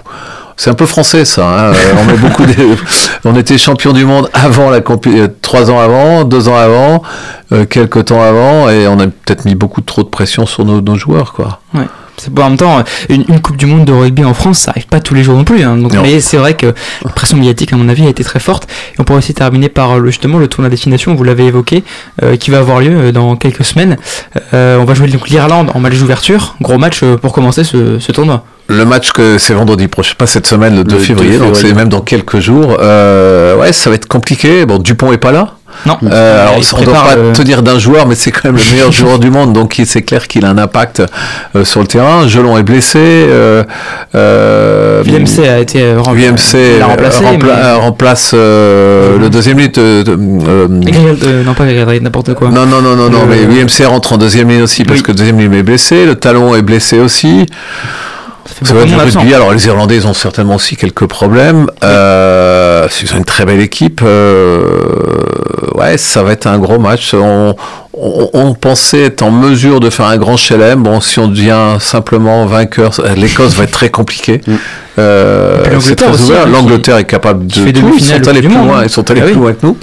C'est 0.58 0.70
un 0.70 0.74
peu 0.74 0.86
français 0.86 1.26
ça. 1.26 1.48
hein. 1.48 1.74
Euh, 1.74 1.94
on, 2.00 2.06
met 2.06 2.18
beaucoup 2.18 2.46
de- 2.46 2.54
on 3.26 3.36
était 3.36 3.58
champion 3.58 3.92
du 3.94 4.06
monde 4.06 4.30
avant 4.34 4.70
la 4.70 4.78
euh, 4.80 5.28
trois 5.42 5.70
ans 5.70 5.80
avant, 5.80 6.24
deux 6.24 6.48
ans 6.48 6.56
avant, 6.56 7.04
euh, 7.52 7.66
quelques 7.66 8.06
temps 8.06 8.22
avant, 8.22 8.70
et 8.70 8.88
on 8.88 9.00
a 9.00 9.08
peut-être 9.08 9.46
mis 9.46 9.56
beaucoup 9.56 9.82
trop 9.82 10.04
de 10.04 10.08
pression 10.10 10.46
sur 10.46 10.64
nos, 10.64 10.80
nos 10.82 10.96
joueurs, 10.96 11.34
quoi. 11.34 11.60
Ouais. 11.74 11.86
C'est 12.18 12.34
pas 12.34 12.44
en 12.44 12.50
même 12.50 12.58
temps 12.58 12.84
une, 13.10 13.26
une 13.28 13.42
Coupe 13.42 13.58
du 13.58 13.66
Monde 13.66 13.86
de 13.86 13.92
rugby 13.92 14.24
en 14.24 14.34
France, 14.34 14.60
ça 14.60 14.72
arrive 14.72 14.88
pas 14.88 15.00
tous 15.00 15.14
les 15.14 15.24
jours 15.24 15.36
non 15.36 15.44
plus. 15.44 15.64
hein. 15.64 15.76
Donc, 15.78 15.94
Non. 15.94 16.02
mais 16.02 16.20
c'est 16.22 16.38
vrai 16.38 16.56
que 16.56 16.68
la 17.04 17.12
pression 17.16 17.38
médiatique, 17.38 17.74
à 17.74 17.76
mon 17.76 17.90
avis, 17.90 18.06
a 18.06 18.10
été 18.10 18.24
très 18.24 18.40
forte. 18.40 18.68
Et 18.94 18.96
on 19.00 19.04
pourrait 19.04 19.20
aussi 19.20 19.34
terminer 19.34 19.70
par 19.70 19.92
euh, 19.94 20.00
le, 20.00 20.10
justement 20.12 20.38
le 20.38 20.48
tournoi 20.48 20.70
destination. 20.70 21.14
Vous 21.16 21.24
l'avez 21.24 21.46
évoqué, 21.46 21.84
euh, 22.24 22.36
qui 22.38 22.52
va 22.52 22.60
avoir 22.60 22.80
lieu 22.80 22.96
euh, 22.96 23.12
dans 23.12 23.36
quelques 23.36 23.66
semaines. 23.66 23.98
Euh, 24.54 24.78
on 24.80 24.86
va 24.86 24.94
jouer 24.94 25.08
donc 25.10 25.30
l'Irlande 25.30 25.72
en 25.74 25.80
match 25.80 25.98
d'ouverture. 25.98 26.56
Gros 26.62 26.78
match 26.78 27.02
pour 27.22 27.34
commencer 27.34 27.64
ce, 27.64 28.00
ce 28.00 28.12
tournoi. 28.12 28.46
Le 28.68 28.84
match 28.86 29.12
que 29.12 29.38
c'est 29.38 29.54
vendredi 29.54 29.88
prochain, 29.88 30.14
pas 30.18 30.26
cette 30.26 30.48
semaine, 30.48 30.76
le 30.76 30.84
2 30.84 30.94
Le 30.94 30.98
2 30.98 31.04
février, 31.04 31.38
donc 31.38 31.56
c'est 31.56 31.72
même 31.74 31.90
dans 31.90 32.02
quelques 32.02 32.40
jours. 32.40 32.78
Euh, 32.80 33.56
ouais, 33.58 33.72
ça 33.74 33.92
va 33.92 33.96
être 33.96 34.08
compliqué. 34.08 34.66
Bon, 34.66 34.80
Dupont 34.80 35.12
est 35.12 35.20
pas 35.20 35.32
là. 35.32 35.58
Non. 35.86 35.98
Euh, 36.12 36.42
alors, 36.48 36.56
on 36.76 36.80
ne 36.80 36.86
doit 36.86 36.94
pas 36.94 37.16
te 37.34 37.42
dire 37.42 37.62
d'un 37.62 37.78
joueur, 37.80 38.08
mais 38.08 38.16
c'est 38.16 38.32
quand 38.32 38.46
même 38.46 38.56
le 38.56 38.72
meilleur 38.72 38.92
joueur 39.00 39.20
du 39.20 39.30
monde, 39.30 39.54
donc 39.54 39.80
c'est 39.86 40.02
clair 40.02 40.28
qu'il 40.28 40.46
a 40.46 40.50
un 40.50 40.58
impact 40.58 41.04
euh, 41.56 41.64
sur 41.66 41.82
le 41.82 41.88
terrain. 41.88 42.28
Gelon 42.28 42.58
est 42.58 42.64
blessé. 42.64 43.00
Euh, 43.00 43.64
VMC 45.06 45.48
a 45.48 45.60
été 45.60 45.94
rem- 45.96 46.16
VMC 46.16 46.76
il 46.78 46.82
a 46.82 46.88
remplacé. 46.88 47.24
rempla- 47.24 47.56
mais- 47.62 47.72
remplace 47.74 48.32
euh, 48.34 49.18
le 49.20 49.30
deuxième 49.30 49.60
ligne. 49.60 49.72
non, 51.46 51.54
pas 51.54 51.66
n'importe 51.66 52.34
quoi. 52.34 52.50
non, 52.50 52.66
non, 52.66 52.82
non, 52.82 52.96
non, 52.96 53.10
non, 53.10 53.26
mais 53.30 53.38
VMC 53.46 53.86
rentre 53.86 54.14
en 54.14 54.18
deuxième 54.18 54.50
ligne 54.50 54.62
aussi 54.64 54.84
parce 54.84 55.00
Oui. 55.00 55.04
que 55.04 55.12
le 55.12 55.18
deuxième 55.18 55.40
ligne 55.40 55.54
est 55.54 55.64
blessé. 55.64 56.06
Le 56.06 56.16
talon 56.16 56.56
est 56.56 56.62
blessé 56.62 57.00
aussi. 57.00 57.46
Ça 58.48 58.54
fait 58.66 58.74
beaucoup 58.74 58.88
de 58.88 59.18
rugby. 59.18 59.34
Alors 59.34 59.52
les 59.54 59.66
Irlandais 59.68 59.96
ils 59.96 60.08
ont 60.08 60.14
certainement 60.14 60.56
aussi 60.56 60.76
quelques 60.76 61.06
problèmes. 61.08 61.68
Euh, 61.84 62.88
ils 63.02 63.14
ont 63.14 63.18
une 63.18 63.26
très 63.26 63.46
belle 63.46 63.60
équipe. 63.62 64.02
Euh, 64.04 64.64
ouais, 65.76 65.98
ça 65.98 66.24
va 66.24 66.32
être 66.34 66.48
un 66.48 66.60
gros 66.60 66.80
match. 66.80 67.14
On, 67.14 67.56
on, 67.94 68.30
on 68.34 68.54
pensait 68.54 69.04
être 69.04 69.22
en 69.24 69.32
mesure 69.32 69.80
de 69.80 69.90
faire 69.90 70.06
un 70.06 70.18
grand 70.18 70.38
chelem. 70.38 70.84
Bon, 70.84 71.02
si 71.02 71.20
on 71.20 71.28
devient 71.28 71.78
simplement 71.80 72.46
vainqueur, 72.46 72.92
l'Écosse 73.16 73.56
va 73.56 73.64
être 73.64 73.72
très 73.72 73.90
compliqué. 73.90 74.42
Euh, 75.00 75.64
Et 75.66 75.70
puis 75.70 75.82
c'est 75.82 76.00
l'Angleterre 76.02 76.08
très 76.08 76.14
aussi, 76.14 76.32
ouvert. 76.32 76.44
hein, 76.46 76.50
L'Angleterre 76.52 76.98
est 76.98 77.06
capable 77.06 77.48
de 77.48 77.54
tout. 77.54 77.64
Ils 77.66 77.74
demi-finale 77.74 78.24
sont 78.24 78.30
allés 78.30 78.42
du 78.42 78.48
plus 78.50 78.58
loin. 78.58 78.80
hein. 78.80 78.84
Ils 78.84 78.90
sont 78.90 79.10
allés 79.12 79.22
Ah 79.22 79.26
plus 79.26 79.34
oui. 79.36 79.40
loin 79.42 79.54
que 79.54 79.66
nous. 79.66 79.78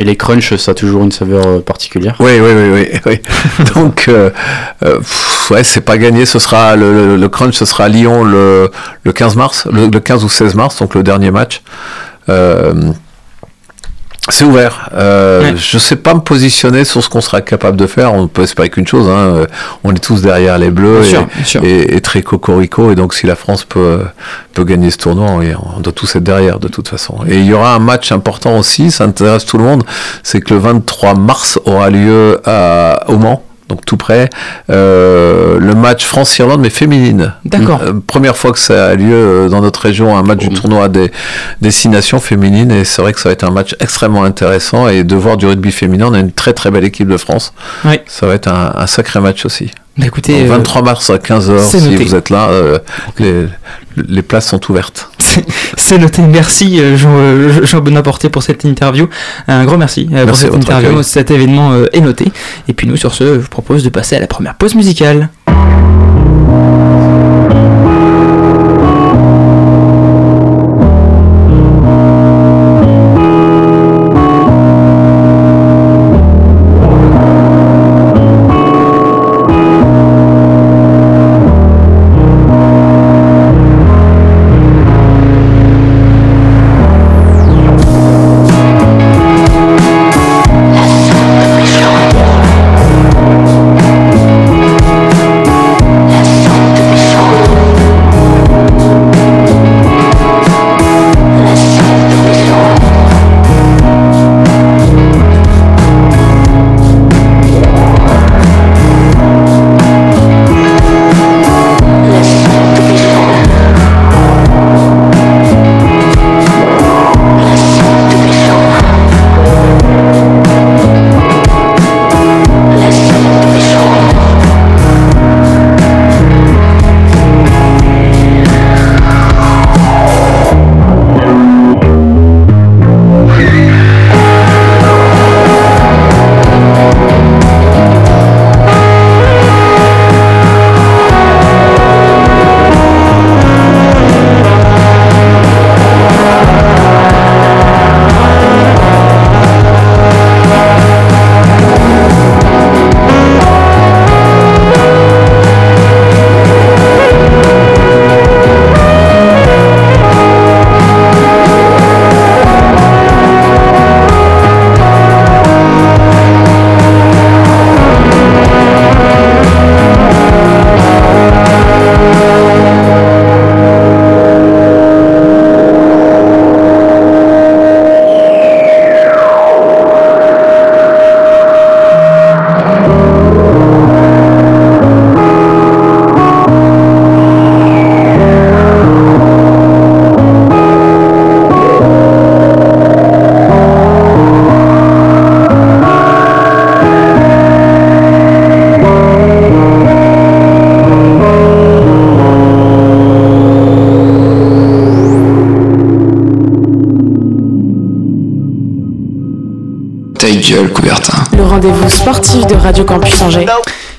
Et 0.00 0.04
les 0.04 0.16
crunchs, 0.16 0.56
ça 0.56 0.70
a 0.70 0.74
toujours 0.74 1.04
une 1.04 1.12
saveur 1.12 1.46
euh, 1.46 1.60
particulière. 1.60 2.16
Oui, 2.20 2.40
oui, 2.40 2.52
oui, 2.56 2.70
oui. 2.72 3.00
oui. 3.04 3.64
Donc, 3.74 4.06
euh, 4.08 4.30
euh, 4.82 4.98
ouais, 5.50 5.62
c'est 5.62 5.82
pas 5.82 5.98
gagné. 5.98 6.24
Ce 6.24 6.38
sera 6.38 6.74
le, 6.74 7.28
crunch, 7.28 7.54
ce 7.54 7.66
sera 7.66 7.84
à 7.84 7.88
Lyon 7.88 8.24
le, 8.24 8.70
le 9.04 9.12
15 9.12 9.36
mars, 9.36 9.68
le 9.70 9.90
15 9.90 10.24
ou 10.24 10.30
16 10.30 10.54
mars, 10.54 10.78
donc 10.78 10.94
le 10.94 11.02
dernier 11.02 11.30
match. 11.30 11.60
C'est 14.28 14.44
ouvert. 14.44 14.90
Euh, 14.94 15.40
Ouais. 15.40 15.54
Je 15.56 15.78
sais 15.78 15.96
pas 15.96 16.12
me 16.14 16.20
positionner 16.20 16.84
sur 16.84 17.02
ce 17.02 17.08
qu'on 17.08 17.20
sera 17.22 17.40
capable 17.40 17.76
de 17.76 17.86
faire. 17.86 18.12
On 18.12 18.28
peut 18.28 18.42
espérer 18.42 18.68
qu'une 18.68 18.86
chose. 18.86 19.08
Hein, 19.08 19.12
euh, 19.34 19.46
on 19.82 19.92
est 19.94 19.98
tous 19.98 20.20
derrière 20.22 20.58
les 20.58 20.70
Bleus 20.70 21.00
Bien 21.00 21.26
et, 21.40 21.44
sûr, 21.44 21.64
et- 21.64 21.96
et 21.96 22.00
très 22.00 22.22
cocorico. 22.22 22.92
Et 22.92 22.94
donc, 22.94 23.14
si 23.14 23.26
la 23.26 23.34
France 23.34 23.64
peut, 23.64 24.00
peut 24.52 24.64
gagner 24.64 24.90
ce 24.90 24.98
tournoi, 24.98 25.30
oui, 25.38 25.52
on 25.76 25.80
doit 25.80 25.92
tous 25.92 26.14
être 26.16 26.22
derrière 26.22 26.58
de 26.58 26.68
toute 26.68 26.88
façon. 26.88 27.16
Et 27.28 27.38
il 27.38 27.46
y 27.46 27.54
aura 27.54 27.74
un 27.74 27.78
match 27.78 28.12
important 28.12 28.58
aussi. 28.58 28.90
Ça 28.90 29.04
intéresse 29.04 29.46
tout 29.46 29.56
le 29.58 29.64
monde. 29.64 29.84
C'est 30.22 30.40
que 30.40 30.52
le 30.54 30.60
23 30.60 31.14
mars 31.14 31.58
aura 31.64 31.88
lieu 31.90 32.40
à, 32.44 33.04
au 33.08 33.16
Mans. 33.16 33.42
Donc 33.70 33.86
tout 33.86 33.96
près, 33.96 34.28
euh, 34.68 35.60
le 35.60 35.74
match 35.76 36.04
France-Irlande 36.04 36.60
mais 36.60 36.70
féminine. 36.70 37.34
D'accord. 37.44 37.80
Euh, 37.82 37.92
première 38.04 38.36
fois 38.36 38.50
que 38.50 38.58
ça 38.58 38.88
a 38.88 38.94
lieu 38.96 39.14
euh, 39.14 39.48
dans 39.48 39.60
notre 39.60 39.80
région, 39.80 40.16
un 40.18 40.24
match 40.24 40.38
du 40.40 40.48
tournoi 40.48 40.88
des 40.88 41.12
destinations 41.60 42.18
féminines 42.18 42.72
et 42.72 42.84
c'est 42.84 43.00
vrai 43.00 43.12
que 43.12 43.20
ça 43.20 43.28
va 43.28 43.32
être 43.32 43.44
un 43.44 43.52
match 43.52 43.76
extrêmement 43.78 44.24
intéressant 44.24 44.88
et 44.88 45.04
de 45.04 45.14
voir 45.14 45.36
du 45.36 45.46
rugby 45.46 45.70
féminin, 45.70 46.08
on 46.08 46.14
a 46.14 46.18
une 46.18 46.32
très 46.32 46.52
très 46.52 46.72
belle 46.72 46.82
équipe 46.82 47.06
de 47.06 47.16
France. 47.16 47.52
Oui. 47.84 48.00
Ça 48.08 48.26
va 48.26 48.34
être 48.34 48.48
un, 48.48 48.72
un 48.74 48.86
sacré 48.88 49.20
match 49.20 49.46
aussi. 49.46 49.70
Bah, 50.00 50.06
écoutez, 50.06 50.32
Donc, 50.40 50.50
euh, 50.50 50.56
23 50.56 50.82
mars 50.82 51.10
à 51.10 51.16
15h, 51.18 51.58
c'est 51.60 51.78
si 51.80 51.88
noté. 51.90 52.04
vous 52.04 52.14
êtes 52.14 52.30
là, 52.30 52.48
euh, 52.48 52.78
les, 53.18 53.44
les 54.08 54.22
places 54.22 54.48
sont 54.48 54.60
ouvertes. 54.70 55.10
C'est 55.76 55.98
noté. 55.98 56.22
Merci 56.22 56.80
euh, 56.80 56.96
Jean, 56.96 57.64
Jean 57.64 57.80
Benoît 57.80 58.02
Porté 58.02 58.30
pour 58.30 58.42
cette 58.42 58.64
interview. 58.64 59.08
Un 59.46 59.64
grand 59.64 59.76
merci, 59.76 60.06
pour 60.26 60.36
cette 60.36 60.54
interview. 60.54 60.88
accueil. 60.90 61.04
Cet 61.04 61.30
événement 61.30 61.72
est 61.92 62.00
noté. 62.00 62.32
Et 62.68 62.72
puis 62.72 62.86
nous, 62.86 62.96
sur 62.96 63.12
ce, 63.14 63.34
je 63.34 63.40
vous 63.40 63.48
propose 63.48 63.84
de 63.84 63.90
passer 63.90 64.16
à 64.16 64.20
la 64.20 64.26
première 64.26 64.54
pause 64.54 64.74
musicale. 64.74 65.28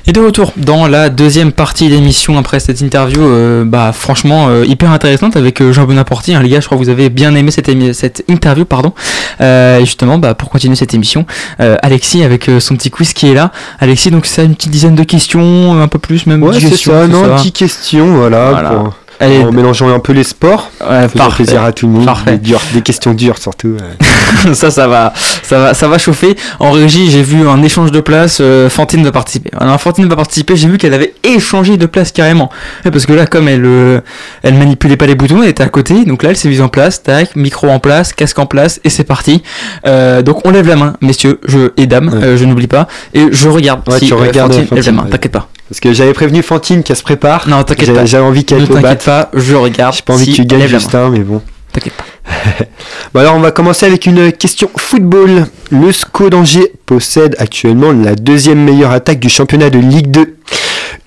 Et 0.07 0.13
de 0.13 0.19
retour 0.19 0.51
dans 0.57 0.87
la 0.87 1.09
deuxième 1.09 1.51
partie 1.51 1.87
de 1.87 1.93
l'émission 1.93 2.35
après 2.39 2.59
cette 2.59 2.81
interview, 2.81 3.21
euh, 3.21 3.63
bah 3.65 3.91
franchement 3.93 4.47
euh, 4.49 4.65
hyper 4.65 4.89
intéressante 4.91 5.35
avec 5.37 5.61
euh, 5.61 5.71
Jean 5.73 5.85
Bonaporti. 5.85 6.33
Hein, 6.33 6.41
les 6.41 6.49
gars, 6.49 6.59
je 6.59 6.65
crois 6.65 6.75
que 6.77 6.83
vous 6.83 6.89
avez 6.89 7.09
bien 7.11 7.35
aimé 7.35 7.51
cette, 7.51 7.69
émi- 7.69 7.93
cette 7.93 8.23
interview, 8.27 8.65
pardon. 8.65 8.93
Euh, 9.41 9.77
et 9.77 9.85
justement, 9.85 10.17
bah, 10.17 10.33
pour 10.33 10.49
continuer 10.49 10.75
cette 10.75 10.95
émission, 10.95 11.25
euh, 11.59 11.77
Alexis 11.83 12.23
avec 12.23 12.49
euh, 12.49 12.59
son 12.59 12.75
petit 12.77 12.89
quiz 12.89 13.13
qui 13.13 13.27
est 13.29 13.35
là. 13.35 13.51
Alexis, 13.79 14.09
donc 14.09 14.25
ça 14.25 14.41
une 14.41 14.55
petite 14.55 14.71
dizaine 14.71 14.95
de 14.95 15.03
questions, 15.03 15.79
un 15.79 15.87
peu 15.87 15.99
plus 15.99 16.25
même. 16.25 16.41
Ouais, 16.41 16.53
dix 16.55 16.61
c'est 16.63 16.69
questions, 16.69 16.91
ça, 16.93 17.01
c'est 17.05 17.11
non, 17.11 17.37
ça. 17.37 17.43
10 17.43 17.51
questions, 17.51 18.15
voilà. 18.15 18.49
Voilà. 18.51 18.69
pour- 18.71 18.95
Allez, 19.21 19.43
en 19.43 19.51
mélangeant 19.51 19.87
un 19.93 19.99
peu 19.99 20.13
les 20.13 20.23
sports. 20.23 20.71
ouais, 20.81 21.07
parfait. 21.07 21.43
plaisir 21.43 21.63
à 21.63 21.71
tout 21.71 21.87
le 21.87 21.93
monde. 21.93 22.05
Parfait. 22.05 22.31
Des, 22.31 22.37
durs- 22.49 22.61
des 22.73 22.81
questions 22.81 23.13
dures 23.13 23.37
surtout. 23.37 23.69
ouais. 23.79 24.53
ça, 24.53 24.71
ça 24.71 24.87
va, 24.87 25.13
ça 25.43 25.59
va, 25.59 25.73
ça 25.73 25.87
va 25.87 25.97
chauffer. 25.97 26.35
En 26.59 26.71
régie, 26.71 27.11
j'ai 27.11 27.21
vu 27.21 27.47
un 27.47 27.61
échange 27.63 27.91
de 27.91 27.99
places. 27.99 28.39
euh, 28.41 28.69
Fantine 28.69 29.03
va 29.03 29.11
participer. 29.11 29.51
Alors, 29.59 29.79
Fantine 29.79 30.07
va 30.07 30.15
participer. 30.15 30.55
J'ai 30.55 30.67
vu 30.67 30.77
qu'elle 30.77 30.93
avait 30.93 31.13
échangé 31.23 31.77
de 31.77 31.85
place 31.85 32.11
carrément. 32.11 32.49
Ouais, 32.85 32.91
parce 32.91 33.05
que 33.05 33.13
là, 33.13 33.25
comme 33.27 33.47
elle, 33.47 33.65
euh, 33.65 33.99
elle 34.43 34.55
manipulait 34.55 34.97
pas 34.97 35.05
les 35.05 35.15
boutons, 35.15 35.43
elle 35.43 35.49
était 35.49 35.63
à 35.63 35.69
côté. 35.69 36.05
Donc 36.05 36.23
là, 36.23 36.29
elle 36.31 36.37
s'est 36.37 36.49
mise 36.49 36.61
en 36.61 36.69
place. 36.69 37.03
Tac, 37.03 37.35
micro 37.35 37.67
en 37.69 37.79
place, 37.79 38.13
casque 38.13 38.39
en 38.39 38.45
place, 38.45 38.79
et 38.83 38.89
c'est 38.89 39.03
parti. 39.03 39.43
Euh, 39.85 40.21
donc 40.21 40.45
on 40.45 40.51
lève 40.51 40.67
la 40.67 40.75
main, 40.77 40.93
messieurs, 41.01 41.39
je 41.45 41.71
et 41.77 41.85
dames. 41.85 42.09
Euh, 42.13 42.37
je 42.37 42.45
n'oublie 42.45 42.67
pas. 42.67 42.87
Et 43.13 43.27
je 43.31 43.49
regarde. 43.49 43.81
Ouais, 43.87 43.99
si, 43.99 44.07
tu 44.07 44.13
euh, 44.13 44.17
regardes, 44.17 44.53
Fantine, 44.53 44.75
lève 44.75 44.85
la 44.85 44.91
main. 44.91 45.03
T'inquiète 45.11 45.31
pas. 45.33 45.47
Parce 45.71 45.79
que 45.79 45.93
j'avais 45.93 46.11
prévenu 46.11 46.43
Fantine 46.43 46.83
qu'elle 46.83 46.97
se 46.97 47.01
prépare. 47.01 47.47
Non, 47.47 47.63
t'inquiète 47.63 47.93
pas. 47.95 48.03
j'avais 48.03 48.25
envie 48.25 48.43
qu'elle 48.43 48.63
te 48.63 48.73
t'inquiète 48.73 48.83
batte. 48.83 49.05
pas. 49.05 49.31
Je 49.33 49.55
regarde. 49.55 49.95
J'ai 49.95 50.01
pas 50.01 50.11
envie 50.15 50.25
si 50.25 50.31
que 50.31 50.35
tu 50.35 50.45
gagnes. 50.45 50.67
Justin, 50.67 51.09
mais 51.11 51.19
bon. 51.19 51.41
T'inquiète 51.71 51.93
pas. 51.93 52.03
Bon 53.13 53.21
alors 53.21 53.35
on 53.35 53.39
va 53.39 53.51
commencer 53.51 53.85
avec 53.85 54.05
une 54.05 54.33
question 54.33 54.69
football. 54.75 55.45
Le 55.69 55.91
SCO 55.93 56.29
d'Angers 56.29 56.73
possède 56.85 57.37
actuellement 57.39 57.93
la 57.93 58.15
deuxième 58.15 58.61
meilleure 58.61 58.91
attaque 58.91 59.19
du 59.19 59.29
championnat 59.29 59.69
de 59.69 59.79
Ligue 59.79 60.11
2. 60.11 60.35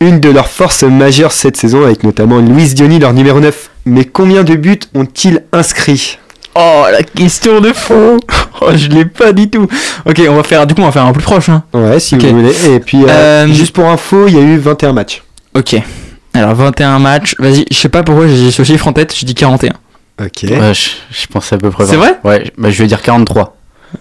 Une 0.00 0.18
de 0.18 0.30
leurs 0.30 0.48
forces 0.48 0.82
majeures 0.82 1.32
cette 1.32 1.58
saison 1.58 1.84
avec 1.84 2.02
notamment 2.02 2.38
Luis 2.38 2.72
Diony, 2.72 2.98
leur 2.98 3.12
numéro 3.12 3.40
9. 3.40 3.68
Mais 3.84 4.06
combien 4.06 4.44
de 4.44 4.54
buts 4.54 4.80
ont-ils 4.94 5.42
inscrits? 5.52 6.18
Oh, 6.56 6.84
la 6.90 7.02
question 7.02 7.60
de 7.60 7.72
faux. 7.72 8.18
Oh, 8.60 8.70
je 8.72 8.86
l'ai 8.88 9.04
pas 9.04 9.32
du 9.32 9.50
tout. 9.50 9.66
Ok, 10.06 10.22
on 10.28 10.36
va 10.36 10.44
faire. 10.44 10.64
Du 10.66 10.74
coup, 10.74 10.80
on 10.80 10.84
va 10.86 10.92
faire 10.92 11.04
un 11.04 11.12
plus 11.12 11.24
proche. 11.24 11.48
Hein. 11.48 11.64
Ouais, 11.74 11.98
si 11.98 12.14
vous 12.16 12.28
voulez. 12.28 12.54
Et 12.70 12.78
puis 12.78 13.02
euh, 13.02 13.08
Euh, 13.08 13.46
juste 13.48 13.74
pour 13.74 13.86
info, 13.88 14.28
il 14.28 14.34
y 14.34 14.38
a 14.38 14.42
eu 14.42 14.56
21 14.58 14.92
matchs. 14.92 15.24
Ok. 15.54 15.74
Alors 16.32 16.54
21 16.54 17.00
matchs, 17.00 17.34
vas-y, 17.40 17.64
je 17.70 17.76
sais 17.76 17.88
pas 17.88 18.04
pourquoi 18.04 18.28
j'ai 18.28 18.52
ce 18.52 18.62
chiffre 18.62 18.86
en 18.86 18.92
tête, 18.92 19.12
je 19.14 19.26
dis 19.26 19.34
41. 19.34 19.72
Ok. 20.20 20.44
Ouais, 20.44 20.72
je, 20.72 20.90
je 21.10 21.26
pensais 21.26 21.56
à 21.56 21.58
peu 21.58 21.70
près. 21.70 21.84
C'est 21.86 21.96
vrai? 21.96 22.16
Ouais, 22.22 22.52
bah, 22.56 22.70
je 22.70 22.80
vais 22.80 22.86
dire 22.86 23.02
43. 23.02 23.56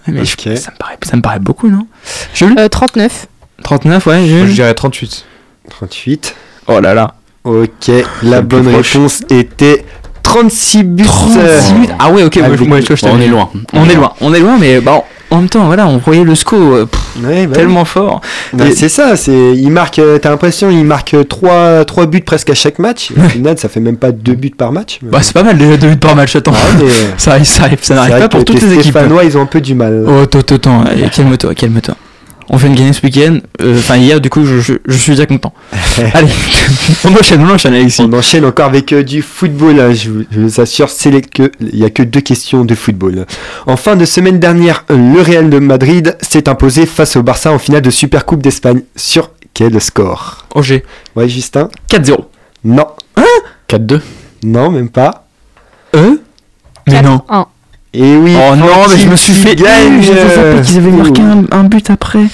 Mais 0.06 0.24
je- 0.24 0.36
ça, 0.56 0.70
me 0.70 0.76
paraît, 0.78 0.98
ça 1.02 1.16
me 1.16 1.20
paraît 1.22 1.40
beaucoup, 1.40 1.68
non? 1.68 1.86
Jules? 2.32 2.54
Euh, 2.56 2.68
39. 2.68 3.26
39, 3.64 4.06
ouais, 4.06 4.24
je 4.26 4.52
dirais 4.52 4.72
38. 4.72 5.24
38. 5.68 6.36
Oh 6.68 6.78
là 6.78 6.94
là. 6.94 7.14
Ok, 7.42 7.90
la 8.22 8.40
bonne 8.40 8.70
proche. 8.70 8.92
réponse 8.94 9.22
était 9.30 9.84
36 10.34 10.82
buts. 10.82 11.04
36 11.04 11.72
minutes 11.74 11.90
Ah 11.98 12.10
ouais, 12.10 12.24
ok, 12.24 12.36
Ah, 12.36 12.40
moi, 12.48 12.56
beaucoup. 12.56 12.64
moi, 12.68 12.80
je, 12.80 12.94
je 12.94 13.02
Bon, 13.02 13.12
on 13.14 13.20
est 13.20 13.28
loin. 13.28 13.48
On 13.72 13.88
est 13.88 13.94
loin, 13.94 14.12
on 14.20 14.34
est 14.34 14.40
loin, 14.40 14.56
mais 14.58 14.80
bah, 14.80 15.02
en 15.30 15.36
même 15.38 15.48
temps, 15.48 15.64
voilà, 15.66 15.86
on 15.86 15.98
voyait 15.98 16.24
le 16.24 16.34
SCO 16.34 16.56
euh, 16.56 16.86
pff, 16.86 17.00
Ouais, 17.24 17.46
bah, 17.46 17.54
tellement 17.56 17.84
fort. 17.84 18.20
bah, 18.52 18.64
c'est 18.74 18.88
ça, 18.88 19.16
c'est 19.16 19.52
il 19.54 19.70
marque 19.70 19.98
euh, 19.98 20.18
t'as 20.18 20.30
l'impression 20.30 20.70
il 20.70 20.84
marque 20.84 21.16
3 21.28 21.84
trois 21.84 22.06
buts 22.06 22.20
presque 22.20 22.50
à 22.50 22.54
chaque 22.54 22.78
match. 22.78 23.10
Au 23.16 23.28
final, 23.28 23.56
ça 23.58 23.68
fait 23.68 23.80
même 23.80 23.96
pas 23.96 24.10
2 24.12 24.34
buts 24.34 24.50
par 24.56 24.72
match. 24.72 24.98
Bah, 25.02 25.18
c'est 25.22 25.32
pas 25.34 25.42
mal 25.44 25.56
déjà 25.56 25.76
2 25.76 25.88
buts 25.88 25.96
par 25.96 26.16
match, 26.16 26.34
attends. 26.36 26.52
Ouais, 26.52 26.58
mais- 26.84 26.84
Ça 27.16 27.32
arrive, 27.32 27.44
ça 27.46 27.62
arrive, 27.64 27.78
ça 27.82 27.94
n'arrive 27.94 28.18
pas 28.18 28.28
pour 28.28 28.44
toutes 28.44 28.60
les 28.60 28.66
les 28.68 28.74
équipes. 28.74 28.90
Stéphanois, 28.90 29.24
ils 29.24 29.36
ont 29.38 29.42
un 29.42 29.46
peu 29.46 29.60
du 29.60 29.74
mal. 29.74 30.04
Oh, 30.06 30.22
attends, 30.24 30.40
attends, 30.40 30.82
allez, 30.82 31.08
calme-toi, 31.10 31.54
calme-toi. 31.54 31.94
On 32.50 32.58
fait 32.58 32.66
une 32.66 32.74
gagnée 32.74 32.92
ce 32.92 33.02
week-end, 33.02 33.38
euh, 33.62 33.78
enfin 33.78 33.96
hier, 33.96 34.20
du 34.20 34.28
coup, 34.28 34.44
je, 34.44 34.58
je, 34.60 34.74
je 34.86 34.96
suis 34.96 35.12
déjà 35.12 35.24
content. 35.26 35.52
allez, 36.14 36.28
on 37.04 37.12
enchaîne, 37.14 37.42
on 37.42 37.50
enchaîne, 37.50 37.72
Alexis. 37.74 38.02
On 38.02 38.12
enchaîne 38.12 38.44
encore 38.44 38.66
avec 38.66 38.92
euh, 38.92 39.02
du 39.02 39.22
football. 39.22 39.80
hein, 39.80 39.92
Je, 39.94 40.10
vous- 40.10 40.24
je 40.30 40.40
vous 40.40 40.60
assure, 40.60 40.90
c'est 40.90 41.10
les- 41.10 41.22
que 41.22 41.50
il 41.60 41.78
y 41.78 41.84
a 41.84 41.90
que 41.90 42.02
deux 42.02 42.20
questions 42.20 42.64
de 42.64 42.74
football. 42.74 43.24
En 43.66 43.76
fin 43.76 43.96
de 43.96 44.04
semaine 44.04 44.38
dernière, 44.38 44.84
le 44.90 45.22
Real 45.22 45.48
de 45.48 45.58
Madrid 45.58 46.16
s'est 46.20 46.48
imposé 46.48 46.84
face 46.86 47.16
au 47.16 47.22
Barça 47.22 47.50
en 47.50 47.58
finale 47.58 47.82
de 47.82 47.90
Supercoupe 47.90 48.42
d'Espagne. 48.42 48.82
Sur 48.94 49.30
quel 49.54 49.80
score? 49.80 50.46
OG, 50.54 50.82
Ouais, 51.16 51.28
Justin? 51.28 51.68
4-0. 51.90 52.16
Non, 52.64 52.86
4-2. 53.68 54.00
non, 54.42 54.70
même 54.70 54.90
pas. 54.90 55.26
Euh 55.96 56.16
Mais 56.88 57.00
non. 57.02 57.22
1. 57.28 57.46
Et 57.96 58.16
oui. 58.16 58.34
Oh 58.36 58.56
non, 58.56 58.66
mais 58.90 58.98
je 58.98 59.08
me 59.08 59.14
suis 59.16 59.32
fait 59.34 59.54
gagne. 59.54 60.00
Qu'ils 60.00 60.78
avaient 60.78 60.90
marqué 60.90 61.22
un, 61.22 61.44
un 61.52 61.64
but 61.64 61.88
après. 61.90 62.24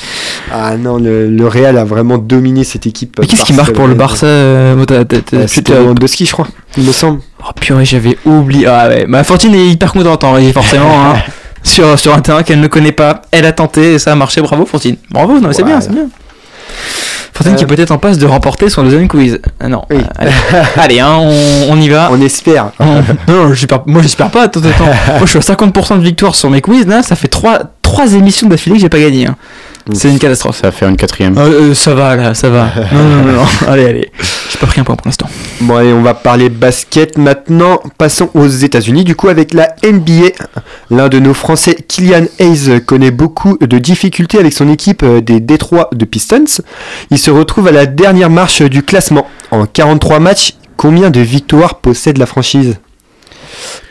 Ah 0.52 0.76
non, 0.78 0.96
le, 0.96 1.28
le 1.28 1.46
Real 1.46 1.76
a 1.76 1.84
vraiment 1.84 2.16
dominé 2.18 2.64
cette 2.64 2.86
équipe. 2.86 3.18
Mais 3.20 3.26
qu'est-ce 3.26 3.44
qui 3.44 3.52
marque 3.52 3.72
pour 3.74 3.86
le 3.86 3.94
Barça 3.94 4.26
euh, 4.26 4.84
tu 5.28 5.36
C'était 5.46 5.74
Lewandowski, 5.74 6.24
je 6.26 6.32
crois, 6.32 6.48
il 6.78 6.84
me 6.84 6.92
semble. 6.92 7.20
Oh 7.42 7.50
purée, 7.60 7.84
j'avais 7.84 8.16
oublié. 8.24 8.66
Ah 8.66 8.88
ouais, 8.88 9.04
ma 9.06 9.22
Fortune 9.22 9.54
est 9.54 9.66
hyper 9.68 9.92
contente 9.92 10.24
en 10.24 10.32
régie, 10.32 10.52
forcément. 10.52 10.90
hein. 11.10 11.14
sur, 11.62 11.98
sur 11.98 12.14
un 12.14 12.20
terrain 12.20 12.42
qu'elle 12.42 12.60
ne 12.60 12.66
connaît 12.66 12.92
pas. 12.92 13.22
Elle 13.30 13.44
a 13.44 13.52
tenté 13.52 13.94
et 13.94 13.98
ça 13.98 14.12
a 14.12 14.14
marché. 14.14 14.40
Bravo, 14.40 14.64
Fortune. 14.64 14.96
Bravo, 15.10 15.34
non, 15.40 15.48
mais 15.48 15.54
c'est 15.54 15.62
bien, 15.62 15.80
c'est 15.80 15.92
bien. 15.92 16.08
Fortune 17.32 17.54
qui 17.56 17.64
Euh. 17.64 17.66
est 17.66 17.70
peut-être 17.76 17.90
en 17.90 17.98
passe 17.98 18.18
de 18.18 18.26
remporter 18.26 18.68
son 18.68 18.82
deuxième 18.82 19.08
quiz. 19.08 19.40
Ah 19.60 19.68
non. 19.68 19.82
Oui. 19.90 19.98
euh, 19.98 20.02
allez, 20.18 20.32
Allez, 20.76 21.00
hein, 21.00 21.16
on, 21.18 21.66
on 21.70 21.80
y 21.80 21.88
va. 21.88 22.08
On 22.12 22.20
espère. 22.20 22.70
On- 22.78 23.02
non, 23.28 23.54
j'espère- 23.54 23.82
moi 23.86 24.02
j'espère 24.02 24.30
pas. 24.30 24.42
Attends, 24.44 24.60
attends. 24.60 24.84
moi 25.18 25.20
je 25.24 25.26
suis 25.30 25.38
à 25.38 25.42
50% 25.42 25.98
de 25.98 26.02
victoire 26.02 26.34
sur 26.34 26.50
mes 26.50 26.60
quiz. 26.60 26.86
Là, 26.86 27.02
ça 27.02 27.16
fait 27.16 27.28
3, 27.28 27.60
trois 27.82 28.12
émissions 28.14 28.48
d'affilée 28.48 28.76
que 28.76 28.82
j'ai 28.82 28.88
pas 28.88 29.00
gagné. 29.00 29.26
hein. 29.26 29.36
C'est 29.92 30.10
une 30.10 30.18
catastrophe. 30.18 30.56
Ça 30.60 30.68
va 30.68 30.72
faire 30.72 30.88
une 30.88 30.96
quatrième. 30.96 31.36
Euh, 31.38 31.70
euh, 31.70 31.74
ça 31.74 31.94
va 31.94 32.14
là, 32.14 32.34
ça 32.34 32.50
va. 32.50 32.68
Non, 32.92 33.02
non, 33.02 33.22
non, 33.24 33.32
non. 33.32 33.46
allez, 33.68 33.86
allez. 33.86 34.12
Pas 34.60 34.66
pris 34.66 34.80
un 34.80 34.84
point 34.84 34.94
pour 34.94 35.06
l'instant. 35.06 35.26
Bon 35.62 35.76
allez, 35.76 35.92
on 35.94 36.02
va 36.02 36.12
parler 36.12 36.50
basket 36.50 37.16
maintenant. 37.16 37.80
Passons 37.96 38.28
aux 38.34 38.46
États-Unis. 38.46 39.04
Du 39.04 39.16
coup, 39.16 39.28
avec 39.28 39.54
la 39.54 39.74
NBA, 39.82 40.32
l'un 40.90 41.08
de 41.08 41.18
nos 41.18 41.32
Français, 41.32 41.74
Kylian 41.88 42.26
Hayes, 42.38 42.82
connaît 42.84 43.10
beaucoup 43.10 43.56
de 43.58 43.78
difficultés 43.78 44.38
avec 44.38 44.52
son 44.52 44.68
équipe 44.68 45.02
euh, 45.02 45.22
des 45.22 45.40
Détroits 45.40 45.88
de 45.92 46.04
Pistons. 46.04 46.44
Il 47.10 47.18
se 47.18 47.30
retrouve 47.30 47.68
à 47.68 47.72
la 47.72 47.86
dernière 47.86 48.28
marche 48.28 48.60
du 48.60 48.82
classement. 48.82 49.26
En 49.50 49.64
43 49.64 50.18
matchs, 50.20 50.52
combien 50.76 51.08
de 51.08 51.20
victoires 51.20 51.76
possède 51.76 52.18
la 52.18 52.26
franchise? 52.26 52.76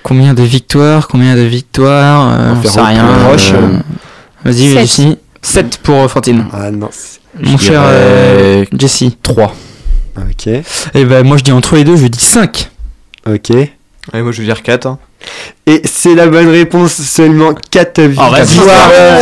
Combien 0.03 0.35
de 0.35 0.43
victoires 0.43 1.07
Combien 1.07 1.35
de 1.35 1.41
victoires 1.41 2.29
euh, 2.31 2.53
On 2.63 2.67
sait 2.69 2.79
rien. 2.79 3.05
euh, 3.07 3.79
Vas-y, 4.45 4.69
Sept. 4.69 4.79
Jessie. 4.79 5.17
7 5.41 5.77
pour 5.79 6.09
Fantine. 6.11 6.45
Ah 6.53 6.69
non. 6.69 6.89
Mon 7.41 7.57
cher 7.57 7.81
euh, 7.83 8.65
Jessie. 8.77 9.17
3. 9.23 9.53
Ok, 10.19 10.47
Et 10.47 11.05
ben 11.05 11.23
moi 11.25 11.37
je 11.37 11.43
dis 11.43 11.51
entre 11.51 11.75
les 11.75 11.83
deux, 11.83 11.95
je 11.95 12.07
dis 12.07 12.19
5. 12.23 12.69
ok. 13.27 13.49
Ouais, 14.13 14.23
moi, 14.23 14.31
je 14.31 14.39
veux 14.39 14.45
dire 14.47 14.63
4. 14.63 14.87
Hein. 14.87 14.97
Et 15.67 15.81
c'est 15.85 16.15
la 16.15 16.25
bonne 16.27 16.47
réponse, 16.49 16.93
seulement 16.93 17.53
4 17.69 18.01
victoires. 18.01 18.31
vas-y, 18.31 18.47
c'est 18.47 18.59
vrai, 18.59 18.73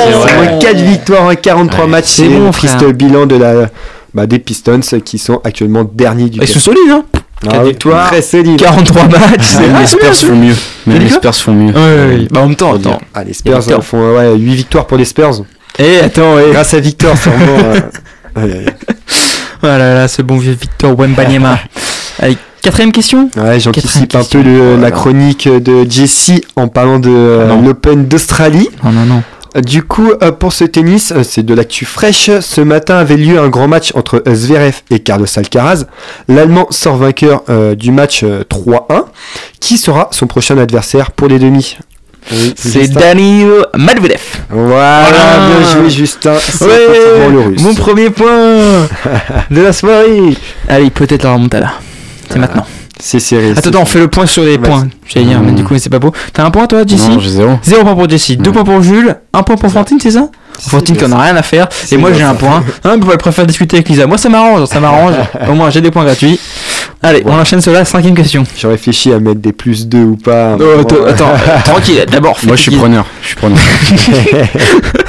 c'est 0.06 0.12
vrai. 0.12 0.30
Seulement 0.30 0.60
4 0.60 0.76
victoires 0.78 1.24
en 1.24 1.36
43 1.36 1.84
Ouais, 1.86 1.92
matchs. 1.92 2.06
c'est 2.06 2.30
le 2.30 2.50
triste 2.52 2.86
bilan 2.94 3.26
de 3.26 3.36
la, 3.36 3.70
bah, 4.14 4.28
des 4.28 4.40
Pistons 4.40 4.80
qui 5.04 5.18
sont 5.18 5.42
actuellement 5.44 5.84
derniers 5.84 6.30
du 6.30 6.40
Ils 6.42 6.48
sont 6.48 6.60
solides, 6.60 6.90
hein 6.92 7.04
Ah 7.52 7.64
victoires, 7.64 8.08
Très 8.12 8.22
solide. 8.22 8.58
43 8.60 9.08
matchs. 9.10 9.56
Ah, 9.58 9.82
les 9.82 9.88
Spurs 9.88 10.16
font 10.16 10.36
mieux. 10.36 10.56
Dit 10.86 11.00
les 11.00 11.10
Spurs 11.10 11.36
font 11.36 11.54
mieux. 11.54 11.74
Ouais, 11.74 11.80
ouais, 11.82 12.16
ouais. 12.20 12.28
Bah 12.32 12.42
en 12.42 12.48
même 12.48 12.56
temps, 12.56 12.76
attends. 12.76 13.02
Ah, 13.14 13.24
les 13.26 13.34
Spurs 13.34 13.84
font 13.84 14.00
euh, 14.02 14.34
ouais, 14.36 14.40
8 14.40 14.54
victoires 14.56 14.88
pour 14.88 14.98
les 14.98 15.06
Spurs. 15.06 15.44
Eh, 15.80 16.00
attends, 16.00 16.36
ouais. 16.36 16.52
Grâce 16.54 16.74
à 16.76 16.80
Victor, 16.80 17.18
sûrement. 17.18 17.74
euh, 18.38 18.66
ouais. 19.64 19.70
Oh 19.74 19.78
là 19.78 19.94
là, 19.94 20.08
ce 20.08 20.22
bon 20.22 20.38
vieux 20.38 20.54
Victor 20.60 20.98
Wembanyama. 20.98 21.60
Allez, 22.20 22.38
quatrième 22.62 22.92
question 22.92 23.30
Ouais, 23.38 23.60
j'anticipe 23.60 24.16
un 24.16 24.24
peu 24.24 24.42
le- 24.42 24.76
la 24.78 24.92
chronique 24.92 25.48
de 25.48 25.86
Jesse 25.90 26.32
en 26.56 26.68
parlant 26.68 27.00
de 27.00 27.10
euh, 27.10 27.44
Ah 27.50 27.56
non. 27.56 27.62
l'Open 27.62 28.08
d'Australie. 28.08 28.70
Non, 28.84 28.92
non, 28.92 29.06
non. 29.06 29.24
Du 29.62 29.82
coup, 29.82 30.12
euh, 30.22 30.32
pour 30.32 30.54
ce 30.54 30.66
tennis, 30.66 31.12
euh, 31.12 31.24
c'est 31.24 31.42
de 31.42 31.54
l'actu 31.56 31.86
fraîche. 31.86 32.30
Ce 32.42 32.62
matin 32.62 32.98
avait 32.98 33.18
lieu 33.18 33.40
un 33.40 33.48
grand 33.50 33.68
match 33.68 33.92
entre 33.96 34.22
euh, 34.28 34.36
Zverev 34.36 34.82
et 34.92 35.00
Carlos 35.00 35.26
Alcaraz. 35.36 35.86
L'Allemand 36.28 36.68
sort 36.70 36.98
vainqueur 36.98 37.42
euh, 37.50 37.74
du 37.74 37.92
match 37.92 38.22
euh, 38.24 38.44
3-1. 38.52 39.06
Qui 39.60 39.78
sera 39.80 40.10
son 40.12 40.28
prochain 40.28 40.58
adversaire 40.60 41.12
pour 41.12 41.28
les 41.28 41.40
demi? 41.40 41.78
Oui, 42.32 42.54
C'est. 42.58 42.88
Daniil 42.92 43.48
Medvedev. 43.78 44.20
Voilà, 44.50 45.04
Voilà. 45.10 45.60
bien 45.60 45.72
joué 45.82 45.90
Justin. 45.90 46.34
C'est 46.40 46.66
Ouais, 46.66 46.72
effectivement 46.90 47.30
le 47.30 47.40
russe. 47.50 47.62
mon 47.62 47.74
premier 47.76 48.10
point 48.10 48.88
de 49.52 49.62
la 49.62 49.72
soirée. 49.74 50.36
Allez, 50.68 50.90
peut-être 50.90 51.24
la 51.24 51.34
remontada. 51.34 51.74
C'est 52.30 52.40
maintenant. 52.40 52.66
C'est 53.00 53.20
serré. 53.20 53.52
Attends, 53.56 53.82
on 53.82 53.86
fait 53.86 54.00
le 54.00 54.08
point 54.08 54.26
sur 54.26 54.44
les 54.44 54.58
points. 54.58 54.88
J'allais 55.08 55.28
dire, 55.28 55.40
mais 55.40 55.52
Mmh. 55.52 55.56
du 55.56 55.64
coup, 55.64 55.78
c'est 55.78 55.90
pas 55.90 56.00
beau. 56.00 56.12
T'as 56.34 56.44
un 56.46 56.52
point, 56.52 56.66
toi, 56.68 56.82
Jessie 56.86 57.10
Non, 57.10 57.20
j'ai 57.20 57.30
zéro. 57.30 57.60
Zéro 57.64 57.84
point 57.84 57.96
pour 57.96 58.10
Jessie, 58.10 58.38
deux 58.38 58.50
Ouais. 58.50 58.54
points 58.56 58.64
pour 58.64 58.82
Jules, 58.82 59.16
un 59.34 59.44
point 59.44 59.56
pour 59.56 59.72
Fantine, 59.72 60.00
c'est 60.02 60.12
ça 60.12 60.30
Fantine 60.60 60.98
qui 60.98 61.06
en 61.06 61.12
a 61.12 61.22
rien 61.22 61.36
à 61.36 61.44
faire, 61.44 61.70
et 61.92 61.98
moi 61.98 62.12
j'ai 62.14 62.24
un 62.24 62.34
point. 62.34 62.64
Hein, 62.84 62.98
elle 63.12 63.18
préfère 63.20 63.46
discuter 63.46 63.78
avec 63.78 63.90
Lisa. 63.90 64.08
Moi 64.08 64.18
ça 64.18 64.28
m'arrange, 64.30 64.66
ça 64.66 64.80
m'arrange. 64.80 65.14
Au 65.48 65.54
moins 65.54 65.70
j'ai 65.70 65.82
des 65.82 65.92
points 65.92 66.04
gratuits. 66.04 66.40
Allez, 67.04 67.22
on 67.28 67.34
enchaîne 67.40 67.62
cela, 67.62 67.86
cinquième 67.86 68.16
question. 68.16 68.44
Je 68.58 68.66
réfléchis 68.66 69.14
à 69.14 69.20
mettre 69.20 69.40
des 69.40 69.52
plus 69.52 69.88
2 69.88 70.00
ou 70.00 70.16
pas. 70.16 70.56
Oh, 70.56 70.58
Bon, 70.58 70.80
attends, 70.80 71.06
attends, 71.08 71.36
tranquille, 71.74 72.04
d'abord. 72.12 72.36
Moi, 72.48 72.56
je 72.56 72.62
suis 72.64 72.72
preneur. 72.76 73.06
Je 73.22 73.28
suis 73.28 73.36
preneur. 73.36 73.60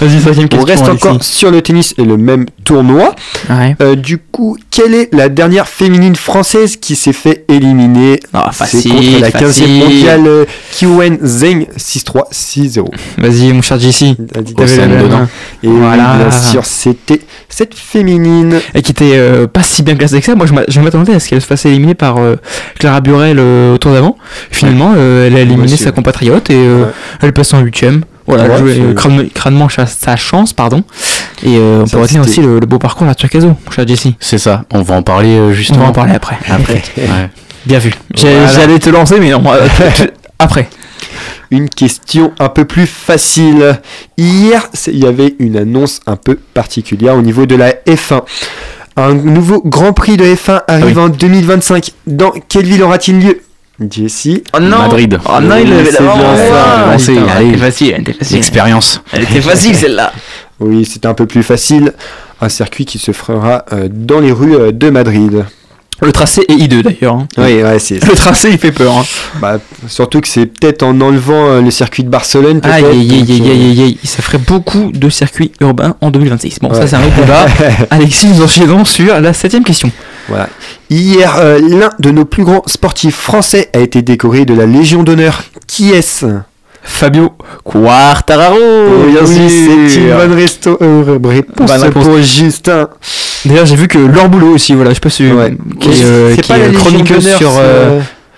Vas-y, 0.00 0.46
On 0.58 0.64
reste 0.64 0.82
Alexis. 0.84 1.06
encore 1.08 1.22
sur 1.22 1.50
le 1.50 1.60
tennis 1.62 1.94
et 1.98 2.04
le 2.04 2.16
même 2.16 2.46
tournoi. 2.64 3.14
Ouais. 3.50 3.76
Euh, 3.82 3.94
du 3.94 4.18
coup, 4.18 4.56
quelle 4.70 4.94
est 4.94 5.12
la 5.14 5.28
dernière 5.28 5.68
féminine 5.68 6.16
française 6.16 6.76
qui 6.76 6.96
s'est 6.96 7.12
fait 7.12 7.44
éliminer? 7.48 8.18
Ah, 8.32 8.50
C'est 8.52 8.58
facile, 8.64 8.92
contre 8.92 9.20
la 9.20 9.30
15e 9.30 9.46
facile. 9.46 9.78
mondiale 9.78 10.26
euh, 10.26 10.44
Kiwen 10.72 11.18
Zheng 11.22 11.66
6-3, 11.76 12.30
6-0. 12.32 12.86
Vas-y, 13.18 13.52
mon 13.52 13.62
cher 13.62 13.78
JC. 13.78 14.02
Et 15.62 15.68
Voilà. 15.68 16.16
bien 16.18 16.30
sûr, 16.30 16.64
c'était 16.64 17.20
cette 17.48 17.74
féminine. 17.74 18.60
Et 18.74 18.82
qui 18.82 18.92
était 18.92 19.12
euh, 19.14 19.46
pas 19.46 19.62
si 19.62 19.82
bien 19.82 19.96
classée 19.96 20.20
que 20.20 20.26
ça. 20.26 20.34
Moi, 20.34 20.46
je 20.46 20.52
m'a- 20.54 20.64
je 20.68 20.80
m'attendais 20.80 21.14
à 21.14 21.20
ce 21.20 21.28
qu'elle 21.28 21.40
se 21.42 21.46
fasse 21.46 21.66
éliminer 21.66 21.94
par 21.94 22.18
euh, 22.18 22.36
Clara 22.78 23.00
Burel 23.00 23.38
au 23.38 23.78
tour 23.78 23.92
d'avant. 23.92 24.16
Finalement, 24.50 24.94
elle 24.94 25.36
a 25.36 25.40
éliminé 25.40 25.76
sa 25.76 25.90
compatriote 25.92 26.50
et 26.50 26.54
Ouais. 26.70 26.86
elle 27.22 27.32
passe 27.32 27.52
en 27.54 27.60
huitième. 27.60 28.02
Voilà, 28.36 28.48
Ouais, 28.54 28.58
jouait 28.58 28.74
c'est- 28.74 28.80
euh, 28.80 28.94
crâne- 28.94 29.30
crânement 29.30 29.68
sa, 29.68 29.86
sa 29.86 30.16
chance, 30.16 30.52
pardon. 30.52 30.82
Et 31.42 31.56
euh, 31.56 31.82
on 31.82 31.86
Ça, 31.86 31.96
peut 31.96 32.02
retenir 32.02 32.22
aussi 32.22 32.40
le, 32.40 32.58
le 32.58 32.66
beau 32.66 32.78
parcours 32.78 33.02
de 33.04 33.10
la 33.10 33.14
Turcaso, 33.14 33.54
cher 33.74 33.86
Jesse. 33.86 34.08
C'est 34.20 34.38
ça, 34.38 34.64
on 34.72 34.82
va 34.82 34.94
en 34.94 35.02
parler 35.02 35.36
euh, 35.36 35.48
On 35.48 35.52
justement. 35.52 35.80
va 35.84 35.88
en 35.88 35.92
parler 35.92 36.14
après. 36.14 36.36
Après. 36.48 36.82
Ouais. 36.96 37.30
Bien 37.66 37.78
vu. 37.78 37.92
Voilà. 38.16 38.46
J'allais 38.46 38.78
te 38.78 38.88
lancer, 38.90 39.20
mais 39.20 39.30
non. 39.30 39.42
euh, 39.52 39.66
après. 40.38 40.68
Une 41.50 41.68
question 41.68 42.32
un 42.38 42.48
peu 42.48 42.64
plus 42.64 42.86
facile. 42.86 43.78
Hier, 44.16 44.66
il 44.86 44.98
y 44.98 45.06
avait 45.06 45.34
une 45.40 45.56
annonce 45.56 46.00
un 46.06 46.16
peu 46.16 46.38
particulière 46.54 47.16
au 47.16 47.22
niveau 47.22 47.44
de 47.46 47.56
la 47.56 47.72
F1. 47.86 48.22
Un 48.96 49.14
nouveau 49.14 49.60
Grand 49.64 49.92
Prix 49.92 50.16
de 50.16 50.24
F1 50.24 50.62
arrive 50.68 50.98
Ah 50.98 51.02
en 51.04 51.08
2025. 51.08 51.90
Dans 52.06 52.32
quelle 52.48 52.66
ville 52.66 52.82
aura-t-il 52.82 53.18
lieu? 53.20 53.40
Jessie 53.90 54.42
Oh 54.54 54.60
non 54.60 54.78
Madrid. 54.78 55.18
Oh 55.24 55.40
non, 55.40 55.56
il 55.56 55.68
Oui, 55.68 55.72
avait 55.78 55.84
c'est 55.90 56.02
la 56.02 56.12
bien 56.12 56.22
main. 56.22 56.36
ça. 56.36 56.42
Ouais, 56.86 56.92
Lancez, 56.92 57.12
putain, 57.14 57.26
allez. 57.28 57.46
Elle 57.46 57.54
était 57.54 57.58
facile, 57.58 57.92
elle 57.94 58.00
était 58.02 58.12
facile. 58.14 58.36
Expérience. 58.36 59.02
Elle 59.12 59.22
était 59.22 59.40
facile 59.40 59.74
celle-là. 59.76 60.12
Oui, 60.62 60.84
c'est 60.84 61.06
un 61.06 61.14
peu 61.14 61.24
plus 61.24 61.42
facile. 61.42 61.94
Un 62.42 62.50
circuit 62.50 62.84
qui 62.84 62.98
se 62.98 63.12
fera 63.12 63.64
euh, 63.72 63.88
dans 63.90 64.20
les 64.20 64.30
rues 64.30 64.54
euh, 64.56 64.72
de 64.72 64.90
Madrid. 64.90 65.46
Le 66.02 66.12
tracé 66.12 66.42
est 66.48 66.52
hideux 66.54 66.82
d'ailleurs. 66.82 67.14
hein. 67.14 67.28
Oui, 67.38 67.62
ouais, 67.62 67.78
c'est 67.78 68.02
Le 68.04 68.12
tracé 68.14 68.50
il 68.50 68.58
fait 68.58 68.70
peur. 68.72 68.92
hein. 68.98 69.04
bah, 69.40 69.58
surtout 69.88 70.20
que 70.20 70.28
c'est 70.28 70.44
peut-être 70.44 70.82
en 70.82 70.98
enlevant 71.00 71.46
euh, 71.46 71.60
le 71.62 71.70
circuit 71.70 72.04
de 72.04 72.10
Barcelone. 72.10 72.60
Aïe 72.62 72.84
aïe 72.84 73.10
aïe 73.10 73.26
aïe 73.42 73.50
aïe 73.50 73.82
aïe, 73.82 73.98
ça 74.04 74.20
ferait 74.22 74.36
beaucoup 74.38 74.92
de 74.92 75.08
circuits 75.08 75.52
urbains 75.60 75.96
en 76.02 76.10
2026. 76.10 76.58
Bon, 76.60 76.72
ça 76.74 76.86
c'est 76.86 76.96
un 76.96 77.04
autre 77.06 77.16
débat. 77.16 77.46
Alexis, 77.90 78.26
nous 78.26 78.42
enchaînons 78.42 78.84
sur 78.84 79.18
la 79.18 79.32
septième 79.32 79.64
question. 79.64 79.90
Voilà. 80.30 80.48
Hier, 80.88 81.34
euh, 81.38 81.58
l'un 81.60 81.90
de 81.98 82.10
nos 82.10 82.24
plus 82.24 82.44
grands 82.44 82.62
sportifs 82.66 83.16
français 83.16 83.68
a 83.74 83.80
été 83.80 84.00
décoré 84.02 84.44
de 84.46 84.54
la 84.54 84.64
Légion 84.66 85.02
d'honneur. 85.02 85.42
Qui 85.66 85.90
est-ce? 85.92 86.26
Fabio 86.82 87.32
Quartararo. 87.64 88.56
Oui, 88.56 89.12
bien 89.12 89.26
sûr. 89.26 89.34
c'est 89.90 90.00
une 90.00 90.14
bonne 90.16 90.34
resto- 90.38 90.78
euh, 90.80 91.18
réponse 91.22 91.66
Bonne 91.70 91.80
réponse. 91.82 92.04
pour 92.06 92.16
Justin. 92.22 92.88
D'ailleurs, 93.44 93.66
j'ai 93.66 93.76
vu 93.76 93.86
que 93.88 93.98
Laure 93.98 94.28
Boulot 94.30 94.54
aussi, 94.54 94.74
voilà, 94.74 94.90
je 94.90 94.94
sais 94.94 95.00
pas 95.00 95.10
si 95.10 95.30
Ouais. 95.30 95.54
qui 95.78 95.88
est, 95.90 96.04
euh, 96.04 96.34
pas 96.48 96.56
est 96.56 96.60
la 96.60 96.66
d'honneur, 97.20 97.38
sur. 97.38 97.50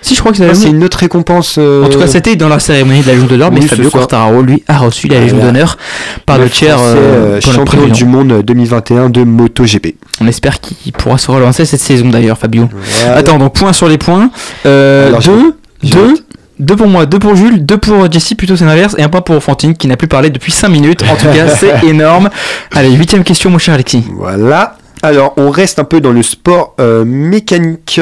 Si, 0.02 0.14
je 0.14 0.20
crois 0.20 0.32
que 0.32 0.38
c'est 0.38 0.44
ah, 0.44 0.52
Légion. 0.52 0.68
une 0.70 0.84
autre 0.84 0.98
récompense. 0.98 1.56
euh, 1.58 1.84
En 1.84 1.88
tout 1.88 1.98
cas, 1.98 2.06
c'était 2.08 2.36
dans 2.36 2.48
la 2.48 2.58
cérémonie 2.58 3.00
de 3.02 3.06
la 3.06 3.12
Légion 3.14 3.26
d'honneur, 3.28 3.50
mais 3.52 3.60
Fabio. 3.62 3.88
Quartararo, 3.88 4.42
lui, 4.42 4.62
a 4.68 4.78
reçu 4.78 5.06
la 5.08 5.20
Légion 5.20 5.36
Voilà. 5.36 5.52
d'honneur 5.52 5.78
par 6.26 6.38
le, 6.38 6.50
tiers 6.50 6.76
euh, 6.80 6.94
euh, 7.36 7.40
champion 7.40 7.86
du 7.86 8.04
monde 8.04 8.42
2021 8.42 9.10
de 9.10 9.22
MotoGP. 9.24 9.94
On 10.20 10.26
espère 10.26 10.60
qu'il 10.60 10.92
pourra 10.92 11.18
se 11.18 11.30
relancer 11.30 11.64
cette 11.64 11.80
saison 11.80 12.08
d'ailleurs, 12.10 12.36
Fabio. 12.36 12.68
Voilà. 12.72 13.16
Attends, 13.16 13.38
donc 13.38 13.54
point 13.54 13.72
sur 13.72 13.88
les 13.88 13.98
points. 13.98 14.30
Euh, 14.66 15.08
Alors, 15.08 15.20
deux, 15.20 15.54
je- 15.82 15.90
deux, 15.90 16.14
deux 16.58 16.76
pour 16.76 16.88
moi, 16.88 17.06
deux 17.06 17.18
pour 17.18 17.34
Jules, 17.36 17.64
deux 17.64 17.78
pour 17.78 18.10
Jessie, 18.10 18.34
plutôt 18.34 18.56
c'est 18.56 18.64
l'inverse, 18.64 18.94
et 18.98 19.02
un 19.02 19.08
point 19.08 19.20
pour 19.22 19.40
Fantine 19.42 19.74
qui 19.76 19.86
n'a 19.86 19.96
plus 19.96 20.08
parlé 20.08 20.30
depuis 20.30 20.52
5 20.52 20.68
minutes. 20.68 21.02
En 21.10 21.16
tout 21.16 21.26
cas, 21.26 21.48
c'est 21.56 21.84
énorme. 21.86 22.28
Allez, 22.74 22.90
huitième 22.90 23.22
question, 23.24 23.50
mon 23.50 23.58
cher 23.58 23.74
Alexis. 23.74 24.04
Voilà. 24.16 24.76
Alors, 25.04 25.34
on 25.36 25.50
reste 25.50 25.78
un 25.80 25.84
peu 25.84 26.00
dans 26.00 26.12
le 26.12 26.22
sport 26.22 26.74
euh, 26.80 27.04
mécanique. 27.04 28.00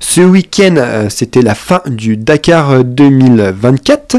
Ce 0.00 0.20
week-end, 0.20 0.74
euh, 0.78 1.06
c'était 1.08 1.42
la 1.42 1.54
fin 1.54 1.80
du 1.86 2.16
Dakar 2.16 2.70
euh, 2.70 2.82
2024. 2.82 4.16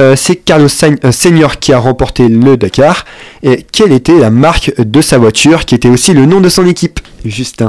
Euh, 0.00 0.14
c'est 0.16 0.36
Carlos 0.36 0.68
Sain- 0.68 0.94
euh, 1.04 1.10
Senior 1.10 1.58
qui 1.58 1.72
a 1.72 1.78
remporté 1.78 2.28
le 2.28 2.56
Dakar. 2.56 3.04
Et 3.42 3.64
quelle 3.72 3.92
était 3.92 4.16
la 4.18 4.30
marque 4.30 4.72
de 4.78 5.00
sa 5.00 5.18
voiture, 5.18 5.64
qui 5.64 5.74
était 5.74 5.88
aussi 5.88 6.12
le 6.14 6.24
nom 6.24 6.40
de 6.40 6.48
son 6.48 6.66
équipe? 6.66 7.00
Justin. 7.24 7.68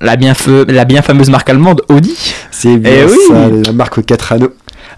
La 0.00 0.16
bien, 0.16 0.32
feu- 0.34 0.64
la 0.68 0.84
bien 0.86 1.02
fameuse 1.02 1.28
marque 1.28 1.50
allemande 1.50 1.82
Audi. 1.88 2.16
C'est 2.50 2.76
bien 2.78 2.92
Eh 3.02 3.04
oui. 3.04 3.62
la 3.66 3.72
marque 3.72 3.98
aux 3.98 4.02
4 4.02 4.32
anneaux. 4.32 4.52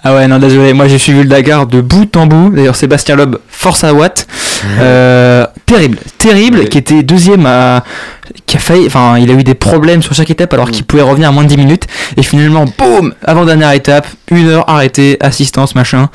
Ah 0.05 0.15
ouais, 0.15 0.29
non, 0.29 0.39
désolé, 0.39 0.73
moi 0.75 0.87
j'ai 0.87 0.99
suivi 0.99 1.23
le 1.25 1.29
Dakar 1.29 1.67
de 1.67 1.81
bout 1.81 2.17
en 2.17 2.27
bout. 2.27 2.51
D'ailleurs, 2.55 2.77
Sébastien 2.77 3.17
Loeb, 3.17 3.37
force 3.49 3.83
à 3.83 3.93
Watt. 3.93 4.29
Euh, 4.81 5.47
terrible, 5.67 5.99
terrible, 6.19 6.59
Ouais. 6.61 6.69
qui 6.69 6.79
était 6.79 7.03
deuxième 7.03 7.47
à. 7.47 7.85
qui 8.47 8.57
a 8.57 8.61
failli. 8.61 8.87
Enfin, 8.87 9.17
il 9.19 9.31
a 9.31 9.35
eu 9.35 9.43
des 9.45 9.55
problèmes 9.55 10.03
sur 10.03 10.15
chaque 10.15 10.31
étape 10.31 10.53
alors 10.53 10.71
qu'il 10.71 10.85
pouvait 10.85 11.03
revenir 11.03 11.29
à 11.29 11.33
moins 11.33 11.45
de 11.45 11.49
10 11.49 11.57
minutes. 11.57 11.85
Et 12.17 12.23
finalement, 12.23 12.65
boum 12.79 13.15
Avant-dernière 13.25 13.73
étape, 13.73 14.07
une 14.31 14.49
heure 14.49 14.69
arrêtée, 14.69 15.17
assistance, 15.21 15.75
machin. 15.75 16.11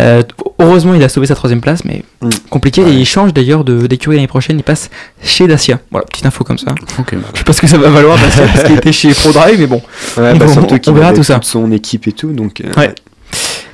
Euh, 0.00 0.22
heureusement, 0.58 0.94
il 0.94 1.02
a 1.02 1.08
sauvé 1.08 1.26
sa 1.26 1.34
troisième 1.34 1.60
place, 1.60 1.84
mais 1.84 2.02
Mm. 2.20 2.30
compliqué. 2.50 2.82
Ouais. 2.82 2.90
Et 2.90 2.94
il 2.94 3.06
change 3.06 3.32
d'ailleurs 3.32 3.62
de- 3.64 3.86
d'écurie 3.86 4.16
l'année 4.16 4.26
prochaine, 4.28 4.56
il 4.58 4.62
passe 4.64 4.90
chez 5.22 5.46
Dacia. 5.46 5.78
Voilà, 5.90 6.06
petite 6.06 6.26
info 6.26 6.42
comme 6.44 6.58
ça. 6.58 6.74
Je 6.78 7.38
sais 7.38 7.44
pas 7.44 7.52
ce 7.52 7.60
que 7.60 7.66
ça 7.66 7.78
va 7.78 7.90
valoir 7.90 8.18
Dacia 8.18 8.44
parce 8.46 8.64
qu'il 8.64 8.76
était 8.76 8.92
chez 8.92 9.12
ProDrive, 9.14 9.58
mais 9.60 9.66
bon. 9.66 9.82
Ouais, 10.16 10.34
bah, 10.34 10.46
On- 10.48 10.92
verra 10.92 11.12
tout 11.12 11.22
ça. 11.22 11.34
toute 11.34 11.44
son 11.44 11.70
équipe 11.72 12.06
et 12.08 12.12
tout. 12.12 12.32
Donc, 12.32 12.60
euh, 12.60 12.80
Ouais. 12.80 12.94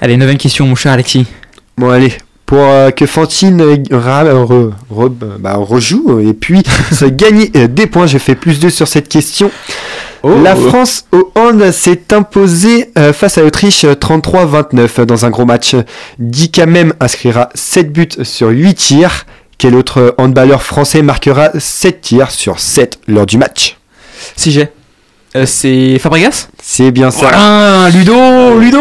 Allez, 0.00 0.16
neuvième 0.16 0.38
question, 0.38 0.66
mon 0.66 0.74
cher 0.74 0.92
Alexis. 0.92 1.26
Bon 1.76 1.90
allez, 1.90 2.12
pour 2.49 2.61
euh, 2.61 2.90
que 2.90 3.05
Fantine 3.05 3.61
euh, 3.61 3.76
ra- 3.92 4.24
re- 4.24 4.72
re- 4.90 5.12
bah, 5.38 5.57
rejoue 5.57 6.18
euh, 6.18 6.26
et 6.30 6.32
puis 6.32 6.62
se 6.92 7.05
gagner 7.05 7.51
euh, 7.57 7.68
des 7.68 7.86
points, 7.86 8.07
j'ai 8.07 8.18
fait 8.18 8.34
plus 8.34 8.59
2 8.59 8.70
sur 8.70 8.88
cette 8.88 9.09
question. 9.11 9.51
La 10.42 10.57
France 10.57 11.05
au 11.12 11.30
hand 11.36 11.70
s'est 11.70 12.12
imposée 12.12 12.90
euh, 12.96 13.12
face 13.12 13.36
à 13.36 13.42
l'Autriche 13.42 13.84
euh, 13.84 13.92
33-29 13.92 15.03
dans 15.05 15.26
un 15.26 15.30
gros 15.30 15.44
match. 15.44 15.76
Dika 16.18 16.64
même 16.64 16.94
inscrira 17.01 17.51
7 17.55 17.92
buts 17.92 18.09
sur 18.22 18.49
8 18.49 18.74
tirs. 18.74 19.26
Quel 19.59 19.74
autre 19.74 20.14
handballeur 20.18 20.62
français 20.62 21.03
marquera 21.03 21.51
7 21.59 22.01
tirs 22.01 22.30
sur 22.30 22.61
7 22.61 22.99
lors 23.09 23.26
du 23.26 23.36
match? 23.36 23.76
Si 24.36 24.51
j'ai. 24.53 24.68
Euh, 25.37 25.45
c'est 25.47 25.99
Fabregas? 25.99 26.49
C'est 26.62 26.91
bien 26.91 27.11
ça. 27.11 27.20
Voilà, 27.29 27.91
Ludo, 27.91 28.59
Ludo 28.59 28.79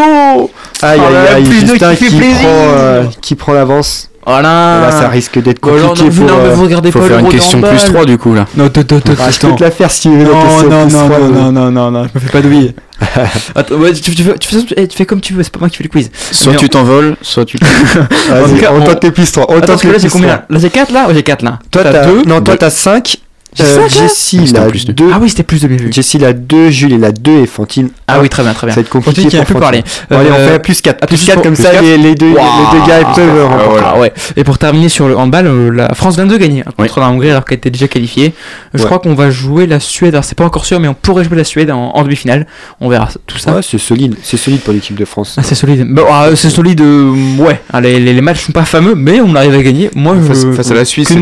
Aïe 0.81 0.99
là 0.99 1.09
là, 1.09 1.21
aïe 1.21 1.35
aïe, 1.35 1.43
plus 1.43 1.59
Justin 1.67 1.95
qui 1.95 2.05
prend, 2.05 2.23
euh, 2.47 3.03
qui 3.21 3.35
prend 3.35 3.53
l'avance. 3.53 4.09
Voilà 4.25 4.81
Là 4.81 4.91
ça 4.91 5.07
risque 5.07 5.41
d'être 5.41 5.65
non, 5.65 5.87
compliqué 5.87 6.09
non, 6.09 6.15
pour... 6.15 6.25
non, 6.27 6.43
mais 6.43 6.49
euh, 6.49 6.53
vous 6.53 6.63
regardez 6.63 6.91
Faut 6.91 6.99
pas 6.99 7.07
faire 7.07 7.17
le 7.19 7.23
une 7.23 7.29
question 7.31 7.61
plus 7.61 7.85
3 7.85 8.05
du 8.05 8.17
coup 8.17 8.33
là. 8.35 8.45
Non, 8.57 8.67
toi, 8.67 8.83
Ah, 9.19 9.31
je 9.31 9.39
peux 9.39 9.55
te 9.55 9.63
la 9.63 9.71
faire 9.71 9.89
si 9.89 10.01
tu 10.01 10.09
veux 10.17 10.25
Non, 10.25 10.63
non, 10.63 10.85
non, 10.85 11.07
non, 11.07 11.29
non, 11.29 11.51
non, 11.51 11.71
non, 11.71 11.91
non, 11.91 12.03
je 12.03 12.19
me 12.19 12.25
fais 12.25 12.31
pas 12.31 12.41
douiller. 12.41 12.75
Attends, 13.55 13.75
ouais, 13.75 13.93
tu, 13.93 14.01
tu 14.13 14.23
fais, 14.23 14.37
tu, 14.37 14.49
fais, 14.49 14.65
eh, 14.75 14.87
tu 14.87 14.97
fais 14.97 15.05
comme 15.05 15.21
tu 15.21 15.33
veux, 15.33 15.43
c'est 15.43 15.51
pas 15.53 15.59
moi 15.59 15.69
qui 15.69 15.77
fais 15.77 15.83
le 15.83 15.89
quiz. 15.89 16.11
Soit 16.31 16.51
Mais 16.53 16.57
tu 16.57 16.65
on- 16.65 16.67
t'envoles, 16.67 17.15
soit 17.21 17.45
tu. 17.45 17.57
Vas-y, 18.29 18.67
on 18.67 18.81
tente 18.81 19.03
les 19.03 19.11
plus 19.11 19.31
3. 19.31 19.45
On 19.47 19.51
Attends, 19.51 19.59
tente 19.59 19.67
parce 19.67 19.81
que 19.83 19.87
les 19.87 19.93
là 19.93 19.99
j'ai 19.99 20.07
plus 20.09 20.13
combien 20.13 20.37
trois. 20.37 20.45
Là 20.49 20.59
j'ai 20.59 20.69
4 20.69 20.91
là 20.91 21.07
ou 21.09 21.13
j'ai 21.13 21.23
4 21.23 21.41
là 21.43 21.59
Toi 21.71 21.83
T'as 21.83 21.91
t'as 21.93 22.05
deux 22.05 22.23
Non, 22.23 22.41
toi 22.41 22.57
t'as 22.57 22.69
5. 22.69 23.17
Là 23.63 23.87
Jessie 23.87 24.37
C'était 24.37 24.49
il 24.51 24.57
un 24.57 24.61
a 24.63 24.65
plus 24.67 24.85
deux. 24.85 24.93
2. 24.93 25.05
Ah 25.13 25.19
oui, 25.21 25.29
c'était 25.29 25.43
plus 25.43 25.61
de 25.61 25.67
bien 25.67 25.77
vu. 25.77 25.91
Jessie 25.91 26.17
il 26.17 26.25
a 26.25 26.33
2, 26.33 26.69
Jules 26.69 26.93
il 26.93 27.03
a 27.03 27.11
2 27.11 27.31
et 27.43 27.45
Fantine. 27.47 27.89
Ah 28.07 28.19
oui, 28.21 28.29
très 28.29 28.43
bien, 28.43 28.53
très 28.53 28.67
bien. 28.67 28.73
Ça 28.75 28.81
va 28.81 28.85
être 28.85 28.89
compliqué 28.89 29.21
Fantine 29.23 29.43
qui 29.43 29.51
a 29.55 29.59
parler. 29.59 29.83
Allez, 30.09 30.29
on 30.31 30.35
Euh, 30.35 30.47
fait 30.53 30.59
plus 30.59 30.81
4. 30.81 30.97
ah, 31.01 31.07
Plus 31.07 31.17
plus 31.17 31.25
4 31.25 31.33
pour- 31.35 31.43
comme 31.43 31.53
plus 31.55 31.63
ça, 31.63 31.71
quatre. 31.71 31.83
les, 31.83 31.97
les 31.97 32.15
deux, 32.15 32.27
les 32.27 32.33
deux 32.33 32.87
gars 32.87 32.99
ils 33.01 33.15
peuvent 33.15 33.35
euh, 33.37 33.45
remporter. 33.45 33.83
Ah 33.85 33.99
ouais. 33.99 34.13
Et 34.35 34.43
pour 34.43 34.57
terminer 34.57 34.89
sur 34.89 35.07
le 35.07 35.17
handball, 35.17 35.47
euh, 35.47 35.69
la 35.71 35.93
France 35.93 36.15
vient 36.15 36.25
de 36.25 36.37
gagner 36.37 36.61
hein, 36.61 36.71
contre 36.77 36.97
Oui. 36.97 37.03
la 37.03 37.09
Hongrie 37.09 37.29
alors 37.31 37.45
qu'elle 37.45 37.57
était 37.57 37.69
déjà 37.71 37.87
qualifiée. 37.87 38.33
Je 38.73 38.79
Ouais. 38.79 38.85
crois 38.85 38.99
qu'on 38.99 39.13
va 39.15 39.29
jouer 39.31 39.65
la 39.67 39.79
Suède. 39.79 40.13
Alors 40.13 40.23
c'est 40.23 40.37
pas 40.37 40.45
encore 40.45 40.65
sûr, 40.65 40.79
mais 40.79 40.87
on 40.87 40.93
pourrait 40.93 41.23
jouer 41.23 41.37
la 41.37 41.43
Suède 41.43 41.71
en, 41.71 41.89
en 41.91 42.03
demi-finale. 42.03 42.47
On 42.79 42.89
verra 42.89 43.09
tout 43.25 43.37
ça. 43.37 43.53
Ouais, 43.55 43.61
c'est 43.61 43.77
solide. 43.77 44.15
C'est 44.23 44.37
solide 44.37 44.61
pour 44.61 44.73
l'équipe 44.73 44.97
de 44.97 45.05
France. 45.05 45.35
Ah, 45.37 45.43
c'est 45.43 45.55
solide. 45.55 45.85
Bah, 45.89 46.03
ah, 46.09 46.29
c'est 46.35 46.49
solide. 46.49 46.81
euh, 46.81 47.13
ouais. 47.39 47.59
Ah, 47.73 47.81
les, 47.81 47.99
les, 47.99 48.13
les 48.13 48.21
matchs 48.21 48.41
sont 48.45 48.51
pas 48.51 48.65
fameux, 48.65 48.95
mais 48.95 49.19
on 49.21 49.33
arrive 49.35 49.53
à 49.55 49.63
gagner. 49.63 49.89
Moi, 49.95 50.15
Face, 50.27 50.41
je. 50.41 50.51
face 50.51 50.71
à 50.71 50.73
la 50.75 50.85
Suisse, 50.85 51.07
que 51.09 51.13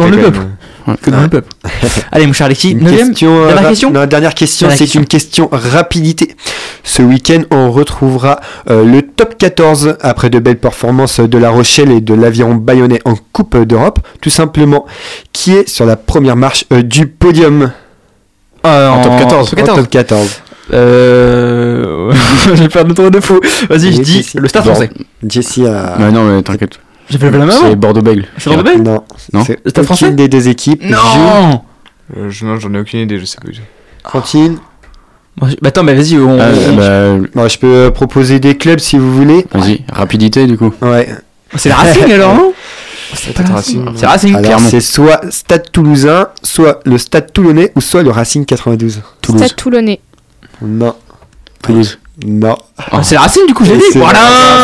Que 1.01 1.09
demande 1.09 1.23
le 1.23 1.29
peuple. 1.29 1.49
Allez, 2.11 2.27
mon 2.27 2.33
cher 2.33 2.45
Alexis, 2.45 2.71
Une 2.71 2.83
neuvième. 2.83 3.09
question, 3.09 3.43
euh, 3.43 3.47
dernière 3.47 3.69
question 3.69 3.91
non, 3.91 4.05
dernière 4.05 4.33
question, 4.35 4.69
c'est 4.75 4.93
une 4.95 5.05
question 5.05 5.49
rapidité. 5.51 6.35
Ce 6.83 7.01
week-end, 7.01 7.41
on 7.51 7.71
retrouvera 7.71 8.39
euh, 8.69 8.85
le 8.85 9.01
top 9.01 9.37
14 9.37 9.97
après 10.01 10.29
de 10.29 10.37
belles 10.39 10.59
performances 10.59 11.19
de 11.19 11.37
La 11.37 11.49
Rochelle 11.49 11.91
et 11.91 12.01
de 12.01 12.13
l'Aviron 12.13 12.55
Bayonnais 12.55 13.01
en 13.05 13.15
Coupe 13.33 13.57
d'Europe. 13.63 13.99
Tout 14.21 14.29
simplement, 14.29 14.85
qui 15.33 15.53
est 15.53 15.67
sur 15.67 15.85
la 15.85 15.95
première 15.95 16.35
marche 16.35 16.65
euh, 16.71 16.83
du 16.83 17.07
podium? 17.07 17.71
Euh, 18.65 18.89
En 18.89 19.01
top 19.03 19.17
14. 19.19 19.49
top 19.49 19.59
En 19.59 19.63
14. 19.63 19.79
top 19.79 19.89
14. 19.89 20.41
Euh. 20.73 22.11
je 22.45 22.51
vais 22.63 22.69
faire 22.69 22.85
de 22.85 23.19
fou. 23.19 23.39
Vas-y, 23.69 23.93
je 23.93 24.01
dis 24.01 24.27
le 24.35 24.47
stade 24.47 24.63
Bon. 24.63 24.71
français. 24.71 24.89
Jessie 25.27 25.65
a. 25.65 25.95
Mais 25.99 26.11
non, 26.11 26.23
mais 26.23 26.41
t'inquiète. 26.41 26.79
J'ai 27.09 27.17
fait 27.17 27.29
la 27.31 27.45
main 27.45 27.53
C'est 27.61 27.75
Bordeaux-Bègle. 27.75 28.25
Je 28.35 28.41
suis 28.41 28.51
dans 28.51 28.57
le 28.57 28.63
bel 28.63 28.81
Non, 28.81 29.03
Non. 29.33 29.43
c'est 29.45 29.59
Le 29.63 29.69
Stade 29.69 29.85
français 29.85 30.05
aucune 30.05 30.15
des 30.15 30.27
deux 30.27 30.47
équipes. 30.47 30.83
Non 30.83 31.61
Euh, 32.17 32.29
je- 32.29 32.45
non, 32.45 32.57
j'en 32.59 32.73
ai 32.73 32.79
aucune 32.79 32.99
idée, 32.99 33.19
je 33.19 33.25
sais 33.25 33.37
tout. 33.41 33.61
Fantine. 34.07 34.57
Bon, 35.37 35.47
Bah 35.61 35.69
attends, 35.69 35.83
bah 35.83 35.93
vas-y, 35.93 36.17
on. 36.17 36.39
Ah, 36.39 36.47
bah, 36.77 37.17
Bon, 37.33 37.47
je 37.47 37.57
peux 37.59 37.67
euh, 37.67 37.91
proposer 37.91 38.39
des 38.39 38.55
clubs 38.57 38.79
si 38.79 38.97
vous 38.97 39.13
voulez. 39.13 39.45
vas-y, 39.53 39.83
rapidité 39.91 40.47
du 40.47 40.57
coup. 40.57 40.71
Ouais. 40.81 41.09
C'est 41.55 41.69
la 41.69 41.75
Racing 41.75 42.11
alors, 42.11 42.35
non 42.35 42.53
C'est 43.13 43.37
Racing. 43.37 43.85
C'est 43.95 44.05
Racing, 44.07 44.41
clairement. 44.41 44.67
c'est 44.69 44.81
soit 44.81 45.21
Stade 45.31 45.71
Toulousain, 45.71 46.27
soit 46.43 46.79
le 46.85 46.97
Stade 46.97 47.31
Toulonnais 47.31 47.71
ou 47.75 47.81
soit 47.81 48.03
le 48.03 48.09
Racing 48.11 48.45
92. 48.45 49.01
Stade 49.23 49.55
Toulonnais. 49.55 49.99
Non. 50.61 50.95
Toulouse. 51.61 51.97
Non. 52.25 52.55
Ah, 52.91 52.99
c'est 53.03 53.17
Racing 53.17 53.45
du 53.47 53.53
coup, 53.53 53.65
j'ai 53.65 53.75
dit. 53.75 53.83
Voilà, 53.95 54.19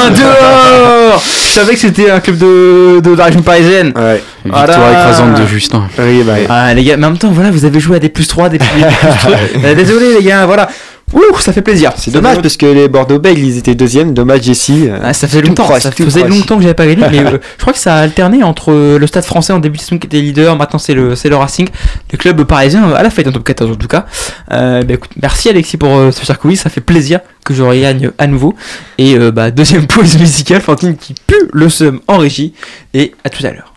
dehors 0.09 1.21
Je 1.43 1.49
savais 1.51 1.73
que 1.73 1.79
c'était 1.79 2.09
un 2.09 2.19
club 2.21 2.37
de, 2.37 2.99
de 3.01 3.13
la 3.13 3.25
région 3.25 3.41
parisienne. 3.41 3.91
Ouais. 3.95 4.23
Victoire 4.45 4.65
Voilà. 4.67 4.91
écrasante 4.91 5.33
de 5.41 5.45
Justin. 5.45 5.83
Oui, 5.99 6.23
bah, 6.23 6.33
Ah 6.49 6.73
les 6.73 6.83
gars, 6.83 6.95
mais 6.97 7.07
en 7.07 7.09
même 7.09 7.19
temps, 7.19 7.31
voilà, 7.31 7.51
vous 7.51 7.65
avez 7.65 7.79
joué 7.79 7.97
à 7.97 7.99
des 7.99 8.09
plus 8.09 8.27
3, 8.27 8.47
des 8.49 8.57
plus, 8.57 8.67
des 8.79 8.85
plus 8.85 9.17
3. 9.19 9.31
Euh, 9.65 9.75
Désolé 9.75 10.13
les 10.17 10.23
gars, 10.23 10.45
voilà. 10.45 10.69
Ouh, 11.13 11.39
ça 11.39 11.51
fait 11.51 11.61
plaisir. 11.61 11.91
c'est 11.97 12.11
dommage 12.11 12.41
parce 12.41 12.55
que 12.55 12.65
les 12.65 12.87
Bordeaux 12.87 13.19
Bègles 13.19 13.41
ils 13.41 13.57
étaient 13.57 13.75
deuxième. 13.75 14.13
Dommage 14.13 14.43
Jessie. 14.43 14.87
euh, 14.87 14.99
Ah, 15.03 15.13
ça 15.13 15.27
fait 15.27 15.41
tout 15.41 15.49
longtemps, 15.49 15.79
ça 15.79 15.91
faisait 15.91 16.27
longtemps 16.27 16.55
que 16.55 16.61
j'avais 16.63 16.73
pas 16.73 16.85
gagné, 16.87 17.03
mais 17.11 17.19
euh, 17.25 17.37
je 17.57 17.61
crois 17.61 17.73
que 17.73 17.79
ça 17.79 17.95
a 17.95 17.99
alterné 17.99 18.43
entre 18.43 18.71
euh, 18.71 18.97
le 18.97 19.07
Stade 19.07 19.25
Français 19.25 19.51
en 19.51 19.59
début 19.59 19.77
de 19.77 19.81
saison 19.81 19.97
qui 19.97 20.07
était 20.07 20.21
leader, 20.21 20.55
maintenant 20.55 20.79
c'est 20.79 20.93
le 20.93 21.15
c'est 21.15 21.27
le 21.29 21.35
Racing, 21.35 21.67
le 22.11 22.17
club 22.17 22.41
parisien 22.45 22.89
euh, 22.89 22.95
à 22.95 23.03
la 23.03 23.09
fête 23.09 23.27
en 23.27 23.31
top 23.31 23.43
14 23.43 23.71
en 23.71 23.75
tout 23.75 23.87
cas. 23.87 24.05
Euh, 24.51 24.83
bah, 24.83 24.93
écoute, 24.93 25.11
merci 25.21 25.49
Alexis 25.49 25.77
pour 25.77 25.95
euh, 25.97 26.11
ce 26.11 26.23
cher 26.25 26.39
quiz, 26.39 26.59
ça 26.61 26.69
fait 26.69 26.81
plaisir 26.81 27.19
que 27.43 27.53
je 27.53 27.63
regagne 27.63 28.11
à 28.17 28.27
nouveau. 28.27 28.55
Et 28.97 29.15
euh, 29.17 29.31
bah 29.31 29.51
deuxième 29.51 29.87
pause 29.93 30.17
musicale, 30.17 30.61
Fantine 30.61 30.95
qui 30.95 31.13
pue 31.27 31.49
le 31.51 31.67
seum 31.69 31.99
en 32.07 32.17
régie. 32.19 32.53
Et 32.93 33.13
à 33.25 33.29
tout 33.29 33.45
à 33.45 33.51
l'heure. 33.51 33.73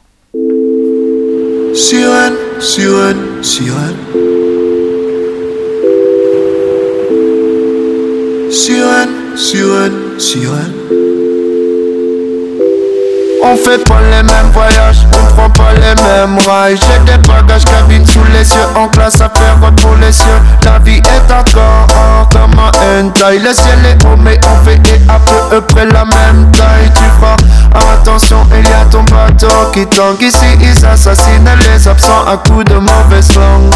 Sirène, 1.75 2.35
sirène, 2.61 3.17
sirène. 3.43 4.44
Sirène, 8.55 9.37
sirène, 9.37 9.93
sirène. 10.17 10.73
On 13.43 13.57
fait 13.57 13.83
pas 13.83 14.01
les 14.13 14.23
mêmes 14.23 14.51
voyages, 14.53 14.99
on 15.13 15.35
prend 15.35 15.51
pas 15.51 15.73
les 15.75 16.01
mêmes 16.01 16.39
rails. 16.47 16.77
J'ai 16.77 17.13
des 17.13 17.19
bagages 17.27 17.65
cabine 17.65 18.07
sous 18.07 18.23
les 18.33 18.49
yeux, 18.49 18.67
en 18.77 18.87
classe 18.87 19.21
à 19.21 19.29
faire 19.29 19.59
pour 19.77 19.97
les 19.97 20.13
cieux. 20.13 20.25
La 20.65 20.79
vie 20.79 20.99
est 20.99 21.33
encore 21.33 22.29
comme 22.31 22.55
un 22.59 23.09
taille. 23.09 23.41
Le 23.41 23.53
ciel 23.53 23.81
est 23.85 24.07
haut, 24.07 24.17
mais 24.17 24.39
on 24.45 24.65
fait 24.65 24.81
et 24.89 25.01
à 25.11 25.19
peu 25.19 25.61
près 25.61 25.87
la 25.87 26.05
même 26.05 26.51
taille. 26.53 26.93
Tu 26.95 27.03
feras 27.19 27.37
attention, 27.75 28.39
il 28.53 28.69
y 28.69 28.73
a 28.73 28.85
ton 28.91 29.03
bateau 29.05 29.71
qui 29.73 29.87
tangue. 29.87 30.21
Ici, 30.21 30.47
ils 30.61 30.87
assassinent 30.87 31.49
les 31.61 31.89
absents 31.89 32.25
à 32.27 32.37
coups 32.37 32.65
de 32.65 32.75
mauvaise 32.75 33.35
langue. 33.35 33.75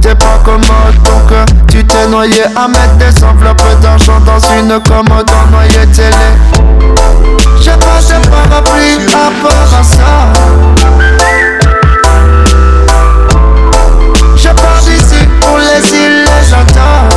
T'es 0.00 0.14
pas 0.14 0.40
commode, 0.44 1.02
donc 1.04 1.32
euh, 1.32 1.44
tu 1.68 1.84
t'es 1.84 2.06
noyé 2.08 2.44
à 2.56 2.68
mettre 2.68 2.96
des 2.96 3.24
enveloppes 3.24 3.62
d'argent 3.80 4.20
dans 4.20 4.38
une 4.38 4.80
commode 4.82 5.30
en 5.30 5.50
noyer 5.50 5.86
télé. 5.92 6.28
J'ai 7.60 7.70
pas 7.72 8.00
de 8.00 8.26
parapluie 8.28 9.06
à 9.08 9.30
part 9.42 9.80
à 9.80 9.82
ça. 9.82 10.32
Je 14.36 14.48
pars 14.48 14.80
d'ici 14.82 15.26
pour 15.40 15.58
les 15.58 15.88
îles, 15.88 16.24
les 16.24 16.48
j'attends. 16.48 17.07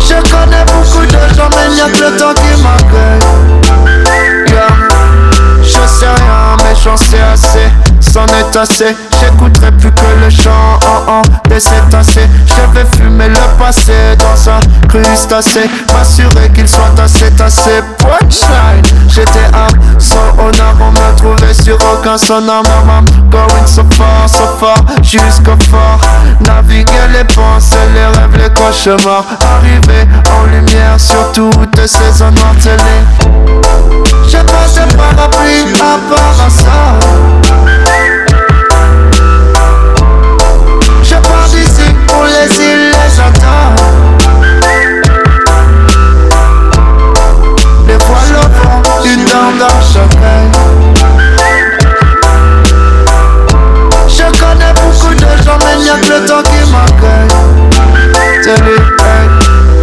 Je 0.00 0.14
connais 0.30 0.64
beaucoup 0.64 1.04
de 1.04 1.34
gens, 1.34 1.50
mais 1.50 1.66
il 1.70 1.76
y 1.76 1.80
a 1.82 1.90
que 1.90 2.00
le 2.04 2.16
temps 2.16 2.32
qui 2.32 2.62
m'accueille. 2.62 3.20
Yeah. 4.46 4.66
Je 5.62 5.68
sais 5.68 6.06
rien, 6.06 6.56
mais 6.64 6.74
j'en 6.82 6.96
sais 6.96 7.20
assez. 7.20 7.68
C'en 8.00 8.26
est 8.28 8.56
assez, 8.56 8.96
des 11.56 11.60
cétacés. 11.60 12.28
Je 12.44 12.78
vais 12.78 12.86
fumer 12.96 13.28
le 13.28 13.58
passé 13.58 13.92
dans 14.18 14.50
un 14.50 14.60
crustacé. 14.88 15.70
M'assurer 15.92 16.50
qu'il 16.54 16.68
soit 16.68 16.92
assez 17.02 17.30
tassé. 17.32 17.80
Punchline, 17.98 18.82
j'étais 19.08 19.48
un 19.54 19.98
sans 19.98 20.32
honneur. 20.38 20.74
On 20.80 20.90
me 20.90 21.16
trouvait 21.16 21.54
sur 21.54 21.76
aucun 21.76 22.18
sonar. 22.18 22.62
Maman, 22.62 23.04
going 23.30 23.66
so 23.66 23.82
far, 23.92 24.28
so 24.28 24.44
far, 24.60 24.76
jusqu'au 25.02 25.56
fort. 25.70 26.00
Naviguer 26.40 27.08
les 27.12 27.24
pensées, 27.24 27.76
les 27.94 28.06
rêves, 28.18 28.36
les 28.36 28.50
cauchemars. 28.50 29.24
Arriver 29.56 30.06
en 30.30 30.46
lumière 30.46 30.98
sur 30.98 31.32
toutes 31.32 31.86
ces 31.86 32.12
zones. 32.18 32.34
J'ai 34.28 34.38
pas 34.38 34.66
de 34.74 34.94
parapluie 34.94 35.72
à 35.80 36.14
part 36.14 36.50
ça. 36.50 37.85
Dans. 49.52 49.80
Je 54.08 54.22
connais 54.38 54.72
beaucoup 54.74 55.14
de 55.14 55.42
gens, 55.42 55.58
mais 55.64 55.74
il 55.78 55.82
n'y 55.82 55.90
a 55.90 55.96
que 55.98 56.08
le 56.08 56.26
temps 56.26 56.42
qui 56.42 56.60
m'accueille. 56.70 57.30
Hey. 58.46 59.28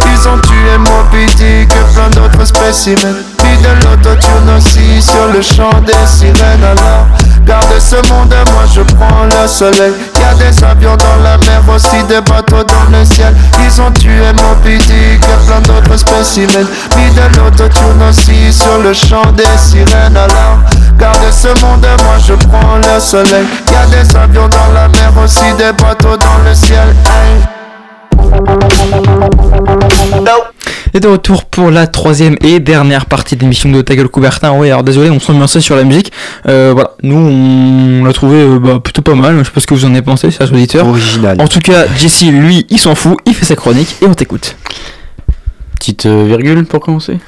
Ils 0.06 0.28
ont 0.28 0.38
tué 0.38 0.78
Moby 0.78 1.26
Dick 1.36 1.72
et 1.72 1.94
plein 1.94 2.10
d'autres 2.10 2.44
spécimens. 2.46 3.18
Mis 3.42 3.56
de 3.62 3.72
l'autotune 3.84 4.50
aussi 4.56 5.02
sur 5.02 5.26
le 5.32 5.42
champ 5.42 5.80
des 5.80 6.06
sirènes. 6.06 6.64
Alors, 6.64 7.06
garde 7.44 7.78
ce 7.78 7.96
monde, 8.08 8.34
moi 8.52 8.64
je 8.74 8.80
prends 8.82 9.24
le 9.24 9.48
soleil. 9.48 9.92
Y 10.18 10.22
a 10.24 10.34
des 10.34 10.64
avions 10.64 10.96
dans 10.96 11.22
la 11.22 11.36
mer, 11.38 11.62
aussi 11.74 12.02
des 12.04 12.20
bateaux 12.20 12.64
dans 12.64 12.96
le 12.96 13.04
ciel. 13.04 13.34
Ils 13.64 13.80
ont 13.80 13.90
tué 13.92 14.32
Moby 14.42 14.78
Dick 14.78 15.22
et 15.22 15.46
plein 15.46 15.60
d'autres 15.62 15.96
spécimens. 15.96 16.68
Mis 16.96 17.10
de 17.14 17.36
l'autotune 17.36 18.02
aussi 18.08 18.52
sur 18.52 18.78
le 18.78 18.92
champ 18.92 19.30
des 19.32 19.44
sirènes. 19.58 20.16
Alors, 20.16 20.58
garde 20.98 21.32
ce 21.32 21.48
monde, 21.64 21.86
moi 22.04 22.16
je 22.26 22.34
prends 22.34 22.76
le 22.76 23.00
soleil. 23.00 23.46
Y 23.70 23.74
a 23.74 23.86
des 23.86 24.16
avions 24.16 24.48
dans 24.48 24.72
la 24.74 24.88
mer, 24.88 25.12
aussi 25.22 25.52
des 25.58 25.72
bateaux 25.72 26.16
dans 26.16 26.48
le 26.48 26.54
ciel. 26.54 26.94
Et 30.96 31.00
de 31.00 31.08
retour 31.08 31.44
pour 31.44 31.72
la 31.72 31.88
troisième 31.88 32.36
et 32.40 32.60
dernière 32.60 33.06
partie 33.06 33.34
de 33.34 33.40
l'émission 33.40 33.68
de 33.68 33.82
Ta 33.82 33.96
gueule 33.96 34.08
Coubertin. 34.08 34.52
Oui, 34.52 34.68
alors 34.70 34.84
désolé, 34.84 35.10
on 35.10 35.18
s'ambiançait 35.18 35.60
sur 35.60 35.74
la 35.74 35.82
musique. 35.82 36.12
Euh, 36.46 36.70
voilà, 36.72 36.92
nous 37.02 37.16
on 37.16 38.04
l'a 38.04 38.12
trouvé 38.12 38.36
euh, 38.36 38.60
bah, 38.60 38.78
plutôt 38.78 39.02
pas 39.02 39.16
mal. 39.16 39.38
Je 39.40 39.44
sais 39.44 39.50
pas 39.50 39.60
ce 39.60 39.66
que 39.66 39.74
vous 39.74 39.84
en 39.86 39.90
avez 39.90 40.02
pensé, 40.02 40.30
chers 40.30 40.52
auditeurs. 40.52 40.86
Original. 40.86 41.40
En 41.40 41.48
tout 41.48 41.58
cas, 41.58 41.86
Jesse, 41.96 42.22
lui, 42.26 42.64
il 42.70 42.78
s'en 42.78 42.94
fout, 42.94 43.18
il 43.26 43.34
fait 43.34 43.44
sa 43.44 43.56
chronique 43.56 43.96
et 44.02 44.06
on 44.06 44.14
t'écoute. 44.14 44.54
Petite 45.80 46.06
euh, 46.06 46.26
virgule 46.28 46.64
pour 46.64 46.78
commencer. 46.78 47.18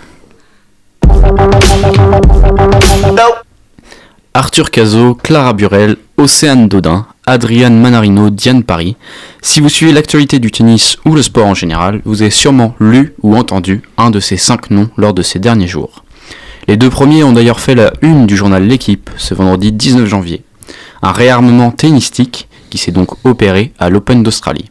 Arthur 4.37 4.71
Cazot, 4.71 5.15
Clara 5.15 5.55
Burel, 5.55 5.97
Océane 6.19 6.69
Dodin, 6.69 7.07
Adriane 7.25 7.81
Manarino, 7.81 8.29
Diane 8.29 8.65
Paris. 8.65 8.95
Si 9.41 9.61
vous 9.61 9.71
suivez 9.71 9.95
l'actualité 9.95 10.39
du 10.39 10.51
tennis 10.51 10.99
ou 11.07 11.15
le 11.15 11.23
sport 11.23 11.47
en 11.47 11.55
général, 11.55 12.03
vous 12.05 12.21
avez 12.21 12.31
sûrement 12.31 12.75
lu 12.79 13.15
ou 13.23 13.35
entendu 13.35 13.81
un 13.97 14.11
de 14.11 14.21
ces 14.21 14.37
cinq 14.37 14.71
noms 14.71 14.91
lors 14.99 15.15
de 15.15 15.23
ces 15.23 15.39
derniers 15.39 15.67
jours. 15.67 16.05
Les 16.69 16.77
deux 16.77 16.91
premiers 16.91 17.25
ont 17.25 17.33
d'ailleurs 17.33 17.61
fait 17.61 17.75
la 17.75 17.95
une 18.03 18.27
du 18.27 18.37
journal 18.37 18.63
L'équipe 18.63 19.09
ce 19.17 19.33
vendredi 19.33 19.73
19 19.73 20.07
janvier. 20.07 20.43
Un 21.01 21.13
réarmement 21.13 21.71
tennistique 21.71 22.47
qui 22.69 22.77
s'est 22.77 22.93
donc 22.93 23.13
opéré 23.25 23.73
à 23.79 23.89
l'Open 23.89 24.23
d'Australie. 24.23 24.67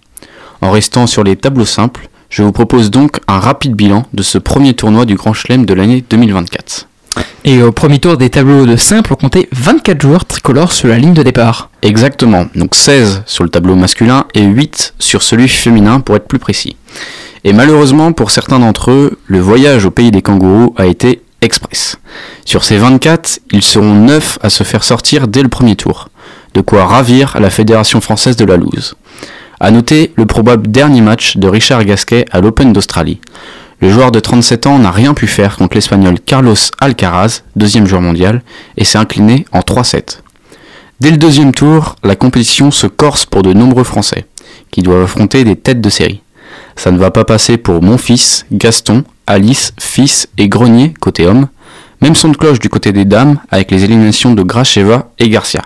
En 0.62 0.70
restant 0.70 1.08
sur 1.08 1.24
les 1.24 1.38
tableaux 1.38 1.66
simples, 1.66 2.10
je 2.30 2.44
vous 2.44 2.52
propose 2.52 2.92
donc 2.92 3.20
un 3.28 3.40
rapide 3.40 3.74
bilan 3.74 4.04
de 4.14 4.22
ce 4.22 4.38
premier 4.38 4.76
tournoi 4.76 5.06
du 5.06 5.16
Grand 5.16 5.34
Chelem 5.34 5.66
de 5.66 5.74
l'année 5.74 6.06
2024. 6.08 6.88
Et 7.44 7.62
au 7.62 7.72
premier 7.72 8.00
tour 8.00 8.18
des 8.18 8.30
tableaux 8.30 8.66
de 8.66 8.76
simple, 8.76 9.14
on 9.14 9.16
comptait 9.16 9.48
24 9.52 10.02
joueurs 10.02 10.26
tricolores 10.26 10.72
sur 10.72 10.88
la 10.88 10.98
ligne 10.98 11.14
de 11.14 11.22
départ. 11.22 11.70
Exactement, 11.84 12.48
donc 12.56 12.76
16 12.76 13.24
sur 13.28 13.44
le 13.44 13.50
tableau 13.50 13.76
masculin 13.76 14.26
et 14.34 14.42
8 14.42 14.96
sur 14.98 15.22
celui 15.22 15.48
féminin 15.48 16.00
pour 16.00 16.16
être 16.16 16.28
plus 16.28 16.40
précis. 16.40 16.76
Et 17.44 17.54
malheureusement 17.54 18.14
pour 18.14 18.32
certains 18.32 18.58
d'entre 18.58 18.90
eux, 18.90 19.20
le 19.28 19.40
voyage 19.40 19.86
au 19.86 19.92
pays 19.92 20.10
des 20.10 20.24
kangourous 20.24 20.74
a 20.78 20.88
été 20.88 21.22
express. 21.42 21.98
Sur 22.44 22.64
ces 22.64 22.78
24, 22.78 23.40
ils 23.52 23.62
seront 23.62 23.94
9 23.94 24.40
à 24.42 24.50
se 24.50 24.64
faire 24.64 24.84
sortir 24.84 25.28
dès 25.28 25.44
le 25.44 25.50
premier 25.50 25.76
tour. 25.76 26.10
De 26.56 26.62
quoi 26.62 26.86
ravir 26.86 27.38
la 27.40 27.52
Fédération 27.52 28.02
française 28.02 28.36
de 28.36 28.46
la 28.46 28.58
loose. 28.58 28.96
A 29.60 29.72
noter 29.72 30.12
le 30.16 30.26
probable 30.26 30.68
dernier 30.72 31.02
match 31.02 31.38
de 31.38 31.48
Richard 31.48 31.86
Gasquet 31.86 32.26
à 32.32 32.42
l'Open 32.42 32.74
d'Australie. 32.74 33.20
Le 33.82 33.90
joueur 33.90 34.12
de 34.12 34.20
37 34.20 34.68
ans 34.68 34.80
n'a 34.80 34.92
rien 34.92 35.14
pu 35.14 35.28
faire 35.28 35.58
contre 35.58 35.76
l'Espagnol 35.76 36.20
Carlos 36.20 36.56
Alcaraz, 36.80 37.42
deuxième 37.56 37.86
joueur 37.86 38.02
mondial, 38.02 38.42
et 38.78 38.86
s'est 38.86 38.98
incliné 38.98 39.46
en 39.52 39.60
3-7. 39.60 40.20
Dès 41.02 41.12
le 41.12 41.18
deuxième 41.18 41.54
tour, 41.54 41.98
la 42.04 42.16
compétition 42.16 42.72
se 42.72 42.88
corse 42.88 43.26
pour 43.26 43.44
de 43.44 43.52
nombreux 43.52 43.84
Français, 43.84 44.26
qui 44.72 44.82
doivent 44.82 45.04
affronter 45.04 45.44
des 45.44 45.58
têtes 45.58 45.82
de 45.82 45.90
série. 45.90 46.22
Ça 46.78 46.92
ne 46.92 46.98
va 46.98 47.12
pas 47.12 47.26
passer 47.26 47.58
pour 47.58 47.84
mon 47.84 47.98
fils, 47.98 48.46
Gaston, 48.52 49.04
Alice, 49.28 49.74
Fils 49.80 50.30
et 50.38 50.48
Grenier 50.48 50.94
côté 51.00 51.26
homme, 51.26 51.48
même 52.02 52.16
son 52.16 52.30
de 52.30 52.38
cloche 52.38 52.60
du 52.60 52.70
côté 52.70 52.94
des 52.94 53.06
dames 53.06 53.40
avec 53.50 53.72
les 53.72 53.84
éliminations 53.84 54.34
de 54.34 54.44
Gracheva 54.44 55.10
et 55.20 55.30
Garcia. 55.30 55.62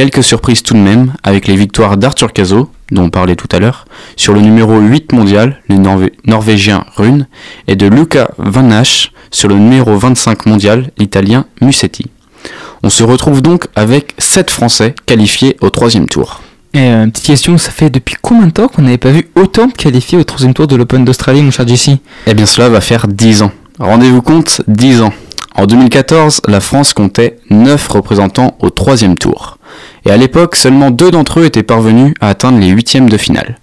Quelques 0.00 0.24
surprises 0.24 0.62
tout 0.62 0.72
de 0.72 0.78
même, 0.78 1.12
avec 1.22 1.46
les 1.46 1.56
victoires 1.56 1.98
d'Arthur 1.98 2.32
Cazot, 2.32 2.70
dont 2.90 3.02
on 3.04 3.10
parlait 3.10 3.36
tout 3.36 3.48
à 3.52 3.58
l'heure, 3.58 3.84
sur 4.16 4.32
le 4.32 4.40
numéro 4.40 4.78
8 4.78 5.12
mondial, 5.12 5.60
le 5.68 5.76
Norvé- 5.76 6.14
norvégien 6.24 6.86
Rune, 6.96 7.26
et 7.68 7.76
de 7.76 7.86
Luca 7.86 8.30
Van 8.38 8.70
Hache 8.70 9.12
sur 9.30 9.50
le 9.50 9.56
numéro 9.56 9.94
25 9.98 10.46
mondial, 10.46 10.90
l'italien 10.96 11.44
Musetti. 11.60 12.06
On 12.82 12.88
se 12.88 13.02
retrouve 13.04 13.42
donc 13.42 13.66
avec 13.76 14.14
7 14.16 14.50
Français 14.50 14.94
qualifiés 15.04 15.58
au 15.60 15.68
troisième 15.68 16.08
tour. 16.08 16.40
Et 16.72 16.78
euh, 16.80 17.06
petite 17.08 17.26
question, 17.26 17.58
ça 17.58 17.70
fait 17.70 17.90
depuis 17.90 18.16
combien 18.22 18.46
de 18.46 18.52
temps 18.52 18.68
qu'on 18.68 18.80
n'avait 18.80 18.96
pas 18.96 19.10
vu 19.10 19.28
autant 19.34 19.66
de 19.66 19.72
qualifiés 19.74 20.16
au 20.16 20.24
troisième 20.24 20.54
tour 20.54 20.66
de 20.66 20.76
l'Open 20.76 21.04
d'Australie, 21.04 21.42
mon 21.42 21.50
cher 21.50 21.68
JC 21.68 21.98
Eh 22.26 22.32
bien 22.32 22.46
cela 22.46 22.70
va 22.70 22.80
faire 22.80 23.06
10 23.06 23.42
ans. 23.42 23.52
Rendez-vous 23.78 24.22
compte, 24.22 24.62
10 24.66 25.02
ans. 25.02 25.12
En 25.56 25.66
2014, 25.66 26.40
la 26.48 26.60
France 26.60 26.94
comptait 26.94 27.36
9 27.50 27.86
représentants 27.88 28.56
au 28.60 28.70
troisième 28.70 29.18
tour. 29.18 29.58
Et 30.04 30.10
à 30.10 30.16
l'époque, 30.16 30.56
seulement 30.56 30.90
deux 30.90 31.10
d'entre 31.10 31.40
eux 31.40 31.44
étaient 31.44 31.62
parvenus 31.62 32.14
à 32.20 32.28
atteindre 32.28 32.58
les 32.58 32.68
huitièmes 32.68 33.08
de 33.08 33.16
finale. 33.16 33.58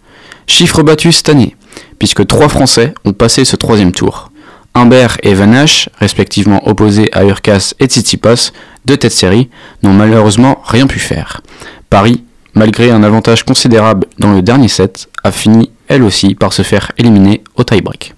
Chiffre 0.47 0.84
battu 0.84 1.12
cette 1.12 1.30
année, 1.30 1.55
puisque 1.99 2.26
trois 2.26 2.49
Français 2.49 2.93
ont 3.05 3.14
passé 3.14 3.45
ce 3.45 3.55
troisième 3.55 3.91
tour. 3.91 4.32
Humbert 4.74 5.18
et 5.24 5.34
Van 5.34 5.66
respectivement 5.99 6.68
opposés 6.68 7.10
à 7.12 7.24
Urkas 7.24 7.74
et 7.80 7.88
Tsitsipas, 7.88 8.51
de 8.86 8.95
tête 8.95 9.12
série, 9.12 9.49
n'ont 9.82 9.93
malheureusement 9.93 10.62
rien 10.64 10.88
pu 10.88 10.99
faire. 10.99 11.41
Paris, 11.89 12.24
malgré 12.53 12.91
un 12.91 13.03
avantage 13.03 13.43
considérable 13.43 14.05
dans 14.20 14.32
le 14.32 14.41
dernier 14.41 14.68
set, 14.68 15.10
a 15.24 15.32
fini 15.32 15.72
elle 15.88 16.03
aussi 16.03 16.36
par 16.36 16.53
se 16.53 16.62
faire 16.62 16.91
éliminer 16.97 17.43
au 17.55 17.64
tie-break. 17.64 18.14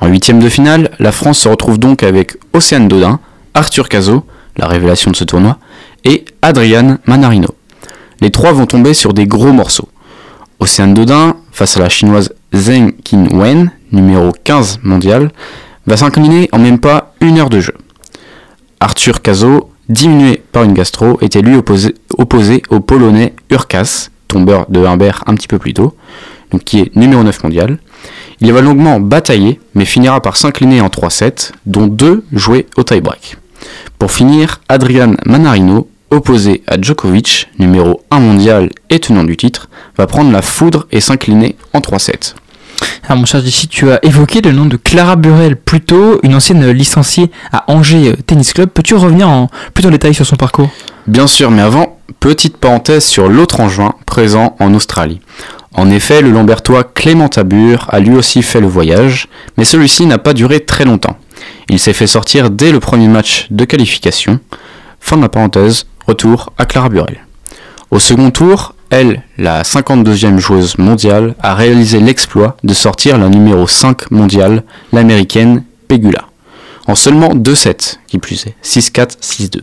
En 0.00 0.08
huitième 0.08 0.40
de 0.40 0.48
finale, 0.48 0.90
la 0.98 1.12
France 1.12 1.40
se 1.40 1.48
retrouve 1.48 1.78
donc 1.78 2.02
avec 2.02 2.36
Océane 2.52 2.88
Dodin, 2.88 3.20
Arthur 3.54 3.88
Cazot, 3.88 4.24
la 4.56 4.66
révélation 4.66 5.10
de 5.10 5.16
ce 5.16 5.24
tournoi, 5.24 5.58
et 6.04 6.24
Adrian 6.42 6.98
Manarino. 7.06 7.48
Les 8.20 8.30
trois 8.30 8.52
vont 8.52 8.66
tomber 8.66 8.94
sur 8.94 9.12
des 9.12 9.26
gros 9.26 9.52
morceaux. 9.52 9.88
Océane 10.60 10.94
Dodin, 10.94 11.36
face 11.50 11.76
à 11.76 11.80
la 11.80 11.88
chinoise 11.88 12.32
Zheng 12.54 12.92
Qinwen, 13.04 13.72
numéro 13.90 14.32
15 14.44 14.80
mondial, 14.82 15.32
va 15.86 15.96
s'incliner 15.96 16.48
en 16.52 16.58
même 16.58 16.78
pas 16.78 17.14
une 17.20 17.38
heure 17.38 17.50
de 17.50 17.60
jeu. 17.60 17.74
Arthur 18.78 19.22
Cazot, 19.22 19.70
diminué 19.88 20.42
par 20.52 20.62
une 20.62 20.72
gastro, 20.74 21.18
était 21.20 21.42
lui 21.42 21.56
opposé, 21.56 22.62
au 22.68 22.80
polonais 22.80 23.34
Urkas, 23.50 24.08
tombeur 24.28 24.66
de 24.68 24.84
Humbert 24.84 25.24
un 25.26 25.34
petit 25.34 25.48
peu 25.48 25.58
plus 25.58 25.74
tôt, 25.74 25.94
donc 26.50 26.64
qui 26.64 26.80
est 26.80 26.94
numéro 26.96 27.22
9 27.22 27.42
mondial. 27.44 27.78
Il 28.40 28.52
va 28.52 28.60
longuement 28.60 29.00
batailler, 29.00 29.60
mais 29.74 29.84
finira 29.84 30.20
par 30.20 30.36
s'incliner 30.36 30.80
en 30.80 30.88
3-7, 30.88 31.52
dont 31.66 31.86
deux 31.86 32.24
joués 32.32 32.66
au 32.76 32.82
tie-break. 32.82 33.36
Pour 33.98 34.10
finir, 34.10 34.60
Adrian 34.68 35.14
Manarino, 35.26 35.88
opposé 36.12 36.62
à 36.66 36.80
Djokovic, 36.80 37.48
numéro 37.58 38.02
1 38.10 38.20
mondial 38.20 38.70
et 38.90 39.00
tenant 39.00 39.24
du 39.24 39.36
titre, 39.36 39.68
va 39.96 40.06
prendre 40.06 40.30
la 40.30 40.42
foudre 40.42 40.86
et 40.92 41.00
s'incliner 41.00 41.56
en 41.72 41.80
3-7. 41.80 42.34
Alors 43.06 43.18
mon 43.18 43.26
cher 43.26 43.40
JC, 43.40 43.68
tu 43.68 43.90
as 43.90 44.04
évoqué 44.04 44.40
le 44.40 44.52
nom 44.52 44.66
de 44.66 44.76
Clara 44.76 45.16
Burel 45.16 45.56
plus 45.56 45.80
tôt, 45.80 46.20
une 46.22 46.34
ancienne 46.34 46.70
licenciée 46.70 47.30
à 47.52 47.70
Angers 47.70 48.12
euh, 48.12 48.16
Tennis 48.26 48.52
Club. 48.52 48.70
Peux-tu 48.70 48.94
revenir 48.94 49.28
en 49.28 49.48
plus 49.74 49.86
en 49.86 49.90
détail 49.90 50.14
sur 50.14 50.26
son 50.26 50.36
parcours? 50.36 50.70
Bien 51.06 51.26
sûr, 51.26 51.50
mais 51.50 51.62
avant, 51.62 51.98
petite 52.20 52.56
parenthèse 52.56 53.04
sur 53.04 53.28
l'autre 53.28 53.60
Angevin 53.60 53.94
présent 54.06 54.56
en 54.60 54.74
Australie. 54.74 55.20
En 55.74 55.90
effet, 55.90 56.20
le 56.20 56.30
Lambertois 56.30 56.84
Clément 56.84 57.28
Tabur 57.28 57.86
a 57.88 57.98
lui 57.98 58.14
aussi 58.14 58.42
fait 58.42 58.60
le 58.60 58.66
voyage, 58.66 59.26
mais 59.56 59.64
celui-ci 59.64 60.06
n'a 60.06 60.18
pas 60.18 60.34
duré 60.34 60.60
très 60.60 60.84
longtemps. 60.84 61.16
Il 61.68 61.78
s'est 61.78 61.94
fait 61.94 62.06
sortir 62.06 62.50
dès 62.50 62.72
le 62.72 62.80
premier 62.80 63.08
match 63.08 63.46
de 63.50 63.64
qualification. 63.64 64.38
Fin 65.00 65.16
de 65.16 65.22
la 65.22 65.28
parenthèse, 65.28 65.86
retour 66.06 66.52
à 66.58 66.66
Clara 66.66 66.88
Burel. 66.88 67.26
Au 67.90 67.98
second 67.98 68.30
tour, 68.30 68.74
elle, 68.90 69.22
la 69.38 69.62
52e 69.62 70.38
joueuse 70.38 70.78
mondiale, 70.78 71.34
a 71.40 71.54
réalisé 71.54 72.00
l'exploit 72.00 72.56
de 72.62 72.74
sortir 72.74 73.18
la 73.18 73.28
numéro 73.28 73.66
5 73.66 74.10
mondiale, 74.10 74.64
l'américaine 74.92 75.64
Pegula, 75.88 76.26
en 76.86 76.94
seulement 76.94 77.34
2 77.34 77.54
sets, 77.54 77.98
qui 78.06 78.18
plus 78.18 78.46
est, 78.46 78.54
6-4, 78.64 79.18
6-2. 79.20 79.60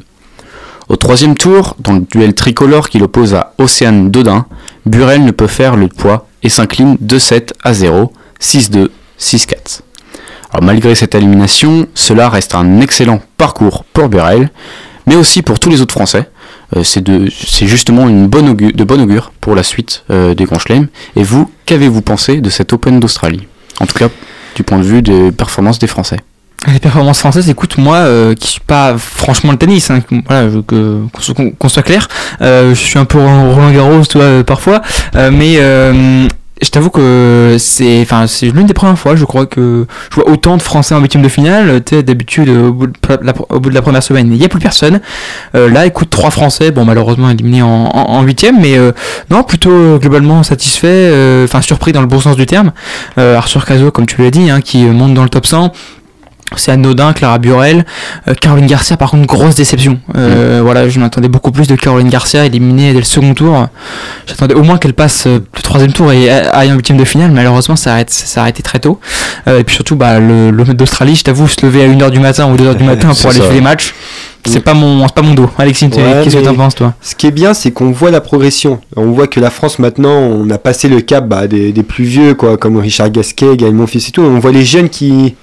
Au 0.89 0.95
troisième 0.95 1.35
tour, 1.35 1.75
dans 1.79 1.93
le 1.93 1.99
duel 1.99 2.33
tricolore 2.33 2.89
qui 2.89 2.97
l'oppose 2.97 3.35
à 3.35 3.53
Océane 3.59 4.09
Dodin, 4.09 4.47
Burel 4.87 5.23
ne 5.23 5.31
peut 5.31 5.47
faire 5.47 5.75
le 5.75 5.87
poids 5.87 6.27
et 6.41 6.49
s'incline 6.49 6.97
2-7 7.03 7.51
à 7.63 7.73
0, 7.73 8.11
6-2, 8.41 8.89
6-4. 9.19 9.81
Alors 10.51 10.63
malgré 10.63 10.95
cette 10.95 11.13
élimination, 11.13 11.87
cela 11.93 12.29
reste 12.29 12.55
un 12.55 12.81
excellent 12.81 13.21
parcours 13.37 13.83
pour 13.93 14.09
Burel, 14.09 14.49
mais 15.07 15.15
aussi 15.15 15.41
pour 15.41 15.59
tous 15.59 15.69
les 15.69 15.81
autres 15.81 15.93
Français. 15.93 16.29
Euh, 16.77 16.83
c'est 16.83 17.67
justement 17.67 18.07
une 18.07 18.27
bonne 18.27 18.49
augu- 18.53 18.73
de 18.75 18.83
bon 18.83 19.01
augure 19.01 19.31
pour 19.41 19.55
la 19.55 19.63
suite 19.63 20.03
euh, 20.11 20.35
des 20.35 20.45
Grands 20.45 20.59
Chelems. 20.59 20.87
Et 21.15 21.23
vous, 21.23 21.49
qu'avez-vous 21.65 22.01
pensé 22.01 22.41
de 22.41 22.49
cet 22.49 22.73
Open 22.73 22.99
d'Australie? 22.99 23.47
En 23.79 23.85
tout 23.85 23.97
cas, 23.97 24.09
du 24.55 24.63
point 24.63 24.77
de 24.77 24.83
vue 24.83 25.01
des 25.01 25.31
performances 25.31 25.79
des 25.79 25.87
Français. 25.87 26.17
Les 26.67 26.79
performances 26.79 27.19
françaises, 27.19 27.49
écoute, 27.49 27.77
moi 27.77 27.95
euh, 27.95 28.35
qui 28.35 28.47
suis 28.47 28.59
pas 28.59 28.97
franchement 28.97 29.53
le 29.53 29.57
tennis, 29.57 29.89
hein, 29.91 30.01
voilà, 30.27 30.49
qu'on 30.67 31.69
soit- 31.69 31.83
clair, 31.83 32.07
euh, 32.41 32.71
je 32.75 32.79
suis 32.79 32.99
un 32.99 33.05
peu 33.05 33.17
Roland 33.17 33.71
Garros, 33.71 34.01
tu 34.05 34.17
vois, 34.17 34.25
euh, 34.27 34.43
parfois, 34.43 34.81
mais 35.31 35.55
je 36.61 36.69
t'avoue 36.69 36.89
que 36.89 37.55
c'est, 37.59 38.01
enfin, 38.01 38.27
c'est 38.27 38.47
l'une 38.47 38.65
des 38.65 38.73
premières 38.73 38.99
fois, 38.99 39.15
je 39.15 39.25
crois 39.25 39.45
que 39.45 39.85
je 40.09 40.15
vois 40.15 40.29
autant 40.29 40.57
de 40.57 40.61
Français 40.61 40.95
en 40.95 40.99
huitième 40.99 41.23
de 41.23 41.29
finale. 41.29 41.81
Tu 41.83 41.95
sais, 41.95 42.03
d'habitude, 42.03 42.49
au, 42.49 42.73
bout 42.73 42.87
de 42.87 43.73
la, 43.73 43.81
première 43.81 44.03
semaine, 44.03 44.29
il 44.31 44.37
n'y 44.37 44.45
a 44.45 44.49
plus 44.49 44.59
personne. 44.59 44.99
Euh, 45.55 45.69
là, 45.69 45.85
écoute, 45.85 46.09
trois 46.09 46.31
Français, 46.31 46.71
bon, 46.71 46.85
malheureusement 46.85 47.29
éliminés 47.29 47.61
en, 47.61 48.21
huitième, 48.23 48.59
mais 48.59 48.77
euh, 48.77 48.91
non, 49.29 49.43
plutôt 49.43 49.71
euh, 49.71 49.97
globalement 49.97 50.43
satisfait, 50.43 50.87
euh, 50.87 51.45
enfin 51.45 51.61
surpris 51.61 51.91
dans 51.91 52.01
le 52.01 52.07
bon 52.07 52.19
sens 52.19 52.35
du 52.35 52.45
terme. 52.45 52.71
Arthur 53.17 53.65
Cazot, 53.65 53.91
comme 53.91 54.05
tu 54.05 54.21
l'as 54.21 54.31
dit, 54.31 54.49
hein, 54.49 54.61
qui 54.61 54.83
monte 54.85 55.13
dans 55.13 55.23
le 55.23 55.29
top 55.29 55.45
100. 55.45 55.71
C'est 56.55 56.71
anodin, 56.71 57.13
Clara 57.13 57.37
Burel. 57.37 57.85
Euh, 58.27 58.33
Caroline 58.33 58.65
Garcia, 58.67 58.97
par 58.97 59.11
contre, 59.11 59.27
grosse 59.27 59.55
déception. 59.55 59.99
Euh, 60.15 60.61
Voilà, 60.63 60.89
je 60.89 60.99
m'attendais 60.99 61.27
beaucoup 61.27 61.51
plus 61.51 61.67
de 61.67 61.75
Caroline 61.75 62.09
Garcia, 62.09 62.45
éliminée 62.45 62.91
dès 62.93 62.99
le 62.99 63.05
second 63.05 63.33
tour. 63.33 63.67
J'attendais 64.27 64.55
au 64.55 64.63
moins 64.63 64.77
qu'elle 64.77 64.93
passe 64.93 65.25
euh, 65.27 65.39
le 65.55 65.61
troisième 65.61 65.93
tour 65.93 66.11
et 66.11 66.29
aille 66.29 66.71
en 66.71 66.75
huitième 66.75 66.97
de 66.97 67.05
finale. 67.05 67.31
Malheureusement, 67.31 67.75
ça 67.75 67.91
a, 67.91 67.93
arrêté- 67.95 68.13
ça 68.13 68.41
a 68.41 68.43
arrêté 68.43 68.63
très 68.63 68.79
tôt. 68.79 68.99
Et 69.47 69.63
puis 69.63 69.75
surtout, 69.75 69.95
bah, 69.95 70.19
le, 70.19 70.51
le 70.51 70.63
d'Australie, 70.73 71.15
je 71.15 71.23
t'avoue, 71.23 71.47
se 71.47 71.65
lever 71.65 71.83
à 71.83 71.87
1h 71.87 72.09
du 72.11 72.19
matin 72.19 72.47
ou 72.51 72.55
2h 72.55 72.75
du 72.75 72.83
matin 72.85 73.09
pour 73.13 73.29
aller 73.31 73.39
faire 73.39 73.51
les 73.53 73.61
matchs, 73.61 73.93
c'est 74.45 74.61
pas 74.63 74.73
mon, 74.73 75.05
c'est 75.07 75.13
pas 75.13 75.21
mon 75.21 75.33
dos. 75.33 75.49
Alexis, 75.57 75.85
Ouais, 75.85 76.21
qu'est-ce 76.23 76.35
que 76.37 76.43
t'en 76.43 76.55
penses, 76.55 76.75
toi? 76.75 76.93
Ce 77.01 77.13
qui 77.15 77.27
est 77.27 77.31
bien, 77.31 77.53
c'est 77.53 77.71
qu'on 77.71 77.91
voit 77.91 78.09
la 78.11 78.21
progression. 78.21 78.79
On 78.95 79.11
voit 79.11 79.27
que 79.27 79.39
la 79.39 79.49
France, 79.49 79.79
maintenant, 79.79 80.15
on 80.17 80.49
a 80.49 80.57
passé 80.57 80.87
le 80.87 81.01
cap 81.01 81.27
bah, 81.27 81.47
des, 81.47 81.71
des 81.71 81.83
plus 81.83 82.03
vieux, 82.05 82.33
quoi, 82.33 82.57
comme 82.57 82.77
Richard 82.77 83.09
Gasquet, 83.11 83.57
Gaël 83.57 83.73
Monfils 83.73 84.07
et 84.07 84.11
tout. 84.11 84.21
On 84.21 84.39
voit 84.39 84.51
les 84.51 84.65
jeunes 84.65 84.89
qui, 84.89 85.35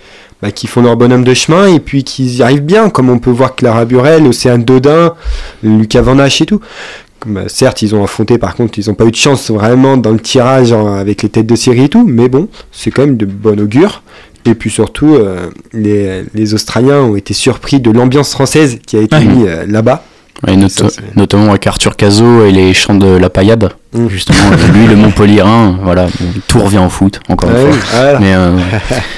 bah, 0.43 0.51
qui 0.51 0.67
font 0.67 0.83
leur 0.83 0.97
bonhomme 0.97 1.25
de 1.25 1.35
chemin 1.35 1.67
et 1.69 1.81
puis 1.81 2.05
qui 2.05 2.25
y 2.27 2.43
arrivent 2.43 2.65
bien, 2.65 2.91
comme 2.91 3.09
on 3.11 3.19
peut 3.19 3.31
voir 3.31 3.55
Clara 3.57 3.85
Burel, 3.85 4.27
Océane 4.27 4.65
Dodin, 4.65 5.15
Lucas 5.63 6.03
Van 6.03 6.19
Hache 6.19 6.41
et 6.43 6.47
tout. 6.47 6.61
Bah, 7.27 7.43
certes, 7.49 7.83
ils 7.83 7.95
ont 7.95 8.05
affronté, 8.05 8.39
par 8.39 8.55
contre, 8.55 8.79
ils 8.79 8.89
n'ont 8.89 8.95
pas 8.95 9.05
eu 9.07 9.11
de 9.11 9.17
chance 9.17 9.51
vraiment 9.51 9.97
dans 9.97 10.13
le 10.13 10.21
tirage 10.21 10.73
hein, 10.73 10.95
avec 10.97 11.23
les 11.23 11.29
têtes 11.29 11.47
de 11.47 11.57
série 11.57 11.85
et 11.85 11.89
tout, 11.89 12.07
mais 12.07 12.29
bon, 12.29 12.49
c'est 12.73 12.91
quand 12.91 13.03
même 13.03 13.17
de 13.17 13.25
bon 13.27 13.59
augure. 13.59 14.03
Et 14.45 14.55
puis 14.55 14.71
surtout, 14.71 15.15
euh, 15.17 15.49
les, 15.73 16.23
les 16.35 16.55
Australiens 16.55 17.01
ont 17.01 17.17
été 17.17 17.35
surpris 17.35 17.81
de 17.81 17.91
l'ambiance 17.91 18.31
française 18.31 18.79
qui 18.87 18.97
a 18.97 19.01
été 19.01 19.17
Ouais. 19.17 19.25
mise 19.25 19.47
euh, 19.49 19.65
là-bas. 19.67 20.05
Ça, 20.69 20.87
notamment 21.17 21.49
avec 21.49 21.67
Arthur 21.67 21.97
Cazot 21.97 22.45
et 22.45 22.53
les 22.53 22.75
chants 22.75 22.95
de 22.95 23.07
la 23.09 23.31
paillade. 23.31 23.71
Mm. 23.95 24.09
Justement, 24.09 24.39
euh, 24.53 24.73
lui, 24.73 24.87
le 24.87 24.95
Montpellierin, 24.95 25.79
voilà, 25.83 26.07
tout 26.47 26.61
revient 26.61 26.83
au 26.85 26.91
foot, 26.91 27.21
encore 27.29 27.51
Ouais, 27.51 27.65
une 27.65 27.73
fois. 27.73 27.99
voilà. 28.01 28.19
Mais 28.21 28.35
euh, 28.35 28.51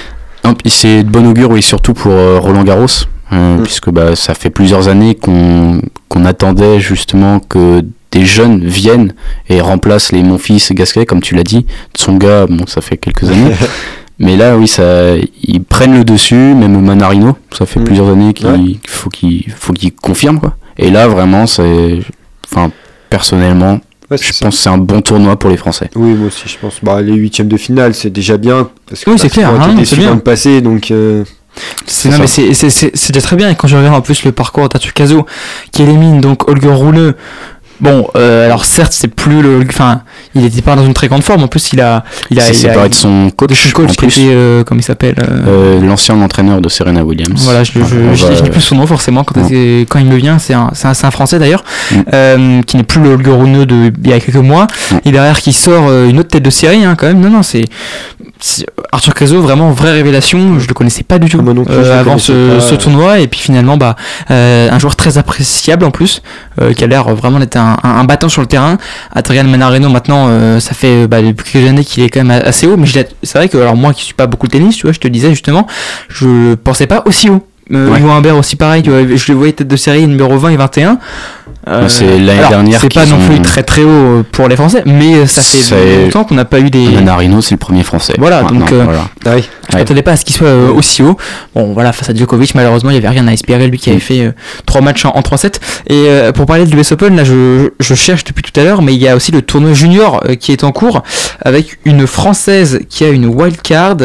c'est 0.67 1.03
de 1.05 1.09
bon 1.09 1.27
augure, 1.29 1.51
oui, 1.51 1.63
surtout 1.63 1.95
pour 1.95 2.13
euh, 2.13 2.39
Roland 2.39 2.65
Garros, 2.65 2.87
euh, 3.33 3.57
Mm. 3.59 3.63
puisque 3.63 3.91
bah, 3.91 4.17
ça 4.17 4.35
fait 4.35 4.51
plusieurs 4.51 4.89
années 4.89 5.15
qu'on 5.15 5.81
qu'on 6.09 6.25
attendait 6.25 6.81
justement 6.81 7.41
que 7.41 7.85
des 8.11 8.25
jeunes 8.25 8.65
viennent 8.65 9.13
et 9.51 9.61
remplacent 9.61 10.13
les 10.13 10.23
Monfils 10.23 10.63
et 10.71 10.75
Gasquet, 10.75 11.05
comme 11.05 11.21
tu 11.21 11.35
l'as 11.35 11.43
dit. 11.45 11.67
Tsonga, 11.95 12.47
bon, 12.47 12.67
ça 12.67 12.81
fait 12.81 12.97
quelques 12.97 13.25
années. 13.25 13.53
Mais 14.19 14.37
là, 14.37 14.57
oui, 14.57 14.67
ça, 14.67 15.15
ils 15.45 15.63
prennent 15.63 15.95
le 15.97 16.03
dessus, 16.05 16.35
même 16.35 16.81
Manarino, 16.81 17.37
ça 17.53 17.67
fait 17.67 17.79
Mm. 17.81 17.85
plusieurs 17.85 18.09
années 18.09 18.33
qu'il 18.33 18.47
Ouais. 18.47 18.77
faut 18.87 19.11
qu'il 19.11 19.45
faut 19.55 19.73
qu'il 19.75 19.93
confirme, 19.95 20.41
quoi. 20.41 20.57
Et 20.79 20.91
là, 20.91 21.07
vraiment, 21.07 21.47
c'est. 21.47 21.99
Enfin, 22.51 22.71
personnellement, 23.11 23.81
Ouais, 24.11 24.17
je 24.19 24.33
ça. 24.33 24.47
pense 24.47 24.57
que 24.57 24.63
c'est 24.63 24.71
un 24.71 24.79
bon 24.79 25.01
tournoi 25.03 25.39
pour 25.39 25.51
les 25.51 25.57
Français. 25.57 25.91
Oui, 25.95 26.13
moi 26.15 26.29
aussi, 26.29 26.45
je 26.49 26.57
pense. 26.59 26.79
Bah, 26.83 27.03
les 27.03 27.13
huitièmes 27.15 27.49
de 27.49 27.57
finale, 27.57 27.95
c'est 27.95 28.11
déjà 28.11 28.37
bien. 28.39 28.71
Parce 28.89 29.05
que 29.05 29.11
Oui, 29.11 29.19
c'est 29.19 29.29
clair, 29.29 29.51
on 29.53 29.61
hein, 29.61 29.77
c'est 29.85 29.97
bien. 29.97 30.17
passé, 30.17 30.61
donc. 30.63 30.91
euh, 30.91 31.25
C'est, 31.87 32.09
non, 32.09 32.15
ça. 32.17 32.21
mais 32.23 32.27
c'est, 32.27 32.55
c'est, 32.55 32.71
c'est, 32.71 32.91
c'est 32.95 33.13
déjà 33.13 33.27
très 33.27 33.37
bien. 33.37 33.51
Et 33.51 33.55
quand 33.55 33.69
je 33.69 33.77
regarde 33.77 33.95
en 33.97 34.01
plus 34.01 34.25
le 34.25 34.33
parcours 34.33 34.69
d'Arthur 34.69 34.95
Cazot, 34.95 35.27
qui 35.73 35.83
élimine 35.83 36.21
donc 36.21 36.49
Holger 36.49 36.69
Rouleux, 36.73 37.17
Bon, 37.81 38.09
euh, 38.17 38.45
alors 38.45 38.65
certes, 38.65 38.93
c'est 38.93 39.09
plus 39.09 39.41
le. 39.43 39.61
Enfin, 39.69 40.03
il 40.35 40.45
était 40.45 40.63
pas 40.63 40.75
dans 40.77 40.85
une 40.85 40.95
très 40.95 41.07
grande 41.09 41.23
forme. 41.23 41.43
En 41.45 41.49
plus, 41.49 41.73
il 41.73 41.81
a. 41.81 42.05
Il 42.31 42.39
a. 42.41 42.43
s'est 42.43 42.53
il 42.55 42.67
a- 42.67 42.71
séparé 42.71 42.89
de 42.89 42.95
son 42.95 43.31
coach, 43.37 43.51
de 43.51 43.55
son 43.55 43.71
coach 43.71 43.91
en 43.91 43.95
plus. 43.95 44.19
était. 44.19 44.31
euh, 44.33 44.65
comment 44.65 44.81
il 44.81 44.85
s'appelle 44.85 45.15
euh, 45.19 45.77
Euh, 45.79 45.81
L'ancien 45.81 46.21
entraîneur 46.21 46.61
de 46.61 46.69
Serena 46.69 47.05
Williams. 47.05 47.41
Voilà, 47.45 47.63
je, 47.65 47.73
je 47.73 48.43
dis 48.43 48.51
plus 48.51 48.61
son 48.61 48.75
nom 48.77 48.87
forcément 48.87 49.23
quand, 49.25 49.35
quand 49.41 49.99
il 49.99 50.07
me 50.07 50.17
vient. 50.17 50.39
C'est 50.39 50.55
un, 50.55 50.71
un, 50.85 50.91
un 50.91 51.11
français 51.11 51.39
d'ailleurs, 51.39 51.63
Mm. 51.91 51.97
euh, 52.13 52.63
qui 52.63 52.77
n'est 52.77 52.83
plus 52.83 53.01
le 53.01 53.17
Goroneux 53.17 53.65
de 53.67 53.93
il 54.05 54.11
y 54.11 54.13
a 54.13 54.21
quelques 54.21 54.37
mois. 54.37 54.67
Et 55.05 55.13
derrière, 55.13 55.39
qui 55.41 55.53
sort 55.53 55.87
euh, 55.89 56.09
une 56.09 56.19
autre 56.19 56.29
tête 56.31 56.43
de 56.43 56.51
série, 56.51 56.85
hein, 56.85 56.95
quand 56.99 57.07
même. 57.07 57.21
Non, 57.21 57.31
non, 57.31 57.43
c'est. 57.43 57.65
Arthur 58.93 59.15
Cazot, 59.15 59.41
vraiment 59.41 59.71
vraie 59.73 59.93
révélation. 59.93 60.59
Je 60.59 60.69
le 60.69 60.75
connaissais 60.75 61.03
pas 61.03 61.19
du 61.19 61.29
tout 61.29 61.43
plus, 61.43 61.65
euh, 61.69 62.01
avant 62.01 62.19
ce, 62.19 62.33
euh. 62.33 62.77
tournoi. 62.77 63.19
Et 63.19 63.27
puis 63.27 63.41
finalement, 63.41 63.77
bah, 63.77 63.97
euh, 64.31 64.71
un 64.71 64.79
joueur 64.79 64.97
très 64.97 65.19
appréciable 65.19 65.85
en 65.85 65.91
plus, 65.91 66.23
euh, 66.61 66.73
qui 66.73 66.85
a 66.85 66.87
l'air 66.87 67.15
vraiment 67.15 67.39
d'être 67.39 67.57
un, 67.57 67.77
un, 67.83 67.89
un 67.89 68.05
battant 68.05 68.29
sur 68.29 68.41
le 68.41 68.49
terrain. 68.49 68.79
Adrian 69.15 69.45
Manarino, 69.45 69.89
maintenant, 69.89 70.27
euh, 70.29 70.61
ça 70.61 70.75
fait 70.75 71.07
bah, 71.07 71.21
depuis 71.23 71.53
quelques 71.53 71.69
années 71.69 71.85
qu'il 71.85 72.03
est 72.03 72.11
quand 72.11 72.25
même 72.25 72.43
assez 72.45 72.67
haut. 72.67 72.77
Mais 72.77 72.87
c'est 72.87 73.39
vrai 73.39 73.49
que, 73.49 73.59
alors 73.59 73.77
moi 73.77 73.93
qui 73.93 74.05
suis 74.05 74.15
pas 74.15 74.27
beaucoup 74.27 74.47
le 74.47 74.53
tennis, 74.53 74.77
tu 74.77 74.83
vois, 74.83 74.93
je 74.93 75.01
te 75.01 75.09
disais 75.09 75.31
justement, 75.31 75.67
je 76.09 76.55
pensais 76.55 76.87
pas 76.87 77.03
aussi 77.07 77.31
haut. 77.31 77.45
Euh, 77.73 77.89
Ouais. 77.91 78.01
Humbert 78.11 78.37
aussi 78.37 78.57
pareil, 78.57 78.83
tu 78.83 78.91
vois, 78.91 79.01
je 79.15 79.33
le 79.33 79.39
voyais 79.39 79.53
tête 79.53 79.69
de 79.69 79.77
série 79.77 80.07
numéro 80.07 80.39
20 80.39 80.51
et 80.51 80.57
21. 80.57 80.99
Euh, 81.67 81.87
c'est 81.89 82.19
l'année 82.19 82.49
dernière 82.49 82.81
C'est 82.81 82.93
pas 82.95 83.05
non 83.05 83.19
plus 83.19 83.43
très 83.43 83.63
très 83.63 83.83
haut 83.83 83.89
euh, 83.89 84.23
pour 84.33 84.49
les 84.49 84.57
Français, 84.57 84.83
mais 84.87 85.17
euh, 85.17 85.27
ça 85.27 85.43
fait 85.43 86.05
longtemps 86.05 86.25
qu'on 86.25 86.35
n'a 86.37 86.47
pas 86.47 86.61
eu 86.61 86.71
des. 86.71 86.89
Manarino, 86.89 87.43
c'est 87.43 87.55
le 87.55 87.59
premier 87.59 87.83
français. 87.83 88.15
Voilà, 88.17 88.43
donc, 88.43 88.73
euh, 88.73 88.85
voilà. 88.85 89.09
Ah 89.27 89.33
oui. 89.35 89.45
Je 89.71 89.77
m'attendais 89.77 90.01
pas 90.01 90.13
à 90.13 90.17
ce 90.17 90.25
qu'il 90.25 90.35
soit 90.35 90.55
aussi 90.75 91.03
haut. 91.03 91.19
Bon, 91.55 91.75
voilà, 91.75 91.93
face 91.93 92.09
à 92.09 92.15
Djokovic, 92.15 92.55
malheureusement, 92.55 92.89
il 92.89 92.95
n'y 92.95 92.99
avait 93.05 93.11
rien 93.11 93.29
à 93.29 93.33
espérer. 93.35 93.67
Lui 93.67 93.77
qui 93.77 93.91
avait 93.91 93.99
fait 93.99 94.33
3 94.65 94.81
matchs 94.81 95.05
en, 95.05 95.11
en 95.11 95.21
3-7. 95.21 95.57
Et 95.91 96.07
pour 96.33 96.47
parler 96.47 96.65
de 96.65 96.75
l'US 96.75 96.91
Open, 96.93 97.15
là, 97.17 97.25
je, 97.25 97.69
je 97.81 97.95
cherche 97.95 98.25
depuis 98.25 98.43
tout 98.43 98.59
à 98.59 98.65
l'heure, 98.65 98.81
mais 98.81 98.95
il 98.95 99.03
y 99.03 99.09
a 99.09 99.15
aussi 99.15 99.31
le 99.31 99.43
tournoi 99.43 99.75
junior 99.75 100.23
qui 100.41 100.53
est 100.53 100.65
en 100.65 100.73
cours 100.73 101.03
avec 101.43 101.79
une 101.85 102.07
Française 102.07 102.81
qui 102.89 103.05
a 103.05 103.09
une 103.09 103.27
wild 103.27 103.61
card, 103.61 103.97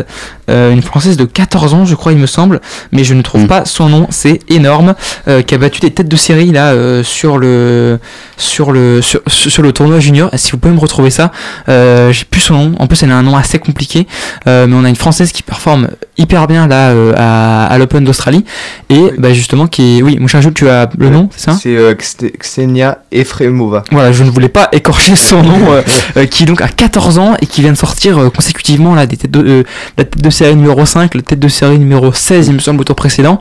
une 0.49 0.81
Française 0.81 1.15
de 1.15 1.23
14 1.23 1.73
ans, 1.75 1.85
je 1.85 1.95
crois, 1.95 2.11
il 2.11 2.17
me 2.17 2.27
semble, 2.27 2.59
mais 2.91 3.05
je 3.05 3.13
ne 3.13 3.21
trouve 3.21 3.47
pas 3.47 3.52
son 3.65 3.89
nom. 3.89 4.07
C'est 4.09 4.39
énorme, 4.49 4.95
euh, 5.27 5.41
qui 5.41 5.55
a 5.55 5.57
battu 5.57 5.79
des 5.79 5.91
têtes 5.91 6.07
de 6.07 6.15
série 6.15 6.51
là 6.51 6.73
euh, 6.73 7.03
sur 7.03 7.37
le 7.37 7.99
sur 8.37 8.71
le 8.71 9.01
sur, 9.01 9.21
sur 9.27 9.63
le 9.63 9.71
tournoi 9.71 9.99
junior. 9.99 10.29
Si 10.35 10.51
vous 10.51 10.57
pouvez 10.57 10.73
me 10.73 10.79
retrouver 10.79 11.09
ça, 11.09 11.31
euh, 11.69 12.11
j'ai 12.11 12.25
plus 12.25 12.41
son 12.41 12.55
nom. 12.55 12.75
En 12.79 12.87
plus, 12.87 13.03
elle 13.03 13.11
a 13.11 13.17
un 13.17 13.23
nom 13.23 13.35
assez 13.35 13.59
compliqué, 13.59 14.07
mais 14.45 14.73
on 14.73 14.83
a 14.83 14.89
une 14.89 14.95
Française 14.95 15.31
qui 15.31 15.43
performe 15.43 15.89
hyper 16.17 16.47
bien 16.47 16.67
là 16.67 16.93
à, 17.15 17.65
à 17.65 17.77
l'Open 17.77 18.03
d'Australie 18.03 18.45
et 18.89 19.11
bah, 19.17 19.33
justement 19.33 19.67
qui 19.67 19.97
est 19.97 20.01
oui, 20.01 20.17
mon 20.19 20.27
cher 20.27 20.41
Jules, 20.41 20.53
tu 20.53 20.69
as 20.69 20.89
le 20.97 21.09
nom, 21.09 21.29
c'est 21.35 21.51
ça? 21.51 21.57
C'est 21.59 22.37
Ksenia 22.37 22.99
Efremova. 23.11 23.83
voilà, 23.91 24.11
je 24.11 24.23
ne 24.23 24.29
voulais 24.29 24.49
pas 24.49 24.69
écorcher 24.71 25.15
son 25.15 25.43
nom, 25.43 25.83
qui 26.29 26.45
donc 26.45 26.61
a 26.61 26.67
14 26.67 27.17
ans 27.17 27.35
et 27.41 27.45
qui 27.45 27.61
vient 27.61 27.71
de 27.71 27.77
sortir 27.77 28.31
consécutivement 28.33 28.95
là, 28.95 29.05
des 29.05 29.17
têtes 29.17 29.31
de, 29.31 29.63
la 29.97 30.05
tête 30.05 30.21
de 30.21 30.29
série 30.29 30.55
numéro 30.55 30.85
5, 30.85 31.15
la 31.15 31.21
tête 31.21 31.39
de 31.39 31.47
série 31.47 31.79
numéro 31.79 32.13
16, 32.13 32.47
il 32.47 32.53
me 32.53 32.59
semble, 32.59 32.81
au 32.81 32.83
tour 32.83 32.95
précédent, 32.95 33.39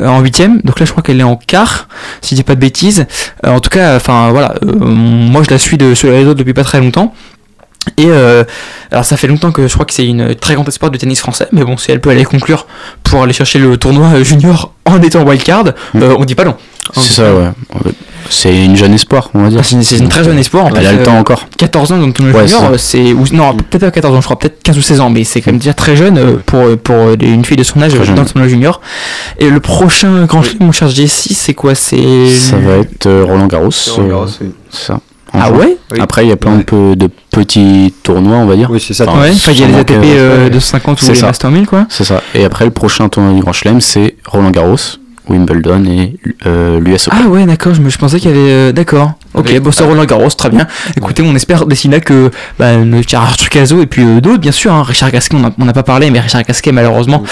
en 0.00 0.20
8 0.20 0.64
Donc 0.64 0.80
là, 0.80 0.86
je 0.86 0.90
crois 0.90 1.02
qu'elle 1.02 1.20
est 1.20 1.24
en 1.24 1.36
quart, 1.36 1.88
si 2.20 2.34
je 2.34 2.40
dis 2.40 2.44
pas 2.44 2.54
de 2.54 2.60
bêtises. 2.60 3.06
Euh, 3.46 3.50
en 3.50 3.60
tout 3.60 3.70
cas, 3.70 3.96
enfin 3.96 4.30
voilà, 4.30 4.54
euh, 4.64 4.72
moi 4.74 5.42
je 5.42 5.50
la 5.50 5.58
suis 5.58 5.78
de, 5.78 5.94
sur 5.94 6.08
les 6.08 6.18
réseaux 6.18 6.34
depuis 6.34 6.54
pas 6.54 6.64
très 6.64 6.80
longtemps. 6.80 7.14
Et 7.96 8.06
euh, 8.06 8.44
alors 8.90 9.04
ça 9.04 9.16
fait 9.16 9.26
longtemps 9.26 9.50
que 9.50 9.66
je 9.66 9.72
crois 9.72 9.84
que 9.84 9.92
c'est 9.92 10.06
une 10.06 10.34
très 10.34 10.54
grande 10.54 10.68
espoir 10.68 10.90
de 10.90 10.96
tennis 10.98 11.20
français, 11.20 11.48
mais 11.52 11.64
bon, 11.64 11.76
si 11.76 11.90
elle 11.90 12.00
peut 12.00 12.10
aller 12.10 12.24
conclure 12.24 12.66
pour 13.02 13.22
aller 13.22 13.32
chercher 13.32 13.58
le 13.58 13.76
tournoi 13.76 14.06
euh, 14.14 14.24
junior 14.24 14.72
en 14.84 15.02
étant 15.02 15.24
wildcard, 15.24 15.64
euh, 15.96 16.16
on 16.18 16.24
dit 16.24 16.34
pas 16.34 16.44
non. 16.44 16.56
C'est 16.94 17.14
ça, 17.14 17.34
ouais. 17.34 17.50
C'est 18.30 18.64
une 18.64 18.76
jeune 18.76 18.94
espoir, 18.94 19.30
on 19.34 19.42
va 19.42 19.48
dire. 19.48 19.60
Ah, 19.60 19.62
c'est 19.62 19.96
une- 19.98 20.08
très 20.08 20.24
jeune 20.24 20.38
espoir, 20.38 20.68
Elle 20.76 20.86
a 20.86 20.92
le 20.92 21.02
temps 21.02 21.18
encore. 21.18 21.46
14 21.58 21.92
ans 21.92 21.98
dans 21.98 22.06
le 22.06 22.12
tournoi 22.12 22.34
Ouais, 22.40 22.46
junior, 22.48 22.72
c'est 22.78 23.12
ou- 23.12 23.24
non 23.32 23.54
peut-être 23.54 23.80
pas 23.82 23.90
14 23.90 24.14
ans, 24.16 24.20
je 24.20 24.24
crois 24.26 24.38
peut-être 24.38 24.62
15 24.62 24.78
ou 24.78 24.82
16 24.82 25.00
ans, 25.00 25.10
mais 25.10 25.24
c'est 25.24 25.40
quand 25.40 25.50
même 25.52 25.58
déjà 25.58 25.74
très 25.74 25.96
jeune 25.96 26.18
euh, 26.18 26.36
pour 26.44 26.76
pour 26.78 27.12
une 27.20 27.44
fille 27.44 27.56
de 27.56 27.62
son 27.62 27.80
âge 27.82 27.92
dans 27.94 28.00
le 28.22 28.26
tournoi 28.28 28.48
junior. 28.48 28.80
Et 29.38 29.50
le 29.50 29.60
prochain 29.60 30.24
grand 30.26 30.42
chelem, 30.42 30.58
mon 30.66 30.72
cher 30.72 30.88
Jessie, 30.88 31.34
c'est 31.34 31.54
quoi? 31.54 31.74
C'est 31.74 32.28
Ça 32.28 32.56
va 32.56 32.76
être 32.78 33.06
euh, 33.06 33.24
Roland 33.26 33.46
Garros. 33.46 33.70
Roland 33.96 34.08
Garros, 34.08 34.24
euh, 34.24 34.28
oui. 34.42 34.50
c'est 34.70 34.86
ça. 34.86 35.00
Ah 35.34 35.50
ouais? 35.50 35.78
Oui. 35.90 35.98
Après, 35.98 36.26
il 36.26 36.28
y 36.28 36.32
a 36.32 36.36
plein 36.36 36.56
de, 36.58 36.62
peu- 36.62 36.94
de 36.94 37.08
petits 37.30 37.94
tournois, 38.02 38.36
on 38.36 38.44
va 38.44 38.54
dire. 38.54 38.68
Oui, 38.70 38.78
c'est 38.86 38.92
ça. 38.92 39.04
Ouais, 39.06 39.30
enfin, 39.32 39.52
il 39.52 39.60
y 39.60 39.64
a 39.64 39.66
les 39.66 39.74
ATP 39.76 39.92
euh, 40.04 40.50
de 40.50 40.58
50 40.60 41.00
ou 41.00 41.06
les 41.08 41.14
ça. 41.14 41.26
Master 41.26 41.50
1000 41.50 41.66
quoi. 41.66 41.86
C'est 41.88 42.04
ça. 42.04 42.22
Et 42.34 42.44
après, 42.44 42.66
le 42.66 42.70
prochain 42.70 43.08
tournoi 43.08 43.32
du 43.32 43.40
Grand 43.40 43.54
Chelem, 43.54 43.80
c'est 43.80 44.16
Roland 44.26 44.50
Garros, 44.50 44.76
Wimbledon 45.28 45.84
et 45.86 46.16
euh, 46.46 46.80
l'US 46.80 47.06
Open. 47.08 47.20
Ah 47.24 47.28
ouais, 47.28 47.44
d'accord, 47.46 47.74
je, 47.74 47.80
me- 47.80 47.90
je 47.90 47.98
pensais 47.98 48.18
qu'il 48.18 48.30
y 48.30 48.32
avait. 48.32 48.50
euh, 48.50 48.72
d'accord. 48.72 49.12
Ok, 49.34 49.46
Oui. 49.50 49.60
bon, 49.60 49.70
c'est 49.72 49.84
Roland 49.84 50.04
Garros, 50.04 50.28
très 50.30 50.50
bien. 50.50 50.66
Écoutez, 50.96 51.22
on 51.22 51.34
espère 51.34 51.64
d'ici 51.66 51.88
là 51.88 52.00
que 52.00 52.30
bah, 52.58 52.70
Arthur 53.14 53.48
Cazot 53.48 53.80
et 53.80 53.86
puis 53.86 54.02
euh, 54.02 54.20
d'autres, 54.20 54.40
bien 54.40 54.52
sûr. 54.52 54.72
hein, 54.72 54.82
Richard 54.82 55.10
Gasquet, 55.10 55.36
on 55.58 55.64
n'a 55.64 55.72
pas 55.72 55.82
parlé, 55.82 56.10
mais 56.10 56.20
Richard 56.20 56.42
Gasquet, 56.42 56.72
malheureusement, 56.72 57.22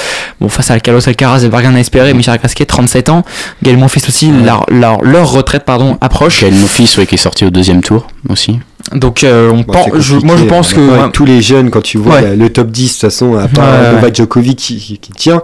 bon, 0.40 0.48
face 0.48 0.70
à 0.70 0.80
Carlos 0.80 1.06
Alcaraz, 1.06 1.40
il 1.42 1.50
n'y 1.50 1.56
rien 1.56 1.74
à 1.74 1.78
espérer. 1.80 2.12
Mais 2.12 2.18
Richard 2.18 2.38
Gasquet, 2.38 2.64
37 2.64 3.08
ans. 3.10 3.24
Gaël 3.62 3.76
Monfils 3.76 4.02
aussi, 4.08 4.30
leur, 4.30 4.64
leur, 4.70 5.02
leur 5.02 5.30
retraite 5.30 5.64
pardon, 5.64 5.98
approche. 6.00 6.40
Gaël 6.42 6.54
Monfils, 6.54 6.88
ouais, 6.98 7.06
qui 7.06 7.16
est 7.16 7.18
sorti 7.18 7.44
au 7.44 7.50
deuxième 7.50 7.82
tour 7.82 8.06
aussi. 8.28 8.58
Donc, 8.94 9.22
euh, 9.24 9.50
on 9.52 9.56
Bon, 9.60 9.72
pen- 9.74 9.82
c'est 9.94 10.00
je- 10.00 10.14
moi, 10.14 10.22
je 10.36 10.44
compliqué, 10.44 10.46
pense 10.48 10.72
euh, 10.72 10.76
que. 10.76 10.80
ouais, 11.04 11.10
tous 11.12 11.24
les 11.26 11.42
jeunes, 11.42 11.70
quand 11.70 11.82
tu 11.82 11.98
vois 11.98 12.14
Ouais. 12.20 12.34
le 12.34 12.48
top 12.50 12.70
10, 12.70 12.86
de 12.86 12.90
toute 12.92 13.00
façon, 13.02 13.36
à 13.36 13.46
part 13.46 13.64
Ouais, 13.70 13.86
ouais, 13.88 13.92
Novak. 13.96 14.16
Djokovic 14.16 14.58
qui, 14.58 14.76
qui- 14.78 14.98
qui 14.98 15.12
tient, 15.12 15.42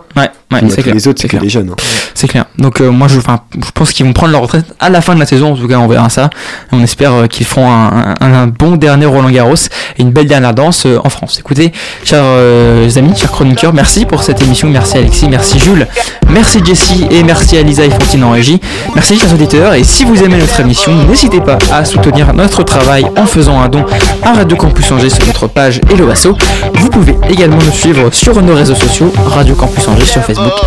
ouais, 0.53 0.61
c'est 0.71 0.83
clair. 0.83 0.95
les 0.95 1.09
autres, 1.09 1.21
c'est 1.21 1.27
que 1.29 1.33
clair. 1.33 1.43
des 1.43 1.49
jeunes. 1.49 1.71
hein. 1.71 1.77
C'est 2.15 2.29
clair. 2.29 2.47
Donc 2.59 2.81
euh, 2.81 2.91
moi 2.91 3.09
je, 3.09 3.19
je 3.21 3.71
pense 3.75 3.93
qu'ils 3.93 4.07
vont 4.07 4.13
prendre 4.13 4.33
leur 4.33 4.43
retraite 4.43 4.65
à 4.81 4.89
la 4.89 5.01
fin 5.01 5.15
de 5.15 5.21
la 5.21 5.27
saison. 5.27 5.53
En 5.53 5.57
tout 5.57 5.69
cas, 5.69 5.77
on 5.79 5.87
verra 5.89 6.09
ça. 6.09 6.31
On 6.73 6.83
espère 6.83 7.13
euh, 7.13 7.27
qu'ils 7.27 7.45
feront 7.47 7.71
un, 7.71 8.15
un- 8.21 8.35
un 8.35 8.47
bon 8.47 8.77
dernier 8.77 9.07
Roland 9.07 9.29
Garros 9.31 9.55
et 9.99 10.03
une 10.03 10.11
belle 10.13 10.27
dernière 10.27 10.55
danse 10.55 10.87
euh, 10.87 10.99
en 11.05 11.09
France. 11.11 11.39
Écoutez, 11.41 11.73
chers 12.05 12.23
amis, 12.25 13.15
chers 13.17 13.31
chroniqueurs, 13.33 13.73
merci 13.75 14.07
pour 14.07 14.23
cette 14.23 14.41
émission. 14.43 14.69
Merci 14.71 14.97
Alexis, 14.99 15.29
merci 15.29 15.59
Jules, 15.59 15.87
merci 16.31 16.61
Jessie 16.65 17.07
et 17.11 17.23
merci 17.23 17.57
à 17.59 17.63
Lisa 17.63 17.85
et 17.85 17.91
Fantine 17.91 18.25
en 18.25 18.31
régie. 18.31 18.61
Merci 18.95 19.19
chers 19.19 19.33
auditeurs. 19.35 19.75
Et 19.75 19.85
si 19.85 20.05
vous 20.05 20.23
aimez 20.23 20.39
notre 20.39 20.59
émission, 20.61 20.93
n'hésitez 21.07 21.41
pas 21.41 21.59
à 21.73 21.85
soutenir 21.85 22.33
notre 22.35 22.63
travail 22.63 23.05
en 23.17 23.27
faisant 23.27 23.61
un 23.61 23.69
don 23.69 23.85
à 24.23 24.33
Radio 24.33 24.57
Campus 24.57 24.91
Angers 24.93 25.11
sur 25.11 25.27
notre 25.27 25.47
page 25.49 25.81
Hello 25.93 26.09
Asso. 26.11 26.29
Vous 26.75 26.89
pouvez 26.91 27.17
également 27.29 27.59
nous 27.65 27.73
suivre 27.73 28.13
sur 28.13 28.41
nos 28.43 28.55
réseaux 28.55 28.75
sociaux 28.75 29.13
Radio 29.27 29.55
Campus 29.55 29.87
Angers 29.89 30.05
sur 30.07 30.23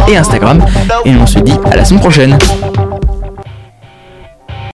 Et 0.07 0.17
Instagram. 0.17 0.63
Et 1.05 1.15
on 1.15 1.25
se 1.25 1.39
dit 1.39 1.57
à 1.71 1.75
la 1.75 1.85
semaine 1.85 2.01
prochaine. 2.01 2.37